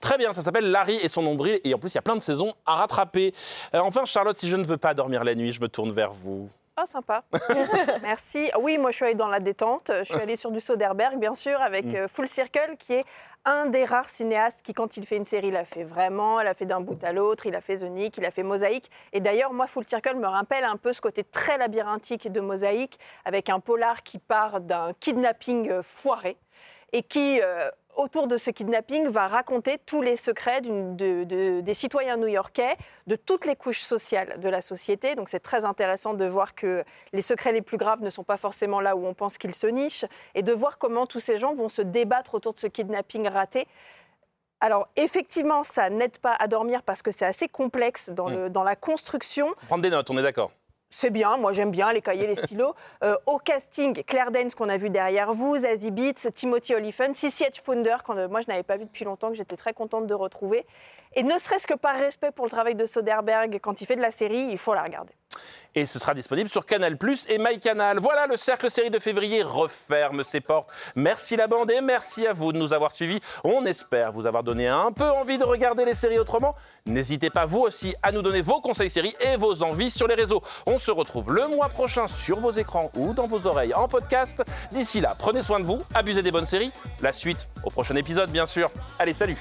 Très 0.00 0.18
bien, 0.18 0.32
ça 0.32 0.42
s'appelle 0.42 0.70
Larry 0.70 0.98
et 1.02 1.08
son 1.08 1.22
nombril. 1.22 1.60
Et 1.64 1.74
en 1.74 1.78
plus, 1.78 1.92
il 1.92 1.96
y 1.96 1.98
a 1.98 2.02
plein 2.02 2.16
de 2.16 2.20
saisons 2.20 2.52
à 2.66 2.76
rattraper. 2.76 3.32
Euh, 3.74 3.80
enfin, 3.80 4.04
Charlotte, 4.04 4.36
si 4.36 4.48
je 4.48 4.56
ne 4.56 4.64
veux 4.64 4.76
pas 4.76 4.94
dormir 4.94 5.24
la 5.24 5.34
nuit, 5.34 5.52
je 5.52 5.60
me 5.60 5.68
tourne 5.68 5.92
vers 5.92 6.12
vous. 6.12 6.48
Ah, 6.76 6.86
sympa. 6.86 7.22
Merci. 8.02 8.50
Oui, 8.60 8.78
moi, 8.78 8.90
je 8.90 8.96
suis 8.96 9.04
allée 9.04 9.14
dans 9.14 9.28
la 9.28 9.38
détente. 9.38 9.92
Je 10.00 10.04
suis 10.04 10.20
allée 10.20 10.34
sur 10.34 10.50
du 10.50 10.60
Soderbergh, 10.60 11.18
bien 11.18 11.34
sûr, 11.34 11.60
avec 11.62 11.84
Mm. 11.84 11.94
euh, 11.96 12.08
Full 12.08 12.26
Circle, 12.28 12.74
qui 12.78 12.94
est 12.94 13.04
un 13.44 13.66
des 13.66 13.84
rares 13.84 14.10
cinéastes 14.10 14.62
qui, 14.62 14.72
quand 14.74 14.96
il 14.96 15.06
fait 15.06 15.16
une 15.16 15.24
série, 15.24 15.52
l'a 15.52 15.64
fait 15.64 15.84
vraiment. 15.84 16.40
Il 16.40 16.46
a 16.48 16.54
fait 16.54 16.66
d'un 16.66 16.80
bout 16.80 16.98
à 17.04 17.12
l'autre. 17.12 17.46
Il 17.46 17.54
a 17.54 17.60
fait 17.60 17.76
Nick, 17.88 18.18
il 18.18 18.24
a 18.24 18.32
fait 18.32 18.42
Mosaïque. 18.42 18.90
Et 19.12 19.20
d'ailleurs, 19.20 19.52
moi, 19.52 19.68
Full 19.68 19.86
Circle 19.86 20.16
me 20.16 20.26
rappelle 20.26 20.64
un 20.64 20.76
peu 20.76 20.92
ce 20.92 21.00
côté 21.00 21.22
très 21.22 21.58
labyrinthique 21.58 22.32
de 22.32 22.40
Mosaïque, 22.40 22.98
avec 23.24 23.50
un 23.50 23.60
polar 23.60 24.02
qui 24.02 24.18
part 24.18 24.60
d'un 24.60 24.94
kidnapping 24.98 25.70
euh, 25.70 25.82
foiré 25.82 26.36
et 26.92 27.02
qui, 27.04 27.40
euh, 27.40 27.70
autour 27.96 28.26
de 28.26 28.36
ce 28.36 28.50
kidnapping, 28.50 29.06
va 29.08 29.28
raconter 29.28 29.78
tous 29.86 30.02
les 30.02 30.16
secrets 30.16 30.60
d'une- 30.60 30.96
de- 30.96 31.24
de- 31.24 31.60
des 31.60 31.74
citoyens 31.74 32.16
new-yorkais, 32.16 32.76
de 33.06 33.16
toutes 33.16 33.46
les 33.46 33.56
couches 33.56 33.80
sociales 33.82 34.38
de 34.40 34.48
la 34.48 34.60
société. 34.60 35.14
Donc 35.14 35.28
c'est 35.28 35.40
très 35.40 35.64
intéressant 35.64 36.14
de 36.14 36.24
voir 36.24 36.54
que 36.54 36.84
les 37.12 37.22
secrets 37.22 37.52
les 37.52 37.62
plus 37.62 37.76
graves 37.78 38.02
ne 38.02 38.10
sont 38.10 38.24
pas 38.24 38.36
forcément 38.36 38.80
là 38.80 38.96
où 38.96 39.06
on 39.06 39.14
pense 39.14 39.38
qu'ils 39.38 39.54
se 39.54 39.66
nichent, 39.66 40.04
et 40.34 40.42
de 40.42 40.52
voir 40.52 40.78
comment 40.78 41.06
tous 41.06 41.20
ces 41.20 41.38
gens 41.38 41.54
vont 41.54 41.68
se 41.68 41.82
débattre 41.82 42.34
autour 42.34 42.54
de 42.54 42.58
ce 42.58 42.66
kidnapping 42.66 43.28
raté 43.28 43.66
Alors 44.60 44.88
effectivement, 44.96 45.62
ça 45.62 45.90
n'aide 45.90 46.18
pas 46.18 46.34
à 46.38 46.46
dormir 46.48 46.82
parce 46.82 47.02
que 47.02 47.10
c'est 47.10 47.26
assez 47.26 47.48
complexe 47.48 48.10
dans, 48.10 48.28
le, 48.28 48.48
dans 48.48 48.62
la 48.62 48.76
construction. 48.76 49.52
Prendre 49.66 49.82
des 49.82 49.90
notes, 49.90 50.08
on 50.10 50.16
est 50.16 50.22
d'accord. 50.22 50.52
C'est 50.96 51.10
bien, 51.10 51.36
moi 51.38 51.52
j'aime 51.52 51.72
bien 51.72 51.92
les 51.92 52.00
cahiers, 52.00 52.28
les 52.28 52.36
stylos. 52.36 52.74
Euh, 53.02 53.16
au 53.26 53.38
casting, 53.38 54.02
Claire 54.04 54.30
Danes 54.30 54.50
qu'on 54.56 54.68
a 54.68 54.76
vu 54.76 54.88
derrière 54.88 55.32
vous, 55.32 55.58
Zazie 55.58 55.90
Beats, 55.90 56.30
Timothy 56.32 56.74
Olyphant, 56.74 57.12
Sissy 57.12 57.44
Edgeponder, 57.44 57.96
quand 58.04 58.16
euh, 58.16 58.28
moi 58.28 58.40
je 58.40 58.46
n'avais 58.46 58.62
pas 58.62 58.76
vu 58.76 58.84
depuis 58.84 59.04
longtemps, 59.04 59.28
que 59.28 59.34
j'étais 59.34 59.56
très 59.56 59.72
contente 59.72 60.06
de 60.06 60.14
retrouver. 60.14 60.64
Et 61.14 61.22
ne 61.22 61.38
serait-ce 61.38 61.66
que 61.66 61.74
par 61.74 61.96
respect 61.96 62.30
pour 62.30 62.46
le 62.46 62.50
travail 62.50 62.74
de 62.74 62.86
Soderbergh, 62.86 63.58
quand 63.60 63.80
il 63.80 63.86
fait 63.86 63.96
de 63.96 64.02
la 64.02 64.10
série, 64.10 64.48
il 64.50 64.58
faut 64.58 64.74
la 64.74 64.82
regarder. 64.82 65.12
Et 65.76 65.86
ce 65.86 65.98
sera 65.98 66.14
disponible 66.14 66.48
sur 66.48 66.64
Canal 66.64 66.96
Plus 66.96 67.26
et 67.28 67.38
MyCanal. 67.38 67.98
Voilà, 67.98 68.28
le 68.28 68.36
cercle 68.36 68.70
série 68.70 68.90
de 68.90 69.00
février 69.00 69.42
referme 69.42 70.22
ses 70.22 70.40
portes. 70.40 70.68
Merci 70.94 71.34
la 71.36 71.48
bande 71.48 71.70
et 71.70 71.80
merci 71.80 72.26
à 72.26 72.32
vous 72.32 72.52
de 72.52 72.58
nous 72.58 72.72
avoir 72.72 72.92
suivis. 72.92 73.20
On 73.42 73.64
espère 73.64 74.12
vous 74.12 74.26
avoir 74.26 74.44
donné 74.44 74.68
un 74.68 74.92
peu 74.92 75.08
envie 75.10 75.36
de 75.36 75.42
regarder 75.42 75.84
les 75.84 75.94
séries 75.94 76.20
autrement. 76.20 76.54
N'hésitez 76.86 77.28
pas 77.28 77.46
vous 77.46 77.60
aussi 77.60 77.94
à 78.04 78.12
nous 78.12 78.22
donner 78.22 78.40
vos 78.40 78.60
conseils 78.60 78.90
séries 78.90 79.16
et 79.20 79.36
vos 79.36 79.64
envies 79.64 79.90
sur 79.90 80.06
les 80.06 80.14
réseaux. 80.14 80.42
On 80.66 80.78
se 80.78 80.92
retrouve 80.92 81.32
le 81.32 81.48
mois 81.48 81.68
prochain 81.68 82.06
sur 82.06 82.38
vos 82.38 82.52
écrans 82.52 82.92
ou 82.94 83.12
dans 83.12 83.26
vos 83.26 83.44
oreilles 83.48 83.74
en 83.74 83.88
podcast. 83.88 84.44
D'ici 84.70 85.00
là, 85.00 85.16
prenez 85.18 85.42
soin 85.42 85.58
de 85.58 85.64
vous, 85.64 85.82
abusez 85.92 86.22
des 86.22 86.30
bonnes 86.30 86.46
séries. 86.46 86.70
La 87.00 87.12
suite 87.12 87.48
au 87.64 87.70
prochain 87.70 87.96
épisode, 87.96 88.30
bien 88.30 88.46
sûr. 88.46 88.70
Allez, 89.00 89.12
salut 89.12 89.38